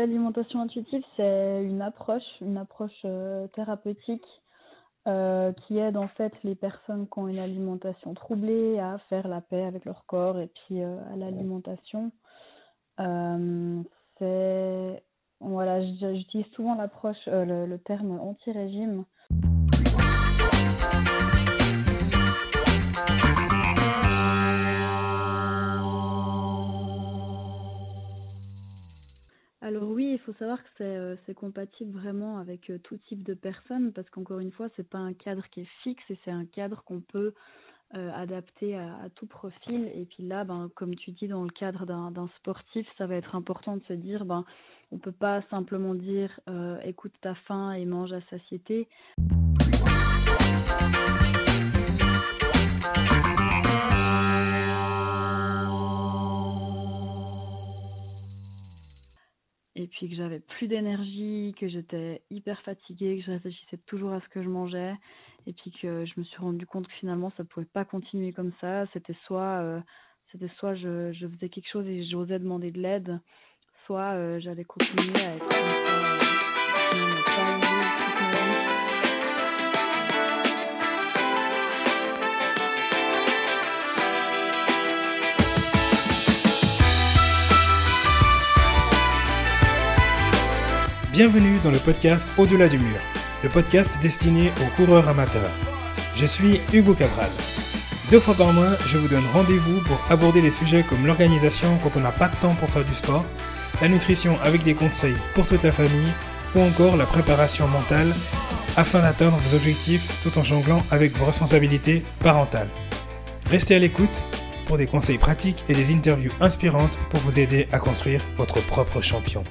l'alimentation 0.00 0.60
intuitive, 0.60 1.02
c'est 1.16 1.62
une 1.64 1.82
approche, 1.82 2.22
une 2.40 2.56
approche 2.56 3.00
euh, 3.04 3.46
thérapeutique 3.48 4.26
euh, 5.06 5.52
qui 5.52 5.78
aide 5.78 5.96
en 5.96 6.08
fait 6.08 6.32
les 6.42 6.54
personnes 6.54 7.06
qui 7.06 7.18
ont 7.18 7.28
une 7.28 7.38
alimentation 7.38 8.14
troublée 8.14 8.78
à 8.78 8.98
faire 9.10 9.28
la 9.28 9.40
paix 9.40 9.64
avec 9.64 9.84
leur 9.84 10.06
corps 10.06 10.38
et 10.38 10.48
puis 10.48 10.82
euh, 10.82 10.98
à 11.12 11.16
l'alimentation. 11.16 12.12
c'est 14.18 15.02
voilà, 15.42 15.82
j'utilise 15.82 16.46
souvent 16.54 16.74
l'approche, 16.74 17.24
le, 17.26 17.64
le 17.64 17.78
terme 17.78 18.18
anti-régime. 18.20 19.04
Alors 29.70 29.88
oui, 29.88 30.14
il 30.14 30.18
faut 30.18 30.32
savoir 30.32 30.60
que 30.60 30.68
c'est 30.78 30.84
euh, 30.96 31.14
compatible 31.36 31.96
vraiment 31.96 32.38
avec 32.38 32.70
euh, 32.70 32.78
tout 32.78 32.96
type 33.06 33.22
de 33.22 33.34
personnes 33.34 33.92
parce 33.92 34.10
qu'encore 34.10 34.40
une 34.40 34.50
fois, 34.50 34.66
c'est 34.74 34.88
pas 34.88 34.98
un 34.98 35.12
cadre 35.12 35.46
qui 35.52 35.60
est 35.60 35.68
fixe 35.84 36.02
et 36.10 36.18
c'est 36.24 36.32
un 36.32 36.44
cadre 36.44 36.82
qu'on 36.82 37.00
peut 37.00 37.34
euh, 37.94 38.10
adapter 38.12 38.76
à, 38.76 39.06
tout 39.14 39.26
profil. 39.26 39.88
Et 39.94 40.06
puis 40.06 40.24
là, 40.24 40.42
ben, 40.42 40.72
comme 40.74 40.96
tu 40.96 41.12
dis, 41.12 41.28
dans 41.28 41.44
le 41.44 41.50
cadre 41.50 41.86
d'un 41.86 42.28
sportif, 42.38 42.84
ça 42.98 43.06
va 43.06 43.14
être 43.14 43.36
important 43.36 43.76
de 43.76 43.82
se 43.84 43.92
dire, 43.92 44.24
ben, 44.24 44.44
on 44.90 44.98
peut 44.98 45.12
pas 45.12 45.40
simplement 45.50 45.94
dire, 45.94 46.40
écoute 46.82 47.12
ta 47.20 47.36
faim 47.36 47.70
et 47.70 47.84
mange 47.84 48.12
à 48.12 48.22
satiété. 48.22 48.88
Puis 59.90 60.08
que 60.08 60.16
j'avais 60.16 60.40
plus 60.40 60.68
d'énergie, 60.68 61.54
que 61.58 61.68
j'étais 61.68 62.22
hyper 62.30 62.60
fatiguée, 62.62 63.18
que 63.18 63.24
je 63.24 63.30
réfléchissais 63.32 63.78
toujours 63.86 64.12
à 64.12 64.20
ce 64.20 64.28
que 64.28 64.42
je 64.42 64.48
mangeais, 64.48 64.94
et 65.46 65.52
puis 65.52 65.70
que 65.70 66.04
je 66.04 66.12
me 66.16 66.24
suis 66.24 66.38
rendu 66.38 66.66
compte 66.66 66.86
que 66.86 66.94
finalement 66.94 67.32
ça 67.36 67.44
pouvait 67.44 67.66
pas 67.66 67.84
continuer 67.84 68.32
comme 68.32 68.52
ça. 68.60 68.86
C'était 68.92 69.16
soit, 69.26 69.60
euh, 69.60 69.80
c'était 70.32 70.50
soit 70.58 70.74
je, 70.74 71.12
je, 71.12 71.26
faisais 71.26 71.48
quelque 71.48 71.70
chose 71.70 71.86
et 71.86 72.04
j'osais 72.04 72.38
demander 72.38 72.70
de 72.70 72.80
l'aide, 72.80 73.20
soit 73.86 74.14
euh, 74.14 74.40
j'allais 74.40 74.64
continuer 74.64 75.20
à 75.24 75.36
être 75.36 76.49
Bienvenue 91.12 91.58
dans 91.64 91.72
le 91.72 91.80
podcast 91.80 92.32
Au-delà 92.38 92.68
du 92.68 92.78
mur, 92.78 93.00
le 93.42 93.48
podcast 93.48 94.00
destiné 94.00 94.52
aux 94.60 94.76
coureurs 94.76 95.08
amateurs. 95.08 95.50
Je 96.14 96.24
suis 96.24 96.60
Hugo 96.72 96.94
Cabral. 96.94 97.30
Deux 98.12 98.20
fois 98.20 98.34
par 98.34 98.52
mois, 98.52 98.76
je 98.86 98.96
vous 98.96 99.08
donne 99.08 99.26
rendez-vous 99.32 99.80
pour 99.80 100.00
aborder 100.08 100.40
les 100.40 100.52
sujets 100.52 100.84
comme 100.88 101.04
l'organisation 101.08 101.80
quand 101.82 101.96
on 101.96 102.00
n'a 102.00 102.12
pas 102.12 102.28
de 102.28 102.36
temps 102.36 102.54
pour 102.54 102.70
faire 102.70 102.84
du 102.84 102.94
sport, 102.94 103.24
la 103.82 103.88
nutrition 103.88 104.38
avec 104.44 104.62
des 104.62 104.76
conseils 104.76 105.16
pour 105.34 105.46
toute 105.46 105.64
la 105.64 105.72
famille 105.72 106.12
ou 106.54 106.60
encore 106.60 106.96
la 106.96 107.06
préparation 107.06 107.66
mentale 107.66 108.14
afin 108.76 109.00
d'atteindre 109.00 109.36
vos 109.38 109.56
objectifs 109.56 110.12
tout 110.22 110.38
en 110.38 110.44
jonglant 110.44 110.86
avec 110.92 111.16
vos 111.16 111.24
responsabilités 111.24 112.04
parentales. 112.20 112.70
Restez 113.50 113.74
à 113.74 113.80
l'écoute 113.80 114.22
pour 114.66 114.78
des 114.78 114.86
conseils 114.86 115.18
pratiques 115.18 115.64
et 115.68 115.74
des 115.74 115.92
interviews 115.92 116.32
inspirantes 116.40 117.00
pour 117.10 117.18
vous 117.18 117.40
aider 117.40 117.66
à 117.72 117.80
construire 117.80 118.22
votre 118.36 118.64
propre 118.64 119.00
champion. 119.00 119.42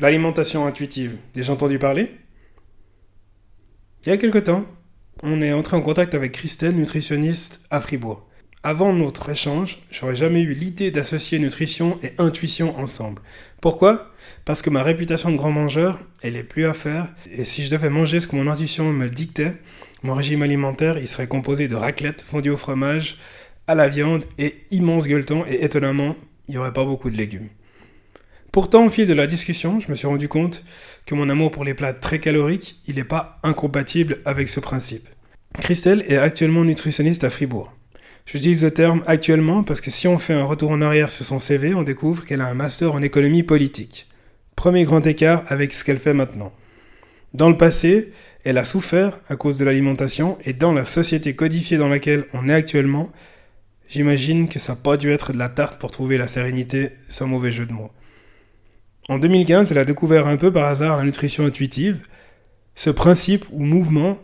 L'alimentation 0.00 0.66
intuitive, 0.66 1.18
déjà 1.34 1.52
entendu 1.52 1.78
parler 1.78 2.10
Il 4.02 4.08
y 4.08 4.12
a 4.12 4.16
quelque 4.16 4.38
temps, 4.38 4.64
on 5.22 5.42
est 5.42 5.52
entré 5.52 5.76
en 5.76 5.82
contact 5.82 6.14
avec 6.14 6.32
Christelle, 6.32 6.74
nutritionniste 6.74 7.66
à 7.70 7.82
Fribourg. 7.82 8.26
Avant 8.62 8.94
notre 8.94 9.28
échange, 9.28 9.78
j'aurais 9.90 10.16
jamais 10.16 10.40
eu 10.40 10.54
l'idée 10.54 10.90
d'associer 10.90 11.38
nutrition 11.38 11.98
et 12.02 12.14
intuition 12.16 12.78
ensemble. 12.78 13.20
Pourquoi? 13.60 14.10
Parce 14.46 14.62
que 14.62 14.70
ma 14.70 14.82
réputation 14.82 15.32
de 15.32 15.36
grand 15.36 15.50
mangeur, 15.50 15.98
elle 16.22 16.36
est 16.36 16.44
plus 16.44 16.64
à 16.64 16.72
faire, 16.72 17.08
et 17.30 17.44
si 17.44 17.62
je 17.62 17.70
devais 17.70 17.90
manger 17.90 18.20
ce 18.20 18.26
que 18.26 18.36
mon 18.36 18.50
intuition 18.50 18.90
me 18.94 19.10
dictait, 19.10 19.52
mon 20.02 20.14
régime 20.14 20.42
alimentaire, 20.42 20.96
il 20.96 21.08
serait 21.08 21.28
composé 21.28 21.68
de 21.68 21.76
raclette 21.76 22.22
fondue 22.22 22.50
au 22.50 22.56
fromage, 22.56 23.18
à 23.66 23.74
la 23.74 23.88
viande 23.88 24.24
et 24.38 24.54
immense 24.70 25.06
gueuleton, 25.06 25.44
et 25.46 25.62
étonnamment, 25.62 26.16
il 26.48 26.52
n'y 26.52 26.58
aurait 26.58 26.72
pas 26.72 26.86
beaucoup 26.86 27.10
de 27.10 27.18
légumes. 27.18 27.50
Pourtant, 28.52 28.86
au 28.86 28.90
fil 28.90 29.06
de 29.06 29.12
la 29.12 29.28
discussion, 29.28 29.78
je 29.78 29.88
me 29.90 29.94
suis 29.94 30.08
rendu 30.08 30.28
compte 30.28 30.64
que 31.06 31.14
mon 31.14 31.28
amour 31.28 31.52
pour 31.52 31.64
les 31.64 31.74
plats 31.74 31.92
très 31.92 32.18
caloriques, 32.18 32.80
il 32.88 32.96
n'est 32.96 33.04
pas 33.04 33.38
incompatible 33.44 34.18
avec 34.24 34.48
ce 34.48 34.58
principe. 34.58 35.08
Christelle 35.60 36.04
est 36.08 36.16
actuellement 36.16 36.64
nutritionniste 36.64 37.22
à 37.22 37.30
Fribourg. 37.30 37.72
J'utilise 38.26 38.62
le 38.62 38.72
terme 38.72 39.02
actuellement 39.06 39.62
parce 39.62 39.80
que 39.80 39.90
si 39.90 40.08
on 40.08 40.18
fait 40.18 40.34
un 40.34 40.44
retour 40.44 40.70
en 40.72 40.82
arrière 40.82 41.10
sur 41.10 41.24
son 41.24 41.38
CV, 41.38 41.74
on 41.74 41.82
découvre 41.82 42.24
qu'elle 42.24 42.40
a 42.40 42.46
un 42.46 42.54
master 42.54 42.92
en 42.92 43.02
économie 43.02 43.42
politique. 43.44 44.08
Premier 44.56 44.84
grand 44.84 45.06
écart 45.06 45.44
avec 45.48 45.72
ce 45.72 45.84
qu'elle 45.84 45.98
fait 45.98 46.14
maintenant. 46.14 46.52
Dans 47.34 47.48
le 47.48 47.56
passé, 47.56 48.12
elle 48.44 48.58
a 48.58 48.64
souffert 48.64 49.20
à 49.28 49.36
cause 49.36 49.58
de 49.58 49.64
l'alimentation 49.64 50.38
et 50.44 50.52
dans 50.52 50.72
la 50.72 50.84
société 50.84 51.34
codifiée 51.36 51.78
dans 51.78 51.88
laquelle 51.88 52.26
on 52.32 52.48
est 52.48 52.54
actuellement, 52.54 53.10
j'imagine 53.88 54.48
que 54.48 54.58
ça 54.58 54.72
n'a 54.72 54.80
pas 54.80 54.96
dû 54.96 55.12
être 55.12 55.32
de 55.32 55.38
la 55.38 55.48
tarte 55.48 55.80
pour 55.80 55.92
trouver 55.92 56.18
la 56.18 56.26
sérénité 56.26 56.90
sans 57.08 57.28
mauvais 57.28 57.52
jeu 57.52 57.66
de 57.66 57.72
mots. 57.72 57.90
En 59.08 59.18
2015, 59.18 59.72
elle 59.72 59.78
a 59.78 59.84
découvert 59.84 60.26
un 60.26 60.36
peu 60.36 60.52
par 60.52 60.66
hasard 60.66 60.96
la 60.98 61.04
nutrition 61.04 61.44
intuitive. 61.44 62.06
Ce 62.74 62.90
principe 62.90 63.46
ou 63.50 63.64
mouvement, 63.64 64.18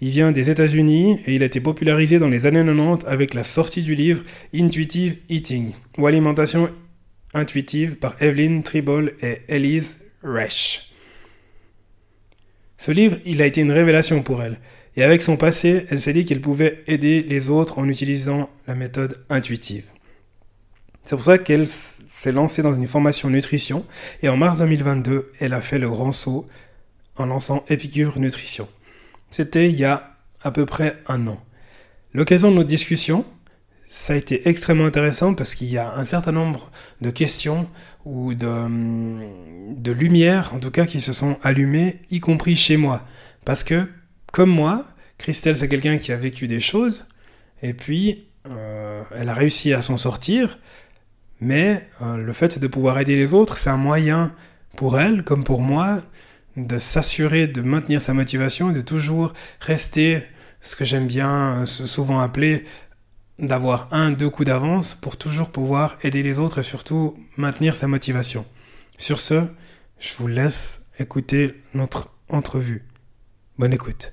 il 0.00 0.10
vient 0.10 0.32
des 0.32 0.50
États-Unis 0.50 1.20
et 1.26 1.34
il 1.34 1.42
a 1.42 1.46
été 1.46 1.60
popularisé 1.60 2.18
dans 2.18 2.28
les 2.28 2.46
années 2.46 2.64
90 2.64 3.06
avec 3.06 3.34
la 3.34 3.44
sortie 3.44 3.82
du 3.82 3.94
livre 3.94 4.24
Intuitive 4.52 5.18
Eating 5.28 5.72
ou 5.96 6.06
Alimentation 6.06 6.68
intuitive 7.34 7.96
par 7.96 8.20
Evelyn 8.20 8.62
Tribble 8.62 9.14
et 9.22 9.42
Elise 9.48 10.00
Resch. 10.24 10.92
Ce 12.78 12.90
livre, 12.90 13.18
il 13.24 13.40
a 13.40 13.46
été 13.46 13.60
une 13.60 13.70
révélation 13.70 14.22
pour 14.22 14.42
elle. 14.42 14.58
Et 14.96 15.04
avec 15.04 15.22
son 15.22 15.36
passé, 15.36 15.86
elle 15.88 16.00
s'est 16.00 16.12
dit 16.12 16.24
qu'elle 16.24 16.40
pouvait 16.40 16.82
aider 16.86 17.22
les 17.22 17.48
autres 17.48 17.78
en 17.78 17.88
utilisant 17.88 18.50
la 18.66 18.74
méthode 18.74 19.24
intuitive. 19.30 19.84
C'est 21.04 21.16
pour 21.16 21.24
ça 21.24 21.38
qu'elle 21.38 21.68
s'est 21.68 22.32
lancée 22.32 22.62
dans 22.62 22.74
une 22.74 22.86
formation 22.86 23.28
nutrition 23.28 23.84
et 24.22 24.28
en 24.28 24.36
mars 24.36 24.58
2022, 24.58 25.32
elle 25.40 25.52
a 25.52 25.60
fait 25.60 25.78
le 25.78 25.88
grand 25.88 26.12
saut 26.12 26.46
en 27.16 27.26
lançant 27.26 27.64
Epicure 27.68 28.18
Nutrition. 28.18 28.68
C'était 29.30 29.68
il 29.68 29.76
y 29.76 29.84
a 29.84 30.16
à 30.42 30.50
peu 30.50 30.66
près 30.66 30.98
un 31.08 31.26
an. 31.26 31.42
L'occasion 32.14 32.50
de 32.50 32.56
notre 32.56 32.68
discussion, 32.68 33.24
ça 33.90 34.14
a 34.14 34.16
été 34.16 34.48
extrêmement 34.48 34.86
intéressant 34.86 35.34
parce 35.34 35.54
qu'il 35.54 35.70
y 35.70 35.78
a 35.78 35.94
un 35.94 36.04
certain 36.04 36.32
nombre 36.32 36.70
de 37.00 37.10
questions 37.10 37.68
ou 38.04 38.34
de, 38.34 38.68
de 39.76 39.92
lumières, 39.92 40.54
en 40.54 40.58
tout 40.58 40.70
cas, 40.70 40.86
qui 40.86 41.00
se 41.00 41.12
sont 41.12 41.36
allumées, 41.42 42.00
y 42.10 42.20
compris 42.20 42.56
chez 42.56 42.76
moi. 42.76 43.06
Parce 43.44 43.64
que, 43.64 43.88
comme 44.32 44.50
moi, 44.50 44.86
Christelle, 45.18 45.56
c'est 45.56 45.68
quelqu'un 45.68 45.98
qui 45.98 46.12
a 46.12 46.16
vécu 46.16 46.48
des 46.48 46.60
choses, 46.60 47.06
et 47.62 47.74
puis 47.74 48.24
euh, 48.50 49.02
elle 49.14 49.28
a 49.28 49.34
réussi 49.34 49.72
à 49.72 49.82
s'en 49.82 49.96
sortir, 49.96 50.58
mais 51.42 51.84
euh, 52.00 52.16
le 52.16 52.32
fait 52.32 52.60
de 52.60 52.66
pouvoir 52.68 53.00
aider 53.00 53.16
les 53.16 53.34
autres, 53.34 53.58
c'est 53.58 53.68
un 53.68 53.76
moyen 53.76 54.32
pour 54.76 55.00
elle, 55.00 55.24
comme 55.24 55.42
pour 55.42 55.60
moi, 55.60 56.00
de 56.56 56.78
s'assurer 56.78 57.48
de 57.48 57.62
maintenir 57.62 58.00
sa 58.00 58.14
motivation 58.14 58.70
de 58.70 58.80
toujours 58.80 59.32
rester, 59.60 60.22
ce 60.60 60.76
que 60.76 60.84
j'aime 60.84 61.08
bien 61.08 61.62
euh, 61.62 61.64
souvent 61.64 62.20
appeler, 62.20 62.64
d'avoir 63.40 63.88
un, 63.90 64.12
deux 64.12 64.30
coups 64.30 64.46
d'avance 64.46 64.94
pour 64.94 65.16
toujours 65.16 65.50
pouvoir 65.50 65.96
aider 66.04 66.22
les 66.22 66.38
autres 66.38 66.58
et 66.60 66.62
surtout 66.62 67.16
maintenir 67.36 67.74
sa 67.74 67.88
motivation. 67.88 68.46
Sur 68.96 69.18
ce, 69.18 69.42
je 69.98 70.12
vous 70.18 70.28
laisse 70.28 70.90
écouter 71.00 71.60
notre 71.74 72.08
entrevue. 72.28 72.84
Bonne 73.58 73.72
écoute. 73.72 74.12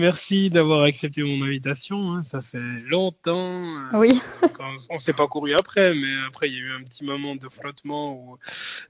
Merci 0.00 0.48
d'avoir 0.50 0.84
accepté 0.84 1.24
mon 1.24 1.44
invitation. 1.44 2.12
Hein. 2.12 2.24
Ça 2.30 2.40
fait 2.52 2.58
longtemps. 2.88 3.64
Euh, 3.92 3.98
oui. 3.98 4.20
on 4.90 5.00
s'est 5.00 5.12
pas 5.12 5.26
couru 5.26 5.54
après, 5.54 5.92
mais 5.92 6.14
après 6.28 6.48
il 6.48 6.54
y 6.54 6.56
a 6.56 6.60
eu 6.60 6.72
un 6.72 6.84
petit 6.84 7.04
moment 7.04 7.34
de 7.34 7.48
flottement 7.60 8.14
où 8.14 8.38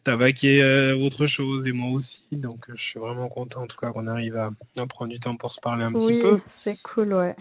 t'as 0.05 0.17
vaqué 0.17 0.63
euh, 0.63 0.97
autre 0.97 1.27
chose 1.27 1.67
et 1.67 1.73
moi 1.73 1.99
aussi. 1.99 2.37
Donc 2.37 2.69
euh, 2.69 2.75
je 2.77 2.83
suis 2.83 3.01
vraiment 3.01 3.29
content 3.29 3.63
en 3.63 3.67
tout 3.67 3.77
cas 3.79 3.91
qu'on 3.91 4.07
arrive 4.07 4.37
à, 4.37 4.51
prendre 4.87 5.11
du 5.11 5.19
temps 5.19 5.37
pour 5.37 5.55
se 5.55 5.61
parler 5.61 5.85
un 5.85 5.93
petit 5.93 6.21
peu. 6.21 6.35
Oui, 6.35 6.41
c'est 6.65 6.79
cool, 6.83 7.15
ouais. 7.15 7.35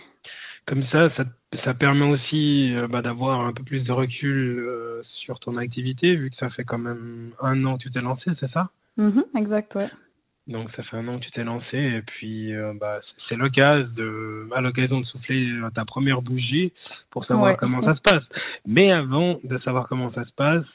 Comme 0.66 0.86
ça, 0.92 1.10
ça, 1.16 1.26
ça 1.66 1.74
permet 1.74 2.06
aussi 2.06 2.74
bah, 2.90 3.02
d'avoir 3.02 3.42
un 3.42 3.54
peu 3.54 3.64
plus 3.64 3.84
de 3.84 3.92
recul 3.92 4.66
sur 5.04 5.40
ton 5.40 5.58
activité, 5.58 6.16
vu 6.16 6.30
que 6.30 6.36
ça 6.38 6.50
fait 6.50 6.66
quand 6.66 6.78
même 6.78 7.32
un 7.42 7.66
an 7.66 7.78
que 7.78 7.84
tu 7.84 7.92
t'es 7.92 8.02
lancé, 8.02 8.32
c'est 8.40 8.52
ça? 8.52 8.70
Mm 8.98 9.22
Exact, 9.38 9.76
ouais. 9.76 9.90
Donc 10.48 10.70
ça 10.76 10.84
fait 10.84 10.96
un 10.96 11.08
an 11.10 11.20
que 11.20 11.26
tu 11.26 11.32
t'es 11.32 11.44
lancé 11.44 11.78
et 11.78 12.02
puis 12.02 12.54
euh, 12.54 12.74
bah, 12.80 13.00
c'est 13.28 13.36
l'occasion 13.36 13.90
de 13.96 14.48
à 14.56 14.62
l'occasion 14.62 15.02
de 15.02 15.06
souffler 15.06 15.50
euh, 15.52 15.70
ta 15.72 15.84
première 15.84 16.22
bougie 16.22 16.72
pour 17.12 17.26
savoir 17.26 17.58
comment 17.58 17.84
ça 17.84 17.96
se 17.96 18.02
passe. 18.02 18.24
Mais 18.66 18.92
avant 18.92 19.40
de 19.44 19.58
savoir 19.60 19.90
comment 19.90 20.12
ça 20.14 20.24
se 20.24 20.32
passe, 20.32 20.66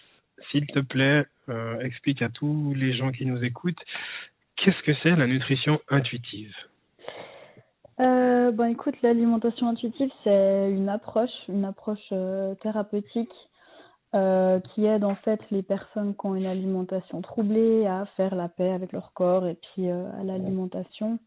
s'il 0.51 0.67
te 0.67 0.81
plaît, 0.81 1.25
euh, 1.49 1.81
explique 1.81 2.21
à 2.21 2.29
tous 2.29 2.75
les 2.77 2.93
gens 2.95 3.13
qui 3.13 3.25
nous 3.25 3.43
écoutent 3.43 3.83
qu'est-ce 4.57 4.83
que 4.83 4.93
c'est 5.03 5.17
la 5.17 5.27
nutrition 5.27 5.81
intuitive? 5.89 6.55
Euh, 8.01 8.51
bon 8.53 8.71
écoute, 8.71 8.95
l'alimentation 9.03 9.69
intuitive 9.69 10.11
c'est 10.23 10.71
une 10.71 10.91
approche, 10.91 11.31
une 11.49 11.65
approche 11.65 12.13
thérapeutique 12.63 13.33
euh, 14.15 14.61
qui 14.61 14.85
aide 14.85 15.05
en 15.05 15.15
fait 15.15 15.41
les 15.51 15.63
personnes 15.63 16.15
qui 16.15 16.27
ont 16.27 16.35
une 16.35 16.45
alimentation 16.45 17.23
troublée 17.23 17.87
à 17.87 18.05
faire 18.17 18.35
la 18.35 18.49
paix 18.49 18.71
avec 18.71 18.93
leur 18.93 19.15
corps 19.15 19.47
et 19.47 19.55
puis 19.55 19.89
euh, 19.89 20.05
à 20.21 20.23
l'alimentation. 20.23 21.19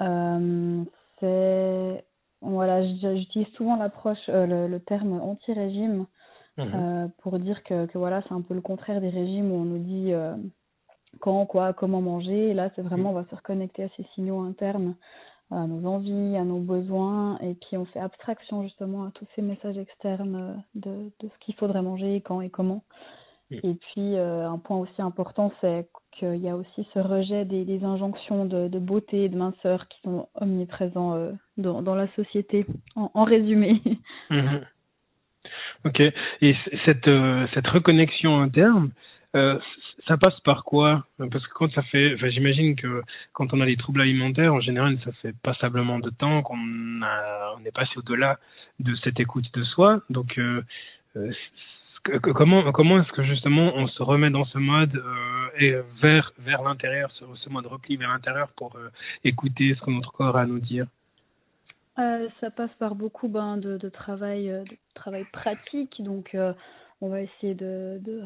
Euh, 0.00 0.84
c'est 1.18 2.04
voilà, 2.42 2.86
j'utilise 2.86 3.48
souvent 3.56 3.76
l'approche, 3.76 4.28
le, 4.28 4.68
le, 4.68 4.80
terme 4.80 5.20
anti-régime 5.20 6.06
mmh. 6.58 7.08
pour 7.18 7.40
dire 7.40 7.64
que, 7.64 7.86
que 7.86 7.98
voilà, 7.98 8.22
c'est 8.28 8.34
un 8.34 8.42
peu 8.42 8.54
le 8.54 8.60
contraire 8.60 9.00
des 9.00 9.08
régimes 9.08 9.50
où 9.50 9.56
on 9.56 9.64
nous 9.64 9.78
dit 9.78 10.12
quand, 11.18 11.44
quoi, 11.46 11.72
comment 11.72 12.02
manger. 12.02 12.50
Et 12.50 12.54
là, 12.54 12.70
c'est 12.76 12.82
vraiment, 12.82 13.10
mmh. 13.10 13.16
on 13.16 13.20
va 13.20 13.24
se 13.30 13.34
reconnecter 13.34 13.84
à 13.84 13.88
ces 13.96 14.04
signaux 14.14 14.42
internes 14.42 14.94
à 15.50 15.66
nos 15.66 15.88
envies, 15.88 16.36
à 16.36 16.44
nos 16.44 16.58
besoins, 16.58 17.38
et 17.38 17.54
puis 17.54 17.76
on 17.76 17.84
fait 17.86 18.00
abstraction 18.00 18.62
justement 18.62 19.04
à 19.04 19.10
tous 19.12 19.26
ces 19.34 19.42
messages 19.42 19.78
externes 19.78 20.36
euh, 20.36 20.54
de, 20.74 21.10
de 21.20 21.28
ce 21.28 21.44
qu'il 21.44 21.54
faudrait 21.54 21.82
manger, 21.82 22.20
quand 22.24 22.40
et 22.40 22.50
comment. 22.50 22.82
Et 23.52 23.74
puis 23.74 24.16
euh, 24.16 24.48
un 24.48 24.58
point 24.58 24.76
aussi 24.76 25.00
important, 25.00 25.52
c'est 25.60 25.88
qu'il 26.18 26.38
y 26.38 26.48
a 26.48 26.56
aussi 26.56 26.88
ce 26.92 26.98
rejet 26.98 27.44
des, 27.44 27.64
des 27.64 27.84
injonctions 27.84 28.44
de, 28.44 28.66
de, 28.66 28.78
beauté 28.80 29.24
et 29.24 29.28
de 29.28 29.36
minceur 29.36 29.86
qui 29.86 30.00
sont 30.02 30.28
omniprésents 30.34 31.14
euh, 31.14 31.30
dans, 31.56 31.80
dans, 31.80 31.94
la 31.94 32.08
société, 32.16 32.66
en, 32.96 33.10
en 33.14 33.24
résumé. 33.24 33.80
Mhm. 34.30 34.62
Ok, 35.84 36.00
et 36.00 36.56
cette, 36.84 37.08
cette 37.54 37.66
reconnexion 37.68 38.40
interne, 38.40 38.90
euh, 39.34 39.58
ça 40.06 40.16
passe 40.16 40.38
par 40.40 40.64
quoi? 40.64 41.04
Parce 41.18 41.46
que 41.46 41.52
quand 41.54 41.70
ça 41.72 41.82
fait, 41.82 42.16
j'imagine 42.30 42.76
que 42.76 43.02
quand 43.32 43.52
on 43.52 43.60
a 43.60 43.66
des 43.66 43.76
troubles 43.76 44.00
alimentaires, 44.00 44.54
en 44.54 44.60
général, 44.60 44.98
ça 45.04 45.12
fait 45.22 45.34
passablement 45.42 45.98
de 45.98 46.10
temps 46.10 46.42
qu'on 46.42 46.56
on 46.56 47.64
est 47.64 47.74
passé 47.74 47.92
au-delà 47.96 48.38
de 48.78 48.94
cette 49.02 49.18
écoute 49.20 49.46
de 49.54 49.64
soi. 49.64 50.00
Donc, 50.10 50.38
euh, 50.38 50.62
euh 51.16 51.32
comment 52.20 53.02
est-ce 53.02 53.10
que 53.12 53.24
justement 53.24 53.72
on 53.74 53.88
se 53.88 54.00
remet 54.00 54.30
dans 54.30 54.44
ce 54.44 54.58
mode 54.58 55.02
et 55.58 55.74
vers 56.00 56.32
vers 56.38 56.62
l'intérieur, 56.62 57.10
ce, 57.10 57.24
ce, 57.34 57.50
mode 57.50 57.66
repli 57.66 57.96
vers 57.96 58.10
l'intérieur 58.10 58.48
pour 58.56 58.78
écouter 59.24 59.74
ce 59.74 59.84
que 59.84 59.90
notre 59.90 60.12
corps 60.12 60.36
a 60.36 60.42
à 60.42 60.46
nous 60.46 60.60
dire? 60.60 60.86
Ça 61.96 62.50
passe 62.54 62.70
par 62.78 62.94
beaucoup 62.94 63.26
ben, 63.26 63.56
de, 63.56 63.76
de 63.76 63.88
travail 63.88 64.46
de 64.46 64.76
travail 64.94 65.24
pratique, 65.32 66.00
donc 66.00 66.36
on 67.00 67.08
va 67.08 67.20
essayer 67.20 67.54
de, 67.54 68.00
de 68.00 68.22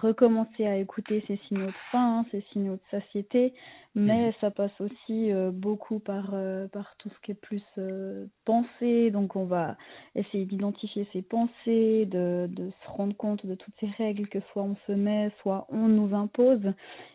recommencer 0.00 0.66
à 0.66 0.76
écouter 0.76 1.24
ces 1.26 1.36
signaux 1.48 1.66
de 1.66 1.74
faim, 1.90 2.20
hein, 2.20 2.26
ces 2.30 2.42
signaux 2.52 2.74
de 2.74 2.80
satiété, 2.90 3.52
mais 3.96 4.26
mhm. 4.26 4.32
ça 4.40 4.50
passe 4.50 4.80
aussi 4.80 5.32
euh, 5.32 5.50
beaucoup 5.50 5.98
par, 5.98 6.30
euh, 6.32 6.68
par 6.68 6.94
tout 6.98 7.08
ce 7.10 7.20
qui 7.22 7.32
est 7.32 7.40
plus 7.40 7.62
euh, 7.78 8.26
pensée. 8.44 9.10
Donc 9.10 9.34
on 9.34 9.44
va 9.44 9.76
essayer 10.14 10.44
d'identifier 10.46 11.08
ces 11.12 11.22
pensées, 11.22 12.06
de, 12.06 12.46
de 12.48 12.70
se 12.70 12.90
rendre 12.90 13.16
compte 13.16 13.44
de 13.44 13.56
toutes 13.56 13.74
ces 13.80 13.90
règles 13.98 14.28
que 14.28 14.40
soit 14.52 14.62
on 14.62 14.76
se 14.86 14.92
met, 14.92 15.32
soit 15.42 15.66
on 15.70 15.88
nous 15.88 16.14
impose, 16.14 16.72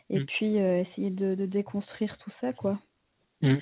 et 0.09 0.19
mhm. 0.19 0.25
puis 0.25 0.57
essayer 0.57 1.11
de, 1.11 1.35
de 1.35 1.45
déconstruire 1.45 2.17
tout 2.17 2.31
ça, 2.41 2.51
quoi. 2.51 2.77
Mm. 3.41 3.55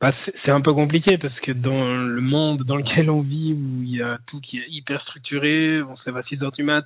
Bah, 0.00 0.12
c'est 0.44 0.50
un 0.50 0.60
peu 0.60 0.74
compliqué 0.74 1.18
parce 1.18 1.38
que 1.40 1.52
dans 1.52 1.94
le 1.94 2.20
monde 2.20 2.64
dans 2.64 2.76
lequel 2.76 3.08
on 3.10 3.20
vit, 3.20 3.54
où 3.54 3.82
il 3.82 3.96
y 3.96 4.02
a 4.02 4.18
tout 4.26 4.40
qui 4.40 4.58
est 4.58 4.68
hyper 4.68 5.00
structuré, 5.02 5.82
on 5.82 5.96
se 5.96 6.04
lève 6.06 6.16
à 6.16 6.22
6 6.24 6.42
heures 6.42 6.52
du 6.52 6.62
mat, 6.62 6.84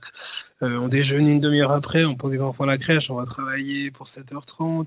euh, 0.62 0.76
on 0.76 0.88
déjeune 0.88 1.26
une 1.26 1.40
demi-heure 1.40 1.72
après, 1.72 2.04
on 2.04 2.16
pose 2.16 2.32
les 2.32 2.40
enfants 2.40 2.64
à 2.64 2.68
la 2.68 2.78
crèche, 2.78 3.10
on 3.10 3.14
va 3.14 3.26
travailler 3.26 3.90
pour 3.90 4.08
7h30. 4.08 4.86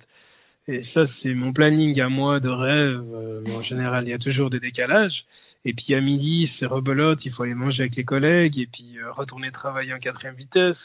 Et 0.67 0.85
ça, 0.93 1.07
c'est 1.21 1.33
mon 1.33 1.51
planning 1.53 1.99
à 1.99 2.09
moi 2.09 2.39
de 2.39 2.49
rêve. 2.49 3.03
Euh, 3.13 3.43
en 3.47 3.63
général, 3.63 4.05
il 4.05 4.11
y 4.11 4.13
a 4.13 4.19
toujours 4.19 4.49
des 4.49 4.59
décalages. 4.59 5.25
Et 5.65 5.73
puis 5.73 5.93
à 5.93 6.01
midi, 6.01 6.49
c'est 6.59 6.65
rebelote, 6.65 7.19
il 7.25 7.31
faut 7.31 7.43
aller 7.43 7.53
manger 7.53 7.83
avec 7.83 7.95
les 7.95 8.03
collègues 8.03 8.57
et 8.57 8.67
puis 8.67 8.97
euh, 8.97 9.11
retourner 9.11 9.51
travailler 9.51 9.93
en 9.93 9.99
quatrième 9.99 10.35
vitesse. 10.35 10.77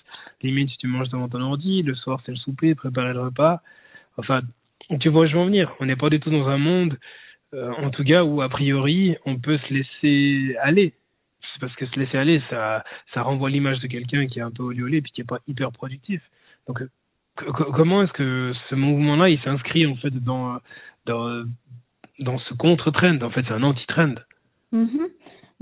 Limite, 0.42 0.70
si 0.70 0.76
tu 0.78 0.86
manges 0.86 1.08
devant 1.08 1.28
ton 1.28 1.40
ordi, 1.40 1.82
le 1.82 1.94
soir, 1.94 2.20
c'est 2.26 2.32
le 2.32 2.38
souper, 2.38 2.74
préparer 2.74 3.12
le 3.12 3.22
repas. 3.22 3.62
Enfin, 4.18 4.42
tu 5.00 5.08
vois 5.08 5.26
je 5.26 5.34
veux 5.34 5.42
en 5.42 5.46
venir. 5.46 5.74
On 5.80 5.86
n'est 5.86 5.96
pas 5.96 6.10
du 6.10 6.20
tout 6.20 6.30
dans 6.30 6.48
un 6.48 6.58
monde, 6.58 6.98
euh, 7.54 7.72
en 7.72 7.90
tout 7.90 8.04
cas, 8.04 8.24
où 8.24 8.42
a 8.42 8.48
priori, 8.48 9.16
on 9.24 9.36
peut 9.38 9.58
se 9.58 9.74
laisser 9.74 10.56
aller. 10.60 10.94
Parce 11.60 11.74
que 11.76 11.86
se 11.86 11.98
laisser 11.98 12.18
aller, 12.18 12.42
ça, 12.50 12.84
ça 13.14 13.22
renvoie 13.22 13.48
l'image 13.48 13.80
de 13.80 13.86
quelqu'un 13.86 14.26
qui 14.26 14.40
est 14.40 14.42
un 14.42 14.50
peu 14.50 14.62
olé 14.62 14.98
et 14.98 15.02
qui 15.02 15.22
est 15.22 15.24
pas 15.24 15.38
hyper 15.48 15.72
productif. 15.72 16.20
Donc, 16.66 16.82
comment 17.36 18.02
est-ce 18.02 18.12
que 18.12 18.52
ce 18.68 18.74
mouvement-là, 18.74 19.30
il 19.30 19.40
s'inscrit 19.40 19.86
en 19.86 19.96
fait 19.96 20.10
dans, 20.10 20.58
dans, 21.06 21.44
dans 22.18 22.38
ce 22.40 22.54
contre-trend? 22.54 23.22
En 23.22 23.30
fait, 23.30 23.42
c'est 23.48 23.54
un 23.54 23.62
anti-trend. 23.62 24.14
Mm-hmm. 24.72 25.08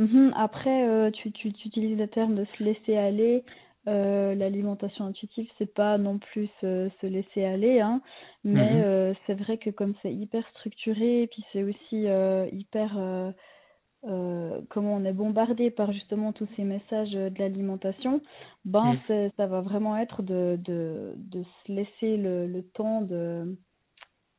Mm-hmm. 0.01 0.33
Après, 0.35 0.89
euh, 0.89 1.11
tu, 1.13 1.31
tu, 1.31 1.53
tu, 1.53 1.69
utilises 1.69 1.99
le 1.99 2.09
terme 2.09 2.35
de 2.35 2.45
se 2.57 2.63
laisser 2.63 2.97
aller. 2.97 3.45
Euh, 3.87 4.35
l'alimentation 4.35 5.05
intuitive, 5.05 5.47
c'est 5.59 5.73
pas 5.75 5.99
non 5.99 6.19
plus 6.19 6.49
se, 6.63 6.89
se 7.03 7.07
laisser 7.07 7.45
aller, 7.45 7.81
hein, 7.81 8.01
mais 8.43 8.71
mhm. 8.71 8.83
euh, 8.83 9.15
c'est 9.27 9.35
vrai 9.35 9.59
que 9.59 9.69
comme 9.69 9.95
c'est 10.01 10.13
hyper 10.13 10.43
structuré, 10.51 11.23
et 11.23 11.27
puis 11.27 11.45
c'est 11.53 11.63
aussi 11.63 12.09
euh, 12.09 12.47
hyper 12.51 12.99
comment 14.69 14.97
on 14.97 15.05
est 15.07 15.15
bombardé 15.15 15.71
par 15.71 15.91
justement 15.93 16.33
tous 16.33 16.49
ces 16.57 16.65
messages 16.65 17.13
de 17.13 17.39
l'alimentation, 17.39 18.21
ben 18.65 18.99
mhm. 19.09 19.31
ça 19.37 19.47
va 19.47 19.61
vraiment 19.63 19.97
être 19.97 20.23
de, 20.23 20.59
de, 20.63 21.15
de 21.17 21.43
se 21.43 21.73
laisser 21.73 22.17
le, 22.19 22.47
le 22.47 22.63
temps 22.63 23.01
de 23.01 23.57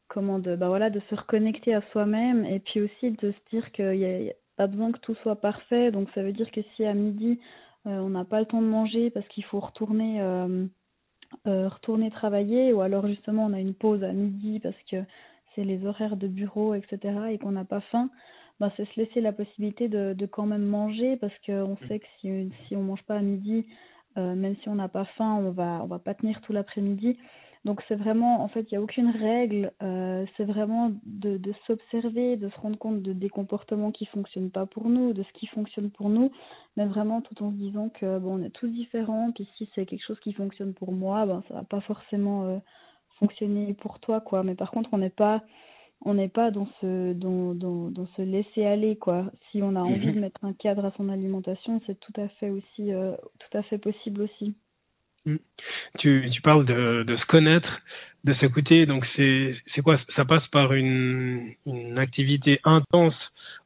comment 0.07 0.39
de 0.39 0.56
bah 0.56 0.68
voilà 0.68 0.89
de 0.89 1.01
se 1.09 1.15
reconnecter 1.15 1.74
à 1.74 1.81
soi-même 1.92 2.45
et 2.45 2.59
puis 2.59 2.81
aussi 2.81 3.12
de 3.12 3.31
se 3.31 3.50
dire 3.50 3.71
qu'il 3.71 3.97
n'y 3.97 4.30
a 4.30 4.33
pas 4.56 4.68
besoin 4.68 4.92
que 4.92 5.00
tout 5.00 5.15
soit 5.24 5.36
parfait 5.36 5.89
donc 5.92 6.09
ça 6.13 6.21
veut 6.21 6.31
dire 6.33 6.51
que 6.51 6.62
si 6.75 6.86
à 6.86 6.94
midi 6.94 7.39
on 7.86 8.09
n'a 8.09 8.26
pas 8.26 8.40
le 8.40 8.45
temps 8.45 8.62
de 8.62 8.68
manger 8.68 9.09
parce 9.09 9.28
qu'il 9.28 9.44
faut 9.45 9.59
retourner, 9.59 10.21
euh, 10.21 10.66
euh, 11.48 11.68
retourner 11.68 12.09
travailler 12.12 12.74
ou 12.74 12.81
alors 12.81 13.07
justement 13.07 13.45
on 13.45 13.54
a 13.54 13.59
une 13.59 13.74
pause 13.74 14.04
à 14.04 14.12
midi 14.12 14.59
parce 14.59 14.76
que 14.90 14.98
c'est 15.54 15.64
les 15.64 15.86
horaires 15.86 16.18
de 16.18 16.28
bureau, 16.28 16.74
etc. 16.74 17.00
et 17.31 17.38
qu'on 17.38 17.52
n'a 17.52 17.66
pas 17.66 17.81
faim. 17.81 18.09
Bah, 18.59 18.71
c'est 18.78 18.86
se 18.86 19.00
laisser 19.00 19.19
la 19.19 19.33
possibilité 19.33 19.90
de, 19.90 20.26
quand 20.26 20.45
même 20.45 20.66
manger 20.66 21.18
parce 21.18 21.33
qu'on 21.45 21.78
sait 21.88 22.00
que 22.00 22.06
si, 22.21 22.76
on 22.76 22.81
mange 22.81 23.04
pas 23.04 23.18
à 23.18 23.21
midi, 23.21 23.66
même 24.16 24.56
si 24.62 24.69
on 24.69 24.76
n'a 24.76 24.88
pas 24.88 25.04
faim, 25.18 25.36
on 25.36 25.52
va 25.52 25.81
on 25.83 25.88
va 25.88 26.00
pas 26.00 26.14
tenir 26.14 26.40
tout 26.42 26.54
l'après-midi. 26.54 27.18
Donc 27.66 27.81
c'est 27.88 27.95
vraiment, 27.95 28.44
en 28.44 28.48
fait, 28.48 28.62
il 28.69 28.76
n'y 28.76 28.78
a 28.78 28.81
aucune 28.81 29.10
règle, 29.10 29.72
euh, 29.81 30.24
c'est 30.38 30.45
vraiment 30.45 30.92
de, 31.04 31.38
de 31.38 31.54
s'observer, 31.66 32.38
de 32.38 32.48
se 32.50 32.60
rendre 32.60 32.78
compte 32.78 33.02
de, 33.02 33.12
des 33.12 33.28
comportements 33.28 33.92
qui 33.92 34.06
fonctionnent 34.06 34.52
pas 34.52 34.68
pour 34.68 34.88
nous, 34.88 35.14
de 35.14 35.24
ce 35.24 35.31
qui 35.34 35.48
fonctionne 35.48 35.90
pour 35.90 36.10
nous, 36.10 36.31
mais 36.78 36.86
vraiment 36.86 37.22
tout 37.22 37.44
en 37.44 37.50
se 37.50 37.56
disant 37.56 37.90
que 37.90 38.19
bon, 38.19 38.40
on 38.40 38.44
est 38.44 38.52
tous 38.52 38.68
différents, 38.68 39.31
puis 39.31 39.50
si 39.57 39.68
c'est 39.74 39.88
quelque 39.88 40.06
chose 40.06 40.19
qui 40.19 40.31
fonctionne 40.34 40.76
pour 40.76 40.92
moi, 40.92 41.26
ben 41.26 41.42
ça 41.48 41.56
va 41.56 41.64
pas 41.64 41.81
forcément 41.81 42.45
euh, 42.45 42.57
fonctionner 43.18 43.74
pour 43.74 44.00
toi, 44.00 44.22
quoi. 44.22 44.44
Mais 44.44 44.54
par 44.54 44.69
contre, 44.69 44.90
on 44.94 45.00
n'est 45.00 45.10
pas 45.10 45.42
on 46.02 46.14
n'est 46.14 46.30
pas 46.30 46.52
dans 46.52 46.68
ce 46.81 47.14
dans, 47.14 47.56
dans, 47.56 47.90
dans 47.90 48.07
ce 48.16 48.22
laisser 48.22 48.66
aller 48.66 48.95
quoi 48.95 49.31
si 49.50 49.64
on 49.64 49.76
a 49.76 49.81
envie 49.81 50.06
mhm. 50.07 50.16
de 50.16 50.19
mettre 50.19 50.45
un 50.45 50.54
cadre 50.54 50.86
à 50.86 50.92
son 50.98 51.10
alimentation 51.10 51.81
c'est 51.88 52.00
tout 52.00 52.14
à 52.18 52.28
fait 52.28 52.50
aussi 52.50 52.94
euh, 52.94 53.16
tout 53.40 53.57
à 53.57 53.64
fait 53.64 53.80
possible 53.80 54.22
aussi. 54.22 54.54
Tu, 56.00 56.32
parles 56.44 56.66
de, 56.66 57.18
se 57.18 57.26
connaître, 57.26 57.70
de 58.24 58.34
s'écouter, 58.36 58.86
donc 58.86 59.06
c'est 59.16 59.82
quoi? 59.84 60.00
Ça 60.16 60.26
passe 60.26 60.48
par 60.48 60.74
une, 60.74 61.56
activité 61.98 62.60
intense, 62.64 63.16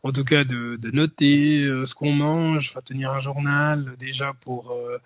en 0.04 0.12
tout 0.12 0.24
cas 0.24 0.44
de, 0.44 0.80
noter 0.92 1.64
euh, 1.64 1.86
ce 1.88 1.94
qu'on 1.96 2.14
mange, 2.14 2.72
tenir 2.86 3.12
un 3.12 3.22
journal 3.22 3.96
déjà 4.00 4.34
pour, 4.42 4.72
euh, 4.72 4.98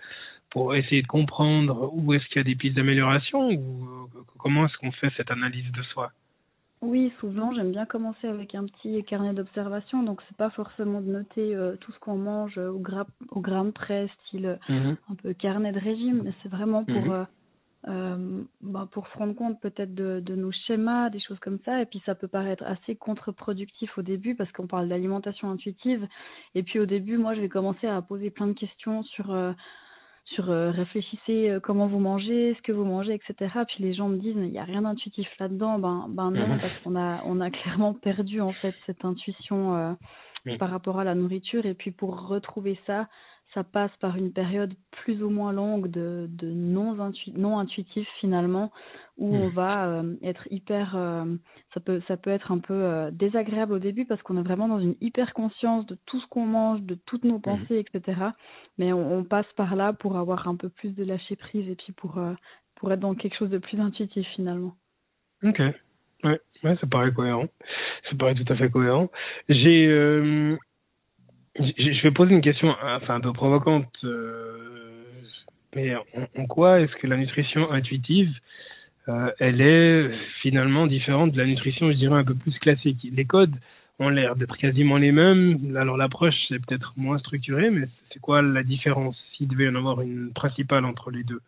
pour 0.51 0.75
essayer 0.75 1.01
de 1.01 1.07
comprendre 1.07 1.89
où 1.93 2.13
est-ce 2.13 2.25
qu'il 2.27 2.37
y 2.37 2.39
a 2.41 2.43
des 2.43 2.55
pistes 2.55 2.75
d'amélioration 2.75 3.49
ou 3.49 3.85
euh, 3.85 4.21
comment 4.37 4.67
est-ce 4.67 4.77
qu'on 4.77 4.91
fait 4.91 5.11
cette 5.17 5.31
analyse 5.31 5.71
de 5.71 5.81
soi? 5.83 6.11
Oui, 6.83 7.13
souvent, 7.19 7.53
j'aime 7.53 7.71
bien 7.71 7.85
commencer 7.85 8.27
avec 8.27 8.55
un 8.55 8.65
petit 8.65 9.03
carnet 9.05 9.33
d'observation. 9.33 10.03
Donc, 10.03 10.21
c'est 10.27 10.37
pas 10.37 10.49
forcément 10.49 10.99
de 10.99 11.09
noter 11.09 11.55
euh, 11.55 11.77
tout 11.77 11.91
ce 11.93 11.99
qu'on 11.99 12.17
mange 12.17 12.57
au, 12.57 12.77
gra 12.77 13.05
au 13.29 13.39
gramme 13.39 13.71
près, 13.71 14.09
style 14.19 14.45
euh, 14.45 14.55
mhm. 14.73 14.97
un 15.09 15.15
peu 15.15 15.33
carnet 15.33 15.71
de 15.71 15.79
régime, 15.79 16.23
mais 16.25 16.33
c'est 16.43 16.49
vraiment 16.49 16.83
pour, 16.83 16.95
mhm. 16.95 17.27
euh, 17.87 18.43
bah, 18.61 18.87
pour 18.91 19.07
se 19.07 19.17
rendre 19.17 19.33
compte 19.33 19.61
peut-être 19.61 19.95
de, 19.95 20.19
de, 20.19 20.35
nos 20.35 20.51
schémas, 20.51 21.09
des 21.09 21.21
choses 21.21 21.39
comme 21.39 21.59
ça. 21.63 21.81
Et 21.81 21.85
puis, 21.85 22.01
ça 22.05 22.15
peut 22.15 22.27
paraître 22.27 22.65
assez 22.65 22.95
contre-productif 22.95 23.97
au 23.97 24.01
début 24.01 24.35
parce 24.35 24.51
qu'on 24.51 24.67
parle 24.67 24.89
d'alimentation 24.89 25.49
intuitive. 25.49 26.05
Et 26.53 26.63
puis, 26.63 26.79
au 26.79 26.85
début, 26.85 27.17
moi, 27.17 27.33
je 27.33 27.39
vais 27.39 27.49
commencer 27.49 27.87
à 27.87 28.01
poser 28.01 28.29
plein 28.29 28.47
de 28.47 28.53
questions 28.53 29.03
sur 29.03 29.33
sur 30.25 30.45
réfléchissez 30.45 31.57
comment 31.61 31.87
vous 31.87 31.99
mangez, 31.99 32.55
ce 32.55 32.61
que 32.61 32.71
vous 32.71 32.85
mangez, 32.85 33.13
etc. 33.13 33.51
Puis 33.67 33.83
les 33.83 33.93
gens 33.93 34.09
me 34.09 34.17
disent 34.17 34.35
il 34.35 34.51
n'y 34.51 34.59
a 34.59 34.63
rien 34.63 34.81
d'intuitif 34.81 35.27
là-dedans. 35.39 35.79
Ben, 35.79 36.07
ben 36.09 36.31
non, 36.31 36.47
mhm. 36.47 36.59
parce 36.59 36.73
qu'on 36.83 36.95
a, 36.95 37.21
on 37.25 37.39
a 37.39 37.51
clairement 37.51 37.93
perdu 37.93 38.41
en 38.41 38.53
fait 38.53 38.73
cette 38.85 39.05
intuition 39.05 39.95
par 40.59 40.69
rapport 40.69 40.99
à 40.99 41.03
la 41.03 41.15
nourriture. 41.15 41.65
Et 41.65 41.73
puis 41.73 41.91
pour 41.91 42.27
retrouver 42.27 42.79
ça, 42.87 43.07
ça 43.53 43.63
passe 43.63 43.91
par 43.99 44.17
une 44.17 44.31
période 44.31 44.73
plus 44.91 45.21
ou 45.23 45.29
moins 45.29 45.53
longue 45.53 45.89
de, 45.89 46.27
de 46.29 46.47
non, 46.47 46.99
intu 46.99 47.31
non 47.31 47.59
intuitif 47.59 48.07
finalement, 48.19 48.71
où 49.17 49.35
on 49.35 49.49
hmm. 49.49 49.53
va 49.53 49.87
euh, 49.87 50.15
être 50.23 50.47
hyper, 50.51 50.95
euh, 50.95 51.25
ça 51.73 51.79
peut 51.79 52.01
ça 52.07 52.17
peut 52.17 52.31
être 52.31 52.51
un 52.51 52.59
peu 52.59 52.73
euh, 52.73 53.11
désagréable 53.11 53.73
au 53.73 53.79
début 53.79 54.05
parce 54.05 54.21
qu'on 54.23 54.37
est 54.37 54.43
vraiment 54.43 54.67
dans 54.67 54.79
une 54.79 54.95
hyper 55.01 55.33
conscience 55.33 55.85
de 55.85 55.97
tout 56.05 56.19
ce 56.19 56.27
qu'on 56.27 56.45
mange, 56.45 56.81
de 56.81 56.95
toutes 57.05 57.25
nos 57.25 57.37
hmm. 57.37 57.41
pensées, 57.41 57.85
etc. 57.85 58.21
Mais 58.77 58.93
on, 58.93 59.19
on, 59.19 59.23
passe 59.23 59.51
par 59.55 59.75
là 59.75 59.93
pour 59.93 60.17
avoir 60.17 60.47
un 60.47 60.55
peu 60.55 60.69
plus 60.69 60.95
de 60.95 61.03
lâcher 61.03 61.35
prise 61.35 61.69
et 61.69 61.75
puis 61.75 61.93
pour 61.93 62.19
pour 62.75 62.91
être 62.91 62.99
dans 62.99 63.15
quelque 63.15 63.37
chose 63.37 63.49
de 63.49 63.59
plus 63.59 63.79
intuitif 63.79 64.27
finalement. 64.35 64.75
Ok. 65.43 65.59
Ouais, 66.23 66.39
ouais, 66.63 66.77
ça 66.79 66.87
paraît 66.87 67.11
cohérent. 67.11 67.47
Ça 68.09 68.15
paraît 68.17 68.35
tout 68.35 68.51
à 68.51 68.55
fait 68.55 68.69
cohérent. 68.69 69.09
J'ai 69.49 70.57
je 71.59 72.03
vais 72.03 72.11
poser 72.11 72.33
une 72.33 72.41
question 72.41 72.75
enfin 72.83 73.15
un 73.15 73.21
peu 73.21 73.33
provocante, 73.33 73.91
euh, 74.03 74.93
mais 75.75 75.95
en, 75.95 76.45
quoi 76.47 76.81
est-ce 76.81 76.95
que 76.95 77.07
la 77.07 77.17
nutrition 77.17 77.71
intuitive, 77.71 78.31
euh, 79.07 79.31
elle 79.39 79.61
est 79.61 80.11
finalement 80.41 80.87
différente 80.87 81.31
de 81.31 81.37
la 81.37 81.45
nutrition, 81.45 81.91
je 81.91 81.97
dirais, 81.97 82.19
un 82.19 82.23
peu 82.23 82.35
plus 82.35 82.57
classique? 82.59 83.05
Les 83.11 83.25
codes 83.25 83.55
ont 83.99 84.09
l'air 84.09 84.35
d'être 84.35 84.57
quasiment 84.57 84.97
les 84.97 85.11
mêmes, 85.11 85.75
alors 85.77 85.97
l'approche 85.97 86.51
est 86.51 86.59
peut-être 86.59 86.93
moins 86.97 87.19
structurée, 87.19 87.69
mais 87.69 87.87
c'est 88.11 88.19
quoi 88.19 88.41
la 88.41 88.63
différence 88.63 89.15
s'il 89.35 89.47
devait 89.47 89.65
y 89.65 89.69
en 89.69 89.75
avoir 89.75 90.01
une 90.01 90.31
principale 90.33 90.85
entre 90.85 91.11
les 91.11 91.23
deux? 91.23 91.41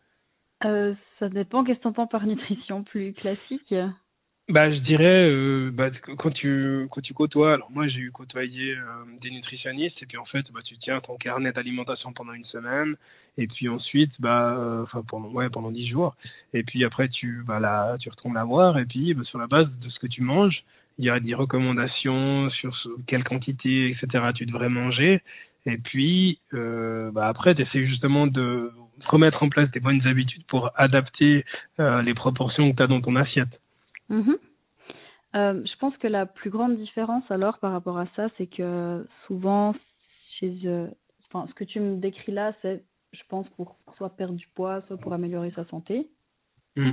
Euh, 0.64 0.94
Ça 1.20 1.30
dépend, 1.30 1.64
qu'est-ce 1.64 1.78
que 1.78 1.84
tu 1.84 1.88
entends 1.88 2.08
par 2.08 2.26
nutrition 2.28 2.84
plus 2.84 3.14
classique? 3.14 3.74
Bah, 4.48 4.72
je 4.72 4.78
dirais, 4.80 5.28
euh, 5.28 5.72
bah, 5.74 5.90
quand 6.20 6.30
tu 6.30 6.88
quand 6.92 7.02
tu 7.02 7.16
côtoies, 7.16 7.54
alors 7.54 7.72
moi 7.72 7.88
j'ai 7.88 8.00
eu 8.00 8.12
côtoyé 8.12 8.74
euh, 8.76 8.82
des 9.22 9.32
nutritionnistes 9.32 10.02
et 10.04 10.06
puis 10.06 10.18
en 10.18 10.26
fait, 10.26 10.46
bah, 10.54 10.60
tu 10.64 10.78
tiens 10.78 11.02
ton 11.02 11.18
carnet 11.18 11.52
d'alimentation 11.52 12.14
pendant 12.14 12.34
une 12.34 12.46
semaine 12.46 12.96
et 13.40 13.48
puis 13.48 13.70
ensuite, 13.70 14.12
bah, 14.20 14.56
euh, 14.60 14.84
enfin 14.84 15.04
pendant 15.08 15.30
ouais 15.30 15.50
pendant 15.50 15.72
dix 15.72 15.88
jours 15.88 16.16
et 16.54 16.62
puis 16.64 16.86
après 16.86 17.10
tu 17.10 17.44
bah 17.48 17.60
là 17.60 17.98
tu 18.00 18.10
retournes 18.10 18.36
la 18.36 18.44
voir 18.44 18.78
et 18.78 18.86
puis 18.86 19.16
bah, 19.16 19.24
sur 19.24 19.40
la 19.40 19.48
base 19.48 19.68
de 19.82 19.90
ce 19.90 19.98
que 20.00 20.08
tu 20.08 20.22
manges, 20.22 20.64
il 21.00 21.06
y 21.06 21.10
a 21.10 21.20
des 21.20 21.34
recommandations 21.34 22.52
sur 22.52 22.76
quelle 23.08 23.24
quantité 23.24 23.90
etc 23.90 24.26
tu 24.36 24.46
devrais 24.46 24.70
manger 24.70 25.22
et 25.66 25.78
puis 25.78 26.40
euh, 26.54 27.10
bah, 27.12 27.28
après 27.28 27.56
tu 27.56 27.88
justement 27.88 28.28
de 28.28 28.72
remettre 29.08 29.42
en 29.44 29.50
place 29.50 29.72
des 29.72 29.80
bonnes 29.80 30.06
habitudes 30.08 30.46
pour 30.48 30.70
adapter 30.76 31.46
les 31.80 32.14
proportions 32.14 32.72
que 32.72 32.78
tu 32.78 32.84
as 32.84 32.88
dans 32.88 33.02
ton 33.02 33.16
assiette. 33.16 33.60
Euh, 35.36 35.62
je 35.66 35.78
pense 35.80 35.96
que 35.98 36.08
la 36.08 36.26
plus 36.26 36.50
grande 36.50 36.78
différence 36.78 37.30
alors 37.30 37.58
par 37.58 37.74
rapport 37.74 37.98
à 37.98 38.08
ça, 38.16 38.28
c'est 38.38 38.48
que 38.48 39.06
souvent, 39.28 39.76
chez, 40.40 40.58
euh, 40.66 40.88
enfin, 41.28 41.48
ce 41.50 41.54
que 41.54 41.66
tu 41.66 41.80
me 41.80 41.98
décris 41.98 42.32
là, 42.32 42.54
c'est, 42.62 42.86
je 43.12 43.22
pense, 43.28 43.48
pour 43.50 43.78
soit 43.98 44.16
perdre 44.16 44.36
du 44.36 44.48
poids, 44.56 44.82
soit 44.88 44.98
pour 44.98 45.14
améliorer 45.14 45.52
sa 45.52 45.66
santé. 45.66 46.10
Mm. 46.76 46.92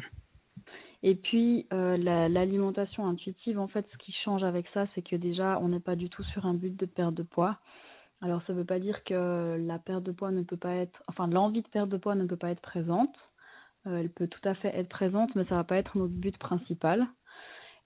Et 1.04 1.14
puis, 1.16 1.66
euh, 1.72 1.96
l'alimentation 1.96 3.06
intuitive, 3.06 3.58
en 3.58 3.66
fait, 3.66 3.86
ce 3.92 3.96
qui 3.98 4.12
change 4.24 4.44
avec 4.44 4.66
ça, 4.72 4.86
c'est 4.94 5.02
que 5.02 5.16
déjà, 5.16 5.58
on 5.60 5.68
n'est 5.68 5.80
pas 5.80 5.96
du 5.96 6.08
tout 6.08 6.22
sur 6.24 6.46
un 6.46 6.54
but 6.54 6.76
de 6.76 6.86
perte 6.86 7.14
de 7.14 7.24
poids. 7.24 7.58
Alors, 8.20 8.40
ça 8.46 8.52
ne 8.52 8.58
veut 8.58 8.64
pas 8.64 8.78
dire 8.78 9.02
que 9.02 9.56
la 9.60 9.80
perte 9.80 10.04
de 10.04 10.12
poids 10.12 10.30
ne 10.30 10.42
peut 10.42 10.56
pas 10.56 10.76
être, 10.76 11.02
enfin, 11.08 11.26
l'envie 11.26 11.62
de 11.62 11.68
perdre 11.68 11.92
de 11.92 11.96
poids 11.96 12.14
ne 12.14 12.24
peut 12.24 12.36
pas 12.36 12.50
être 12.50 12.60
présente. 12.60 13.14
Euh, 13.86 13.98
elle 13.98 14.10
peut 14.10 14.28
tout 14.28 14.48
à 14.48 14.54
fait 14.54 14.76
être 14.76 14.88
présente, 14.88 15.34
mais 15.34 15.44
ça 15.46 15.56
va 15.56 15.64
pas 15.64 15.76
être 15.76 15.96
notre 15.98 16.12
but 16.12 16.36
principal. 16.38 17.06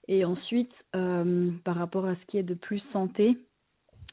Et 0.07 0.23
ensuite, 0.25 0.71
euh, 0.95 1.51
par 1.63 1.75
rapport 1.75 2.05
à 2.05 2.15
ce 2.15 2.25
qui 2.27 2.37
est 2.37 2.43
de 2.43 2.53
plus 2.53 2.81
santé, 2.93 3.37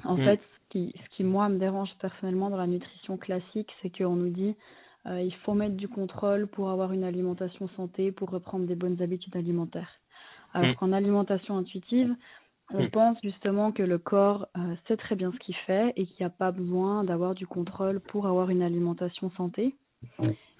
en 0.05 0.17
mm. 0.17 0.25
fait, 0.25 0.41
ce 0.41 0.69
qui, 0.71 0.95
ce 0.97 1.17
qui, 1.17 1.25
moi, 1.25 1.49
me 1.49 1.59
dérange 1.59 1.91
personnellement 2.01 2.51
dans 2.51 2.57
la 2.57 2.67
nutrition 2.67 3.17
classique, 3.17 3.71
c'est 3.81 3.97
qu'on 3.97 4.17
nous 4.17 4.31
dit 4.31 4.57
euh, 5.07 5.21
il 5.21 5.35
faut 5.37 5.55
mettre 5.55 5.77
du 5.77 5.89
contrôle 5.89 6.47
pour 6.47 6.71
avoir 6.71 6.93
une 6.93 7.05
alimentation 7.05 7.69
santé, 7.77 8.11
pour 8.11 8.31
reprendre 8.31 8.67
des 8.67 8.75
bonnes 8.75 9.01
habitudes 9.03 9.37
alimentaires. 9.37 9.91
Alors 10.55 10.71
mm. 10.71 10.75
qu'en 10.77 10.93
alimentation 10.93 11.59
intuitive, 11.59 12.15
on 12.73 12.85
mm. 12.85 12.91
pense 12.91 13.19
justement 13.23 13.73
que 13.73 13.83
le 13.83 13.99
corps 13.99 14.49
sait 14.89 14.97
très 14.97 15.17
bien 15.17 15.31
ce 15.33 15.39
qu'il 15.39 15.55
fait 15.67 15.93
et 15.97 16.07
qu'il 16.07 16.17
n'y 16.21 16.27
a 16.27 16.31
pas 16.31 16.51
besoin 16.51 17.05
d'avoir 17.05 17.35
du 17.35 17.47
contrôle 17.47 18.01
pour 18.01 18.27
avoir 18.27 18.49
une 18.49 18.63
alimentation 18.63 19.31
santé. 19.33 19.77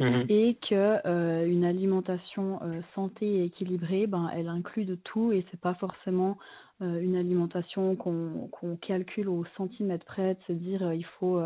Mhm. 0.01 0.27
et 0.29 0.59
que 0.69 1.07
euh, 1.07 1.47
une 1.47 1.65
alimentation 1.65 2.59
euh, 2.63 2.81
santé 2.97 3.27
et 3.27 3.45
équilibrée, 3.45 4.09
ben, 4.09 4.29
elle 4.35 4.49
inclut 4.49 4.85
de 4.85 4.97
tout 4.97 5.31
et 5.31 5.45
c'est 5.51 5.61
pas 5.61 5.75
forcément 5.75 6.37
euh, 6.83 7.01
une 7.01 7.15
alimentation 7.15 7.95
qu'on 7.95 8.49
qu'on 8.51 8.77
calcule 8.77 9.29
au 9.29 9.45
centimètre 9.57 10.05
près, 10.05 10.35
de 10.35 10.41
se 10.49 10.53
dire 10.53 10.93
il 10.93 11.05
faut 11.21 11.41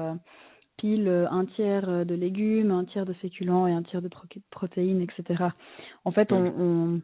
pile 0.78 1.08
un 1.30 1.44
tiers 1.44 2.06
de 2.06 2.14
légumes, 2.14 2.70
un 2.70 2.84
tiers 2.84 3.04
de 3.04 3.12
féculents 3.12 3.66
et 3.66 3.72
un 3.72 3.82
tiers 3.82 4.00
de 4.00 4.08
protéines, 4.50 5.02
etc. 5.02 5.44
En 6.04 6.12
fait, 6.12 6.32
on, 6.32 7.00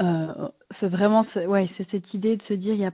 on 0.00 0.50
c'est 0.80 0.88
vraiment 0.88 1.24
ouais, 1.36 1.70
c'est 1.76 1.88
cette 1.92 2.12
idée 2.14 2.36
de 2.36 2.42
se 2.48 2.54
dire 2.54 2.74
il 2.74 2.80
n'y 2.80 2.86
a 2.86 2.92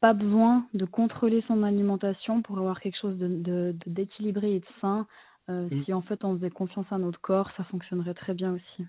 pas 0.00 0.14
besoin 0.14 0.66
de 0.74 0.84
contrôler 0.84 1.44
son 1.46 1.62
alimentation 1.62 2.42
pour 2.42 2.58
avoir 2.58 2.80
quelque 2.80 2.98
chose 3.00 3.16
de 3.18 3.76
d'équilibré 3.86 4.48
de, 4.48 4.54
et 4.54 4.60
de 4.60 4.66
sain 4.80 5.06
euh, 5.50 5.68
mm. 5.70 5.84
Si 5.84 5.92
en 5.92 6.02
fait 6.02 6.24
on 6.24 6.36
faisait 6.36 6.50
confiance 6.50 6.86
à 6.90 6.98
notre 6.98 7.20
corps, 7.20 7.50
ça 7.56 7.64
fonctionnerait 7.64 8.14
très 8.14 8.34
bien 8.34 8.52
aussi. 8.52 8.86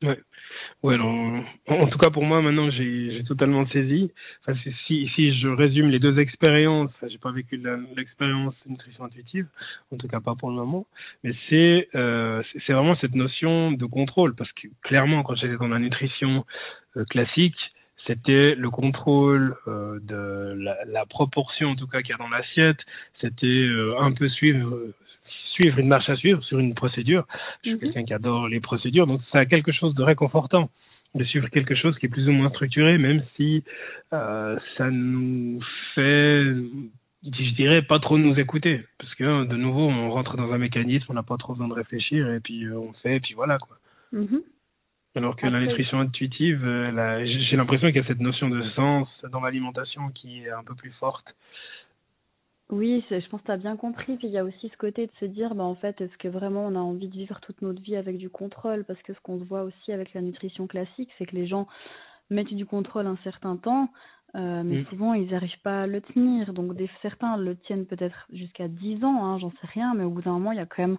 Ouais, 0.00 0.20
ouais 0.84 0.94
alors, 0.94 1.12
en, 1.66 1.88
tout 1.88 1.98
cas 1.98 2.10
pour 2.10 2.22
moi 2.22 2.40
maintenant 2.40 2.70
j'ai 2.70 3.24
totalement 3.26 3.66
saisi. 3.66 4.12
Enfin, 4.46 4.56
si, 4.86 5.08
si 5.16 5.40
je 5.40 5.48
résume 5.48 5.88
les 5.88 5.98
deux 5.98 6.20
expériences, 6.20 6.92
j'ai 7.02 7.18
pas 7.18 7.32
vécu 7.32 7.60
l'expérience 7.96 8.54
nutrition 8.66 9.04
intuitive, 9.04 9.48
en 9.90 9.96
tout 9.96 10.06
cas 10.06 10.20
pas 10.20 10.36
pour 10.36 10.50
le 10.50 10.54
moment, 10.54 10.86
mais 11.24 11.32
c'est 11.48 11.88
euh, 11.96 12.44
c'est 12.64 12.72
vraiment 12.72 12.96
cette 13.00 13.16
notion 13.16 13.72
de 13.72 13.86
contrôle 13.86 14.36
parce 14.36 14.52
que 14.52 14.68
clairement 14.82 15.24
quand 15.24 15.34
j'étais 15.34 15.56
dans 15.56 15.66
la 15.66 15.80
nutrition 15.80 16.46
euh, 16.96 17.04
classique, 17.06 17.58
c'était 18.06 18.54
le 18.54 18.70
contrôle 18.70 19.56
euh, 19.66 19.98
de 20.00 20.54
la, 20.62 20.76
la, 20.84 21.06
proportion 21.06 21.70
en 21.70 21.76
tout 21.76 21.88
cas 21.88 22.02
qu'il 22.02 22.10
y 22.10 22.14
a 22.14 22.18
dans 22.18 22.28
l'assiette, 22.28 22.78
c'était 23.20 23.46
euh, 23.46 23.98
un 23.98 24.12
peu 24.12 24.28
suivre 24.28 24.78
suivre 25.58 25.78
une 25.78 25.88
marche 25.88 26.08
à 26.08 26.16
suivre 26.16 26.42
sur 26.44 26.58
une 26.60 26.74
procédure. 26.74 27.26
Je 27.64 27.70
suis 27.70 27.74
mhm. 27.74 27.80
quelqu'un 27.80 28.04
qui 28.04 28.14
adore 28.14 28.48
les 28.48 28.60
procédures, 28.60 29.06
donc 29.06 29.20
ça 29.32 29.38
a 29.40 29.46
quelque 29.46 29.72
chose 29.72 29.94
de 29.94 30.02
réconfortant 30.02 30.70
de 31.14 31.24
suivre 31.24 31.48
quelque 31.48 31.74
chose 31.74 31.96
qui 31.98 32.06
est 32.06 32.08
plus 32.10 32.28
ou 32.28 32.32
moins 32.32 32.50
structuré, 32.50 32.98
même 32.98 33.22
si 33.34 33.64
euh, 34.12 34.58
ça 34.76 34.90
nous 34.90 35.58
fait, 35.94 36.44
je 37.24 37.54
dirais, 37.56 37.82
pas 37.82 37.98
trop 37.98 38.18
nous 38.18 38.38
écouter, 38.38 38.84
parce 38.98 39.14
que 39.14 39.44
de 39.44 39.56
nouveau, 39.56 39.88
on 39.88 40.10
rentre 40.10 40.36
dans 40.36 40.52
un 40.52 40.58
mécanisme, 40.58 41.06
on 41.08 41.14
n'a 41.14 41.22
pas 41.22 41.38
trop 41.38 41.54
besoin 41.54 41.68
de 41.68 41.72
réfléchir, 41.72 42.30
et 42.30 42.40
puis 42.40 42.64
euh, 42.64 42.78
on 42.78 42.92
fait, 43.02 43.16
et 43.16 43.20
puis 43.20 43.34
voilà 43.34 43.58
quoi. 43.58 43.78
Mhm. 44.12 44.42
Alors 45.16 45.34
que 45.34 45.46
la 45.46 45.60
nutrition 45.60 45.98
intuitive, 45.98 46.62
euh, 46.64 47.24
j'ai 47.48 47.56
l'impression 47.56 47.88
qu'il 47.88 47.96
y 47.96 48.04
a 48.04 48.06
cette 48.06 48.20
notion 48.20 48.48
de 48.50 48.62
sens 48.76 49.08
dans 49.32 49.40
l'alimentation 49.40 50.10
qui 50.10 50.42
est 50.44 50.50
un 50.50 50.62
peu 50.62 50.74
plus 50.74 50.92
forte. 51.00 51.34
Oui, 52.70 53.02
je 53.10 53.28
pense 53.28 53.40
que 53.40 53.46
tu 53.46 53.52
as 53.52 53.56
bien 53.56 53.76
compris. 53.76 54.16
Puis 54.16 54.28
il 54.28 54.32
y 54.32 54.38
a 54.38 54.44
aussi 54.44 54.68
ce 54.68 54.76
côté 54.76 55.06
de 55.06 55.12
se 55.20 55.24
dire, 55.24 55.54
bah, 55.54 55.64
en 55.64 55.74
fait, 55.74 56.00
est-ce 56.00 56.16
que 56.18 56.28
vraiment 56.28 56.66
on 56.66 56.74
a 56.74 56.80
envie 56.80 57.08
de 57.08 57.14
vivre 57.14 57.40
toute 57.40 57.62
notre 57.62 57.80
vie 57.80 57.96
avec 57.96 58.18
du 58.18 58.28
contrôle? 58.28 58.84
Parce 58.84 59.00
que 59.02 59.14
ce 59.14 59.20
qu'on 59.20 59.36
voit 59.36 59.62
aussi 59.62 59.92
avec 59.92 60.12
la 60.12 60.20
nutrition 60.20 60.66
classique, 60.66 61.08
c'est 61.16 61.24
que 61.24 61.34
les 61.34 61.46
gens 61.46 61.66
mettent 62.30 62.52
du 62.52 62.66
contrôle 62.66 63.06
un 63.06 63.16
certain 63.24 63.56
temps, 63.56 63.88
euh, 64.34 64.62
mais 64.62 64.82
mm. 64.82 64.86
souvent 64.90 65.14
ils 65.14 65.30
n'arrivent 65.30 65.60
pas 65.62 65.82
à 65.82 65.86
le 65.86 66.02
tenir. 66.02 66.52
Donc 66.52 66.74
des, 66.74 66.90
certains 67.00 67.38
le 67.38 67.56
tiennent 67.56 67.86
peut-être 67.86 68.26
jusqu'à 68.32 68.68
10 68.68 69.02
ans, 69.02 69.24
hein, 69.24 69.38
j'en 69.38 69.50
sais 69.50 69.66
rien, 69.72 69.94
mais 69.94 70.04
au 70.04 70.10
bout 70.10 70.20
d'un 70.20 70.32
moment, 70.32 70.52
il 70.52 70.58
y 70.58 70.60
a 70.60 70.66
quand 70.66 70.82
même 70.82 70.98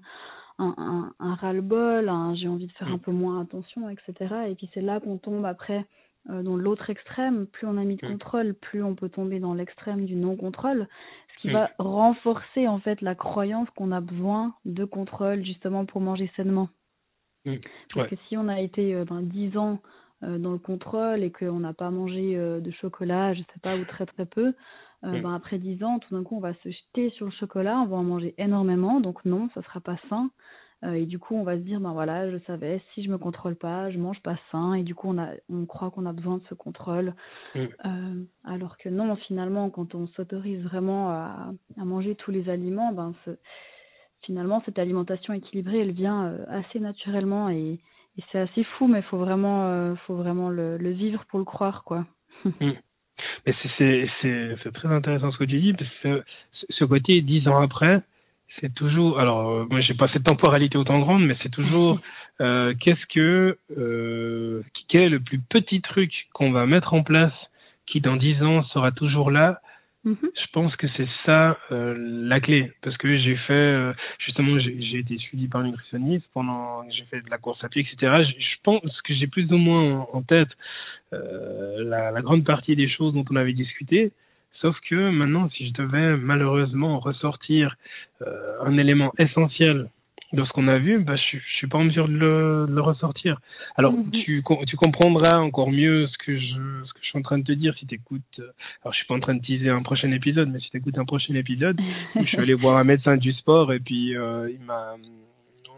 un, 0.57 0.73
un, 0.77 1.13
un 1.19 1.35
ras-le-bol, 1.35 2.11
j'ai 2.35 2.47
envie 2.47 2.67
de 2.67 2.71
faire 2.73 2.89
mm. 2.89 2.93
un 2.93 2.97
peu 2.97 3.11
moins 3.11 3.41
attention, 3.41 3.89
etc. 3.89 4.13
Et 4.49 4.55
puis 4.55 4.69
c'est 4.73 4.81
là 4.81 4.99
qu'on 4.99 5.17
tombe 5.17 5.45
après 5.45 5.85
euh, 6.29 6.43
dans 6.43 6.55
l'autre 6.55 6.89
extrême. 6.89 7.47
Plus 7.47 7.67
on 7.67 7.77
a 7.77 7.83
mis 7.83 7.95
de 7.95 8.05
mm. 8.05 8.11
contrôle, 8.11 8.53
plus 8.53 8.83
on 8.83 8.95
peut 8.95 9.09
tomber 9.09 9.39
dans 9.39 9.53
l'extrême 9.53 10.05
du 10.05 10.15
non-contrôle 10.15 10.87
qui 11.41 11.49
va 11.49 11.71
renforcer 11.79 12.67
en 12.67 12.79
fait 12.79 13.01
la 13.01 13.15
croyance 13.15 13.69
qu'on 13.75 13.91
a 13.91 14.01
besoin 14.01 14.53
de 14.65 14.83
contrôle 14.85 15.43
justement 15.45 15.85
pour 15.85 16.01
manger 16.01 16.29
sainement. 16.35 16.69
Mmh. 17.45 17.55
Parce 17.95 18.09
que 18.09 18.15
si 18.27 18.37
on 18.37 18.47
a 18.47 18.59
été 18.59 18.93
euh, 18.93 19.05
ben, 19.05 19.21
10 19.21 19.57
ans 19.57 19.79
euh, 20.23 20.37
dans 20.37 20.51
le 20.51 20.57
contrôle 20.57 21.23
et 21.23 21.31
qu'on 21.31 21.59
n'a 21.59 21.73
pas 21.73 21.89
mangé 21.89 22.35
euh, 22.35 22.59
de 22.59 22.71
chocolat, 22.71 23.33
je 23.33 23.39
sais 23.39 23.59
pas, 23.61 23.77
ou 23.77 23.85
très 23.85 24.05
très 24.05 24.25
peu, 24.25 24.53
mmh. 25.03 25.21
ben, 25.21 25.33
après 25.33 25.57
10 25.57 25.83
ans, 25.83 25.99
tout 25.99 26.13
d'un 26.13 26.23
coup, 26.23 26.35
on 26.35 26.41
va 26.41 26.53
se 26.55 26.69
jeter 26.69 27.09
sur 27.11 27.25
le 27.25 27.31
chocolat, 27.31 27.79
on 27.79 27.85
va 27.85 27.97
en 27.97 28.03
manger 28.03 28.35
énormément, 28.37 28.99
donc 28.99 29.23
non, 29.23 29.49
ça 29.55 29.61
sera 29.63 29.79
pas 29.79 29.97
sain. 30.09 30.29
Euh, 30.83 30.93
et 30.93 31.05
du 31.05 31.19
coup, 31.19 31.35
on 31.35 31.43
va 31.43 31.57
se 31.57 31.61
dire, 31.61 31.79
ben 31.79 31.91
voilà, 31.91 32.31
je 32.31 32.37
savais, 32.47 32.81
si 32.93 33.03
je 33.03 33.09
me 33.09 33.17
contrôle 33.17 33.55
pas, 33.55 33.89
je 33.91 33.97
mange 33.97 34.21
pas 34.21 34.37
sain. 34.51 34.73
Et 34.75 34.83
du 34.83 34.95
coup, 34.95 35.09
on, 35.09 35.17
a, 35.17 35.31
on 35.49 35.65
croit 35.65 35.91
qu'on 35.91 36.05
a 36.05 36.13
besoin 36.13 36.37
de 36.37 36.43
ce 36.49 36.53
contrôle. 36.53 37.13
Mm. 37.55 37.59
Euh, 37.59 38.23
alors 38.45 38.77
que 38.77 38.89
non, 38.89 39.15
finalement, 39.15 39.69
quand 39.69 39.93
on 39.95 40.07
s'autorise 40.07 40.63
vraiment 40.63 41.09
à, 41.09 41.51
à, 41.79 41.85
manger 41.85 42.15
tous 42.15 42.31
les 42.31 42.49
aliments, 42.49 42.93
ben 42.93 43.13
finalement, 44.23 44.61
cette 44.65 44.79
alimentation 44.79 45.33
équilibrée, 45.33 45.79
elle 45.79 45.91
vient 45.91 46.35
assez 46.47 46.79
naturellement 46.79 47.49
et, 47.49 47.79
c'est 48.33 48.39
assez 48.39 48.65
fou, 48.65 48.87
mais 48.87 48.99
il 48.99 49.03
faut 49.03 49.17
vraiment, 49.17 49.95
faut 50.05 50.15
vraiment 50.15 50.49
le, 50.49 50.75
vivre 50.91 51.23
pour 51.29 51.39
le 51.39 51.45
croire, 51.45 51.85
quoi. 51.85 52.05
Mm. 52.43 52.71
Mais 53.45 53.53
c'est 53.61 54.71
très 54.73 54.89
intéressant 54.89 55.31
ce 55.31 55.37
que 55.37 55.45
tu 55.45 55.59
dis, 55.59 55.73
parce 55.73 55.89
que 56.03 56.23
ce 56.69 56.83
côté, 56.83 57.21
dix 57.21 57.47
ans 57.47 57.61
après, 57.61 58.01
c'est 58.61 58.73
toujours. 58.73 59.19
Alors, 59.19 59.49
euh, 59.49 59.65
moi, 59.69 59.81
j'ai 59.81 59.93
pas 59.93 60.09
cette 60.13 60.23
temporalité 60.23 60.77
autant 60.77 60.99
grande, 60.99 61.25
mais 61.25 61.35
c'est 61.43 61.49
toujours. 61.49 61.99
Euh, 62.41 62.73
qu'est-ce 62.79 63.05
que. 63.13 63.57
Euh, 63.77 64.63
quel 64.87 65.01
est 65.03 65.09
le 65.09 65.19
plus 65.19 65.39
petit 65.39 65.81
truc 65.81 66.11
qu'on 66.33 66.51
va 66.51 66.65
mettre 66.65 66.93
en 66.93 67.03
place 67.03 67.33
qui, 67.85 68.01
dans 68.01 68.15
dix 68.15 68.41
ans, 68.41 68.63
sera 68.65 68.91
toujours 68.91 69.31
là? 69.31 69.61
Mm-hmm. 70.05 70.15
Je 70.33 70.51
pense 70.53 70.75
que 70.77 70.87
c'est 70.95 71.07
ça 71.25 71.57
euh, 71.71 71.93
la 71.97 72.39
clé, 72.39 72.71
parce 72.81 72.95
que 72.95 73.17
j'ai 73.17 73.35
fait 73.35 73.53
euh, 73.53 73.93
justement 74.19 74.57
j'ai 74.57 74.97
été 74.97 75.17
suivi 75.17 75.49
par 75.49 75.59
un 75.59 75.65
nutritionniste 75.65 76.25
pendant 76.33 76.89
j'ai 76.89 77.03
fait 77.05 77.19
de 77.19 77.29
la 77.29 77.37
course 77.37 77.61
à 77.65 77.69
pied, 77.69 77.81
etc. 77.81 78.23
Je, 78.23 78.41
je 78.41 78.55
pense 78.63 79.01
que 79.01 79.13
j'ai 79.13 79.27
plus 79.27 79.51
ou 79.51 79.57
moins 79.57 80.07
en, 80.13 80.21
tête 80.21 80.47
euh, 81.11 81.83
la, 81.83 82.11
la, 82.11 82.21
grande 82.21 82.45
partie 82.45 82.77
des 82.77 82.87
choses 82.89 83.13
dont 83.13 83.25
on 83.29 83.35
avait 83.35 83.51
discuté. 83.51 84.13
Sauf 84.61 84.77
que 84.89 85.09
maintenant, 85.09 85.49
si 85.51 85.67
je 85.67 85.73
devais 85.73 86.17
malheureusement 86.17 86.99
ressortir 86.99 87.75
euh, 88.21 88.63
un 88.63 88.77
élément 88.77 89.13
essentiel 89.17 89.89
de 90.33 90.43
ce 90.43 90.49
qu'on 90.49 90.67
a 90.67 90.77
vu, 90.77 90.99
bah, 90.99 91.15
je, 91.15 91.37
je 91.37 91.53
suis 91.55 91.67
pas 91.67 91.77
en 91.77 91.85
mesure 91.85 92.07
de 92.07 92.13
le, 92.13 92.65
de 92.67 92.73
le 92.73 92.81
ressortir. 92.81 93.39
Alors, 93.77 93.93
mhm. 93.93 94.11
tu, 94.11 94.43
tu 94.67 94.75
comprendras 94.77 95.39
encore 95.39 95.71
mieux 95.71 96.07
ce 96.07 96.17
que 96.19 96.37
je, 96.37 96.83
ce 96.85 96.93
que 96.93 96.99
je 97.01 97.07
suis 97.07 97.17
en 97.17 97.21
train 97.21 97.39
de 97.39 97.43
te 97.43 97.51
dire 97.51 97.73
si 97.79 97.87
tu 97.87 97.95
écoutes. 97.95 98.21
Euh, 98.39 98.51
alors, 98.83 98.93
je 98.93 98.97
suis 98.97 99.07
pas 99.07 99.15
en 99.15 99.19
train 99.19 99.35
de 99.35 99.41
teaser 99.41 99.69
un 99.69 99.81
prochain 99.81 100.11
épisode, 100.11 100.49
mais 100.49 100.59
si 100.59 100.69
tu 100.69 100.77
écoutes 100.77 100.97
un 100.97 101.05
prochain 101.05 101.33
épisode, 101.33 101.79
je 102.15 102.25
suis 102.25 102.37
allé 102.37 102.53
voir 102.53 102.77
un 102.77 102.83
médecin 102.83 103.17
du 103.17 103.33
sport 103.33 103.73
et 103.73 103.79
puis 103.79 104.15
euh, 104.15 104.51
il 104.51 104.63
m'a, 104.63 104.95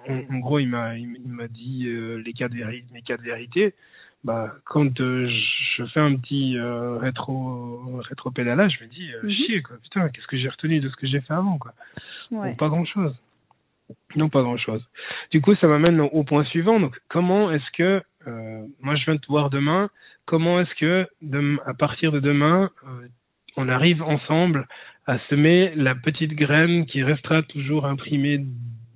en, 0.09 0.39
gros, 0.39 0.59
il 0.59 0.67
m'a, 0.67 0.97
il, 0.97 1.21
m'a 1.27 1.47
dit 1.47 1.85
euh, 1.87 2.21
les 2.25 2.33
cas 2.33 2.49
de 2.49 2.55
vérité, 2.55 2.85
mes 2.91 3.01
cas 3.01 3.17
de 3.17 3.23
vérité 3.23 3.73
bah 4.23 4.53
quand 4.65 5.01
euh, 5.01 5.27
je 5.77 5.85
fais 5.85 5.99
un 5.99 6.15
petit 6.15 6.57
euh, 6.57 6.97
rétro 6.97 7.99
rétro 8.07 8.29
pédalage, 8.29 8.77
je 8.79 8.85
me 8.85 8.89
dis 8.89 9.11
euh, 9.13 9.23
mhm. 9.23 9.31
chier 9.31 9.61
quoi. 9.61 9.77
Putain, 9.81 10.09
qu'est-ce 10.09 10.27
que 10.27 10.37
j'ai 10.37 10.49
retenu 10.49 10.79
de 10.79 10.89
ce 10.89 10.95
que 10.95 11.07
j'ai 11.07 11.21
fait 11.21 11.33
avant 11.33 11.57
quoi 11.57 11.73
ouais. 12.31 12.55
Pas 12.55 12.69
grand 12.69 12.85
chose. 12.85 13.15
Non, 14.15 14.29
pas 14.29 14.41
grand 14.41 14.57
chose. 14.57 14.81
Du 15.31 15.41
coup, 15.41 15.53
ça 15.55 15.67
m'amène 15.67 15.99
au 15.99 16.23
point 16.23 16.45
suivant. 16.45 16.79
Donc, 16.79 16.97
comment 17.09 17.51
est-ce 17.51 17.71
que 17.73 18.01
moi 18.81 18.95
je 18.95 19.05
viens 19.05 19.15
de 19.15 19.19
te 19.19 19.27
voir 19.27 19.49
demain 19.49 19.89
Comment 20.25 20.61
est-ce 20.61 20.75
que 20.75 21.07
à 21.65 21.73
partir 21.73 22.11
de 22.11 22.19
demain, 22.19 22.69
on 23.57 23.67
arrive 23.67 24.01
ensemble 24.03 24.67
à 25.07 25.17
semer 25.29 25.73
la 25.75 25.95
petite 25.95 26.33
graine 26.33 26.85
qui 26.85 27.03
restera 27.03 27.41
toujours 27.41 27.85
imprimée 27.85 28.45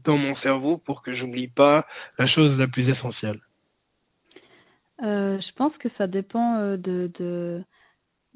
dans 0.05 0.17
mon 0.17 0.35
cerveau 0.37 0.77
pour 0.77 1.01
que 1.01 1.15
j'oublie 1.15 1.47
pas 1.47 1.87
la 2.19 2.27
chose 2.27 2.57
la 2.57 2.67
plus 2.67 2.87
essentielle? 2.87 3.39
Euh, 5.03 5.39
je 5.39 5.53
pense 5.55 5.75
que 5.77 5.89
ça 5.97 6.07
dépend 6.07 6.57
euh, 6.57 6.77
de, 6.77 7.11
de, 7.19 7.63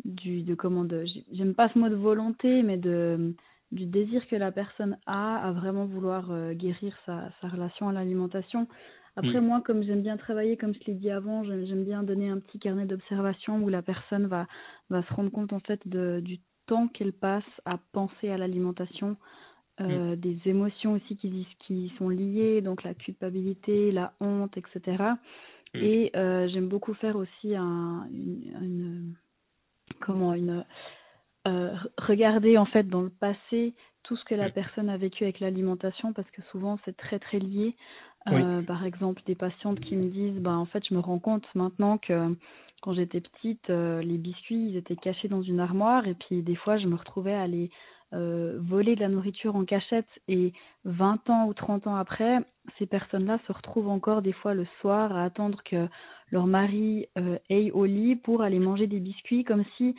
du, 0.03 0.43
de 0.43 0.55
comment 0.55 0.83
de, 0.83 1.05
j'aime 1.31 1.55
pas 1.55 1.69
ce 1.69 1.79
mot 1.79 1.89
de 1.89 1.95
volonté, 1.95 2.63
mais 2.63 2.77
de, 2.77 3.35
du 3.71 3.85
désir 3.85 4.27
que 4.27 4.35
la 4.35 4.51
personne 4.51 4.97
a 5.05 5.47
à 5.47 5.51
vraiment 5.51 5.85
vouloir 5.85 6.31
euh, 6.31 6.53
guérir 6.53 6.95
sa, 7.05 7.29
sa 7.41 7.47
relation 7.47 7.89
à 7.89 7.93
l'alimentation. 7.93 8.67
Après, 9.15 9.41
moi, 9.41 9.61
comme 9.65 9.83
j'aime 9.83 10.01
bien 10.01 10.15
travailler, 10.15 10.55
comme 10.55 10.73
je 10.73 10.79
l'ai 10.87 10.93
dit 10.93 11.09
avant, 11.09 11.43
j'aime 11.43 11.83
bien 11.83 12.03
donner 12.03 12.29
un 12.29 12.39
petit 12.39 12.57
carnet 12.57 12.85
d'observation 12.85 13.61
où 13.61 13.67
la 13.67 13.81
personne 13.81 14.27
va, 14.27 14.47
va 14.89 15.03
se 15.03 15.13
rendre 15.13 15.29
compte 15.29 15.51
en 15.51 15.59
fait 15.59 15.85
de, 15.85 16.21
du 16.23 16.39
temps 16.67 16.87
qu'elle 16.87 17.11
passe 17.11 17.43
à 17.65 17.79
penser 17.91 18.29
à 18.29 18.37
l'alimentation, 18.37 19.17
euh, 19.81 20.13
mm. 20.13 20.15
des 20.17 20.37
émotions 20.45 20.93
aussi 20.93 21.17
qui, 21.17 21.47
qui 21.59 21.91
sont 21.97 22.09
liées, 22.09 22.61
donc 22.61 22.83
la 22.83 22.93
culpabilité, 22.93 23.91
la 23.91 24.13
honte, 24.19 24.55
etc. 24.57 25.03
Mm. 25.73 25.77
Et 25.77 26.11
euh, 26.15 26.47
j'aime 26.47 26.67
beaucoup 26.67 26.93
faire 26.93 27.15
aussi 27.15 27.55
un, 27.55 28.07
une, 28.11 28.53
une 28.61 29.13
comment 29.99 30.33
une 30.33 30.65
euh, 31.47 31.73
regarder 31.97 32.57
en 32.57 32.65
fait 32.65 32.87
dans 32.87 33.01
le 33.01 33.09
passé 33.09 33.73
tout 34.03 34.15
ce 34.17 34.25
que 34.25 34.35
la 34.35 34.49
mm. 34.49 34.51
personne 34.51 34.89
a 34.89 34.97
vécu 34.97 35.23
avec 35.23 35.39
l'alimentation 35.39 36.13
parce 36.13 36.29
que 36.31 36.41
souvent 36.51 36.79
c'est 36.85 36.97
très 36.97 37.19
très 37.19 37.39
lié. 37.39 37.75
Euh, 38.27 38.61
Par 38.61 38.85
exemple, 38.85 39.21
des 39.25 39.33
patientes 39.33 39.79
qui 39.79 39.95
me 39.95 40.09
disent, 40.09 40.39
bah 40.39 40.51
en 40.51 40.65
fait, 40.65 40.83
je 40.87 40.93
me 40.93 40.99
rends 40.99 41.19
compte 41.19 41.45
maintenant 41.55 41.97
que 41.97 42.35
quand 42.81 42.93
j'étais 42.93 43.21
petite, 43.21 43.69
euh, 43.69 44.01
les 44.01 44.17
biscuits 44.17 44.69
ils 44.69 44.77
étaient 44.77 44.95
cachés 44.95 45.27
dans 45.27 45.41
une 45.41 45.59
armoire 45.59 46.07
et 46.07 46.13
puis 46.13 46.41
des 46.41 46.55
fois 46.55 46.77
je 46.77 46.87
me 46.87 46.95
retrouvais 46.95 47.33
à 47.33 47.47
les 47.47 47.71
euh, 48.13 48.57
voler 48.61 48.95
de 48.95 49.01
la 49.01 49.09
nourriture 49.09 49.55
en 49.55 49.65
cachette 49.65 50.07
et 50.27 50.53
20 50.85 51.29
ans 51.29 51.47
ou 51.47 51.53
30 51.53 51.87
ans 51.87 51.95
après, 51.95 52.39
ces 52.77 52.85
personnes-là 52.85 53.39
se 53.45 53.51
retrouvent 53.51 53.89
encore 53.89 54.21
des 54.21 54.33
fois 54.33 54.53
le 54.53 54.65
soir 54.81 55.15
à 55.15 55.23
attendre 55.23 55.61
que 55.63 55.87
leur 56.31 56.47
mari 56.47 57.07
euh, 57.17 57.37
aille 57.49 57.71
au 57.71 57.85
lit 57.85 58.15
pour 58.15 58.41
aller 58.41 58.59
manger 58.59 58.87
des 58.87 58.99
biscuits 58.99 59.43
comme 59.43 59.63
si 59.77 59.95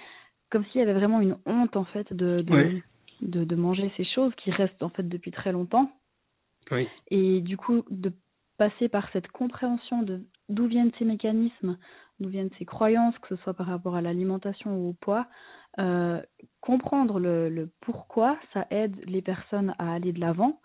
comme 0.51 0.65
s'il 0.67 0.81
y 0.81 0.83
avait 0.83 0.95
vraiment 0.95 1.21
une 1.21 1.37
honte 1.47 1.77
en 1.77 1.85
fait 1.85 2.13
de 2.13 2.43
de, 2.43 2.81
de, 3.23 3.45
de 3.45 3.57
manger 3.57 3.93
ces 3.97 4.05
choses 4.05 4.35
qui 4.37 4.51
restent 4.51 4.83
en 4.83 4.91
fait 4.91 5.09
depuis 5.09 5.31
très 5.31 5.53
longtemps. 5.53 5.93
Oui. 6.71 6.89
Et 7.11 7.41
du 7.41 7.57
coup 7.57 7.85
de 7.91 8.13
passer 8.59 8.89
par 8.89 9.09
cette 9.13 9.29
compréhension 9.29 10.03
de 10.03 10.21
d'où 10.49 10.67
viennent 10.67 10.93
ces 10.99 11.05
mécanismes, 11.05 11.79
d'où 12.19 12.29
viennent 12.29 12.51
ces 12.59 12.65
croyances, 12.65 13.17
que 13.19 13.35
ce 13.35 13.43
soit 13.43 13.55
par 13.55 13.67
rapport 13.67 13.95
à 13.95 14.03
l'alimentation 14.03 14.77
ou 14.77 14.91
au 14.91 14.93
poids, 14.93 15.27
euh, 15.81 16.21
comprendre 16.61 17.19
le, 17.19 17.49
le, 17.49 17.71
pourquoi, 17.81 18.39
ça 18.53 18.67
aide 18.71 18.97
les 19.07 19.23
personnes 19.23 19.75
à 19.79 19.93
aller 19.95 20.13
de 20.13 20.21
l'avant. 20.21 20.61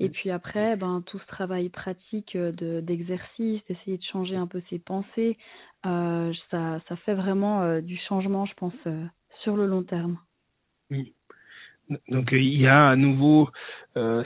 Et 0.00 0.08
puis 0.08 0.30
après, 0.30 0.76
ben, 0.76 1.02
tout 1.06 1.18
ce 1.18 1.26
travail 1.26 1.68
pratique 1.68 2.36
de, 2.36 2.80
d'exercice, 2.80 3.60
d'essayer 3.68 3.96
de 3.96 4.02
changer 4.02 4.36
un 4.36 4.46
peu 4.46 4.60
ses 4.68 4.78
pensées, 4.78 5.36
euh, 5.86 6.32
ça, 6.50 6.80
ça 6.88 6.96
fait 6.96 7.14
vraiment 7.14 7.62
euh, 7.62 7.80
du 7.80 7.96
changement, 8.08 8.46
je 8.46 8.54
pense, 8.54 8.74
euh, 8.86 9.04
sur 9.42 9.56
le 9.56 9.66
long 9.66 9.82
terme. 9.82 10.18
Oui. 10.90 11.14
Donc 12.08 12.30
il 12.32 12.60
y 12.60 12.66
a 12.66 12.88
à 12.88 12.96
nouveau 12.96 13.50
euh, 13.98 14.24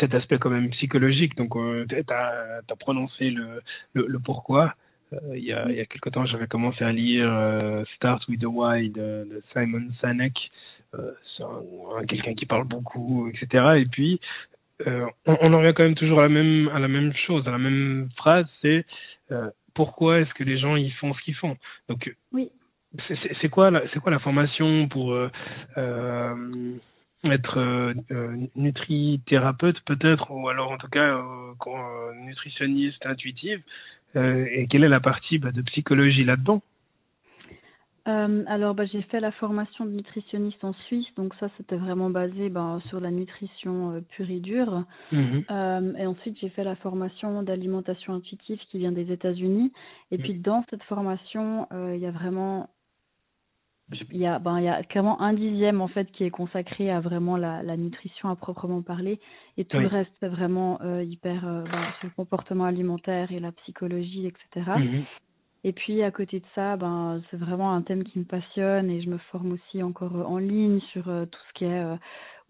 cet 0.00 0.14
aspect 0.14 0.38
quand 0.38 0.48
même 0.48 0.70
psychologique. 0.70 1.36
Donc 1.36 1.52
tu 1.88 2.04
as, 2.08 2.60
as, 2.66 2.76
prononcé 2.76 3.30
le, 3.30 3.62
le, 3.92 4.06
le 4.06 4.18
pourquoi. 4.18 4.74
Euh, 5.14 5.36
il, 5.36 5.44
y 5.44 5.52
a, 5.52 5.66
il 5.68 5.76
y 5.76 5.80
a 5.80 5.86
quelque 5.86 6.10
temps, 6.10 6.26
j'avais 6.26 6.46
commencé 6.46 6.84
à 6.84 6.92
lire 6.92 7.28
euh, 7.30 7.84
Start 7.96 8.26
with 8.28 8.40
the 8.40 8.46
Why 8.46 8.90
de, 8.90 9.26
de 9.30 9.42
Simon 9.52 9.88
Sinek. 10.00 10.34
Euh, 10.94 11.12
quelqu'un 12.08 12.34
qui 12.34 12.46
parle 12.46 12.64
beaucoup, 12.68 13.28
etc. 13.28 13.78
Et 13.78 13.86
puis, 13.86 14.20
on, 14.86 15.08
on 15.26 15.52
en 15.52 15.58
revient 15.58 15.72
quand 15.74 15.82
même 15.82 15.96
toujours 15.96 16.20
à 16.20 16.22
la 16.22 16.28
même, 16.28 16.68
à 16.68 16.78
la 16.78 16.86
même 16.88 17.12
chose, 17.26 17.46
à 17.48 17.50
la 17.50 17.58
même 17.58 18.08
phrase, 18.16 18.46
c'est 18.62 18.84
pourquoi 19.74 20.20
est-ce 20.20 20.32
que 20.34 20.44
les 20.44 20.58
gens 20.58 20.76
ils 20.76 20.92
font 20.92 21.12
ce 21.14 21.20
qu'ils 21.22 21.34
font? 21.34 21.56
Donc, 21.88 22.14
oui. 22.32 22.48
c'est 23.40 23.48
quoi, 23.48 23.72
la, 23.72 23.82
c'est 23.92 23.98
quoi 23.98 24.12
la 24.12 24.20
formation 24.20 24.86
pour 24.86 25.16
être 27.32 27.58
euh, 27.58 28.36
nutrithérapeute 28.56 29.80
peut-être, 29.86 30.30
ou 30.30 30.48
alors 30.48 30.72
en 30.72 30.78
tout 30.78 30.88
cas 30.88 31.18
euh, 31.18 32.14
nutritionniste 32.20 33.04
intuitive? 33.06 33.62
Et 34.16 34.66
quelle 34.68 34.84
est 34.84 34.88
la 34.88 35.00
partie 35.00 35.38
bah, 35.38 35.52
de 35.52 35.62
psychologie 35.62 36.24
là-dedans? 36.24 36.62
Euh, 38.06 38.44
alors, 38.46 38.74
bah, 38.74 38.84
j'ai 38.84 39.00
fait 39.02 39.20
la 39.20 39.32
formation 39.32 39.86
de 39.86 39.90
nutritionniste 39.90 40.62
en 40.62 40.74
Suisse, 40.86 41.06
donc 41.16 41.34
ça, 41.40 41.48
c'était 41.56 41.76
vraiment 41.76 42.10
basé 42.10 42.50
bah, 42.50 42.78
sur 42.88 43.00
la 43.00 43.10
nutrition 43.10 43.92
euh, 43.92 44.00
pure 44.00 44.30
et 44.30 44.40
dure. 44.40 44.84
Mmh. 45.10 45.40
Euh, 45.50 45.94
et 45.96 46.06
ensuite, 46.06 46.36
j'ai 46.38 46.50
fait 46.50 46.64
la 46.64 46.76
formation 46.76 47.42
d'alimentation 47.42 48.12
intuitive 48.12 48.58
qui 48.70 48.78
vient 48.78 48.92
des 48.92 49.10
États-Unis. 49.10 49.72
Et 50.10 50.18
mmh. 50.18 50.20
puis, 50.20 50.34
dans 50.34 50.64
cette 50.68 50.82
formation, 50.82 51.66
euh, 51.72 51.94
il 51.96 52.02
y 52.02 52.06
a 52.06 52.10
vraiment, 52.10 52.68
il 53.92 54.16
y 54.16 54.26
a, 54.26 54.38
ben, 54.38 54.58
il 54.58 54.64
y 54.64 54.68
a 54.68 54.82
clairement 54.82 55.20
un 55.20 55.34
dixième 55.34 55.80
en 55.80 55.88
fait 55.88 56.10
qui 56.12 56.24
est 56.24 56.30
consacré 56.30 56.90
à 56.90 57.00
vraiment 57.00 57.36
la, 57.36 57.62
la 57.62 57.76
nutrition 57.76 58.28
à 58.28 58.36
proprement 58.36 58.82
parler, 58.82 59.20
et 59.58 59.64
tout 59.64 59.76
oui. 59.76 59.84
le 59.84 59.88
reste, 59.88 60.10
c'est 60.20 60.28
vraiment 60.28 60.80
euh, 60.82 61.02
hyper 61.02 61.46
euh, 61.46 61.62
ben, 61.64 61.92
sur 61.98 62.08
le 62.08 62.14
comportement 62.16 62.64
alimentaire 62.64 63.30
et 63.30 63.40
la 63.40 63.52
psychologie, 63.52 64.26
etc. 64.26 64.70
Mmh. 64.78 65.02
Et 65.64 65.72
puis 65.72 66.02
à 66.02 66.10
côté 66.10 66.40
de 66.40 66.44
ça, 66.54 66.76
ben 66.76 67.22
c'est 67.30 67.38
vraiment 67.38 67.72
un 67.72 67.82
thème 67.82 68.04
qui 68.04 68.18
me 68.18 68.24
passionne 68.24 68.90
et 68.90 69.00
je 69.02 69.08
me 69.08 69.18
forme 69.30 69.52
aussi 69.52 69.82
encore 69.82 70.14
en 70.30 70.38
ligne 70.38 70.80
sur 70.92 71.08
euh, 71.08 71.26
tout 71.26 71.40
ce 71.48 71.58
qui 71.58 71.64
est 71.64 71.80
euh, 71.80 71.96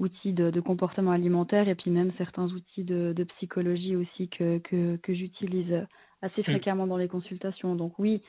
outils 0.00 0.32
de, 0.32 0.50
de, 0.50 0.60
comportement 0.60 1.12
alimentaire 1.12 1.68
et 1.68 1.76
puis 1.76 1.92
même 1.92 2.10
certains 2.18 2.46
outils 2.46 2.82
de, 2.82 3.12
de 3.12 3.24
psychologie 3.24 3.94
aussi 3.94 4.28
que 4.28 4.58
que, 4.58 4.96
que 4.96 5.14
j'utilise 5.14 5.86
assez 6.22 6.40
mmh. 6.40 6.44
fréquemment 6.44 6.86
dans 6.86 6.96
les 6.96 7.08
consultations. 7.08 7.76
Donc 7.76 7.98
oui, 7.98 8.20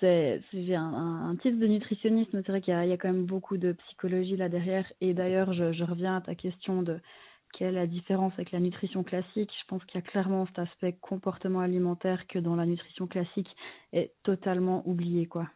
c'est 0.00 0.42
j'ai 0.52 0.74
un, 0.74 0.92
un, 1.30 1.36
titre 1.36 1.58
de 1.58 1.66
nutritionniste, 1.66 2.32
mais 2.32 2.42
c'est 2.44 2.52
vrai 2.52 2.60
qu'il 2.60 2.74
y, 2.74 2.88
y, 2.88 2.92
a 2.92 2.96
quand 2.96 3.12
même 3.12 3.26
beaucoup 3.26 3.58
de 3.58 3.72
psychologie 3.72 4.36
là 4.36 4.48
derrière. 4.48 4.90
Et 5.00 5.14
d'ailleurs, 5.14 5.52
je, 5.52 5.72
je 5.72 5.84
reviens 5.84 6.16
à 6.16 6.20
ta 6.20 6.34
question 6.34 6.82
de 6.82 6.98
quelle 7.52 7.68
est 7.68 7.80
la 7.80 7.86
différence 7.86 8.32
avec 8.34 8.52
la 8.52 8.60
nutrition 8.60 9.02
classique 9.02 9.50
Je 9.60 9.66
pense 9.66 9.84
qu'il 9.84 10.00
y 10.00 10.04
a 10.04 10.06
clairement 10.06 10.46
cet 10.46 10.60
aspect 10.60 10.96
comportement 11.00 11.60
alimentaire 11.60 12.26
que 12.26 12.38
dans 12.38 12.56
la 12.56 12.66
nutrition 12.66 13.06
classique 13.06 13.48
est 13.92 14.12
totalement 14.22 14.82
oublié, 14.86 15.26
quoi. 15.26 15.48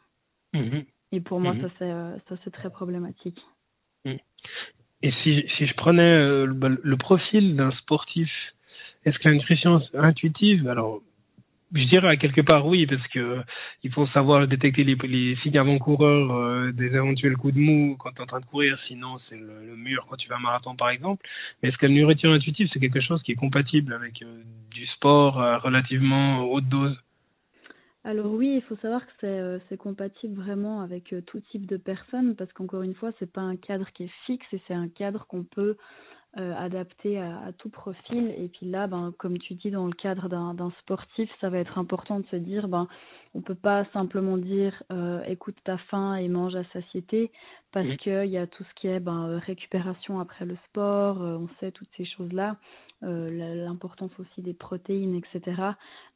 Mmh. 0.52 0.80
Et 1.12 1.20
pour 1.20 1.40
moi, 1.40 1.54
mmh. 1.54 1.60
ça 1.62 1.68
c'est 1.78 1.90
euh, 1.90 2.16
ça 2.28 2.36
c'est 2.44 2.52
très 2.52 2.70
problématique. 2.70 3.40
Mmh. 4.04 4.16
et 5.02 5.12
si, 5.22 5.44
si 5.56 5.66
je 5.66 5.74
prenais 5.74 6.02
euh, 6.02 6.44
le, 6.44 6.80
le 6.82 6.96
profil 6.96 7.56
d'un 7.56 7.70
sportif, 7.72 8.30
est-ce 9.04 9.18
que 9.18 9.28
la 9.28 9.34
nutrition 9.34 9.80
intuitive, 9.94 10.68
alors 10.68 11.00
je 11.72 11.84
dirais 11.84 12.08
à 12.08 12.16
quelque 12.16 12.40
part 12.40 12.66
oui, 12.66 12.86
parce 12.86 13.06
que 13.08 13.40
il 13.82 13.92
faut 13.92 14.06
savoir 14.08 14.46
détecter 14.46 14.84
les, 14.84 15.36
signes 15.42 15.58
avant-coureurs 15.58 16.32
euh, 16.32 16.72
des 16.72 16.94
éventuels 16.94 17.36
coups 17.36 17.54
de 17.54 17.60
mou 17.60 17.96
quand 17.98 18.10
tu 18.10 18.18
es 18.18 18.20
en 18.22 18.26
train 18.26 18.40
de 18.40 18.46
courir, 18.46 18.78
sinon 18.86 19.18
c'est 19.28 19.36
le, 19.36 19.76
mur 19.76 20.06
quand 20.08 20.16
tu 20.16 20.28
fais 20.28 20.34
un 20.34 20.38
marathon 20.38 20.76
par 20.76 20.90
exemple. 20.90 21.26
Mais 21.62 21.68
est-ce 21.68 21.78
que 21.78 21.86
la 21.86 21.92
nourriture 21.92 22.32
intuitive, 22.32 22.68
c'est 22.72 22.80
quelque 22.80 23.00
chose 23.00 23.22
qui 23.22 23.32
est 23.32 23.36
compatible 23.36 23.92
avec 23.92 24.22
euh, 24.22 24.42
du 24.70 24.86
sport 24.86 25.40
à 25.40 25.58
relativement 25.58 26.44
haute 26.44 26.68
dose? 26.68 26.96
Alors 28.04 28.26
oui, 28.26 28.52
il 28.56 28.62
faut 28.62 28.76
savoir 28.76 29.04
que 29.06 29.12
c'est 29.20 29.26
euh, 29.26 29.58
compatible 29.78 30.40
vraiment 30.40 30.82
avec 30.82 31.14
tout 31.26 31.40
type 31.50 31.66
de 31.66 31.76
personnes 31.76 32.36
parce 32.36 32.52
qu'encore 32.52 32.82
une 32.82 32.94
fois, 32.94 33.12
c'est 33.18 33.32
pas 33.32 33.40
un 33.40 33.56
cadre 33.56 33.90
qui 33.92 34.04
est 34.04 34.12
fixe 34.26 34.46
et 34.52 34.60
c'est 34.68 34.74
un 34.74 34.88
cadre 34.88 35.26
qu'on 35.26 35.44
peut 35.44 35.76
euh, 36.36 36.54
adapté 36.56 37.20
à, 37.20 37.52
tout 37.58 37.68
profil. 37.68 38.34
Et 38.36 38.48
puis 38.48 38.66
là, 38.66 38.86
ben, 38.86 39.12
comme 39.18 39.38
tu 39.38 39.54
dis, 39.54 39.70
dans 39.70 39.86
le 39.86 39.92
cadre 39.92 40.28
d'un 40.28 40.72
sportif, 40.80 41.30
ça 41.40 41.48
va 41.48 41.58
être 41.58 41.78
important 41.78 42.18
de 42.18 42.26
se 42.26 42.36
dire, 42.36 42.66
ben, 42.66 42.88
on 43.34 43.40
peut 43.40 43.54
pas 43.54 43.84
simplement 43.92 44.36
dire, 44.36 44.82
euh, 44.90 45.22
écoute 45.28 45.56
ta 45.64 45.78
faim 45.78 46.16
et 46.16 46.26
mange 46.28 46.56
à 46.56 46.64
satiété, 46.72 47.30
parce 47.72 47.86
que 47.86 48.22
qu'il 48.22 48.30
y 48.30 48.38
a 48.38 48.46
tout 48.46 48.64
ce 48.64 48.80
qui 48.80 48.88
est 48.88 49.00
ben, 49.00 49.38
récupération 49.38 50.18
après 50.18 50.44
le 50.44 50.56
sport, 50.68 51.22
euh, 51.22 51.36
on 51.36 51.48
sait 51.60 51.70
toutes 51.70 51.90
ces 51.96 52.04
choses-là. 52.04 52.56
l'importance 53.02 54.12
aussi 54.18 54.40
des 54.40 54.54
protéines, 54.54 55.14
etc. 55.14 55.62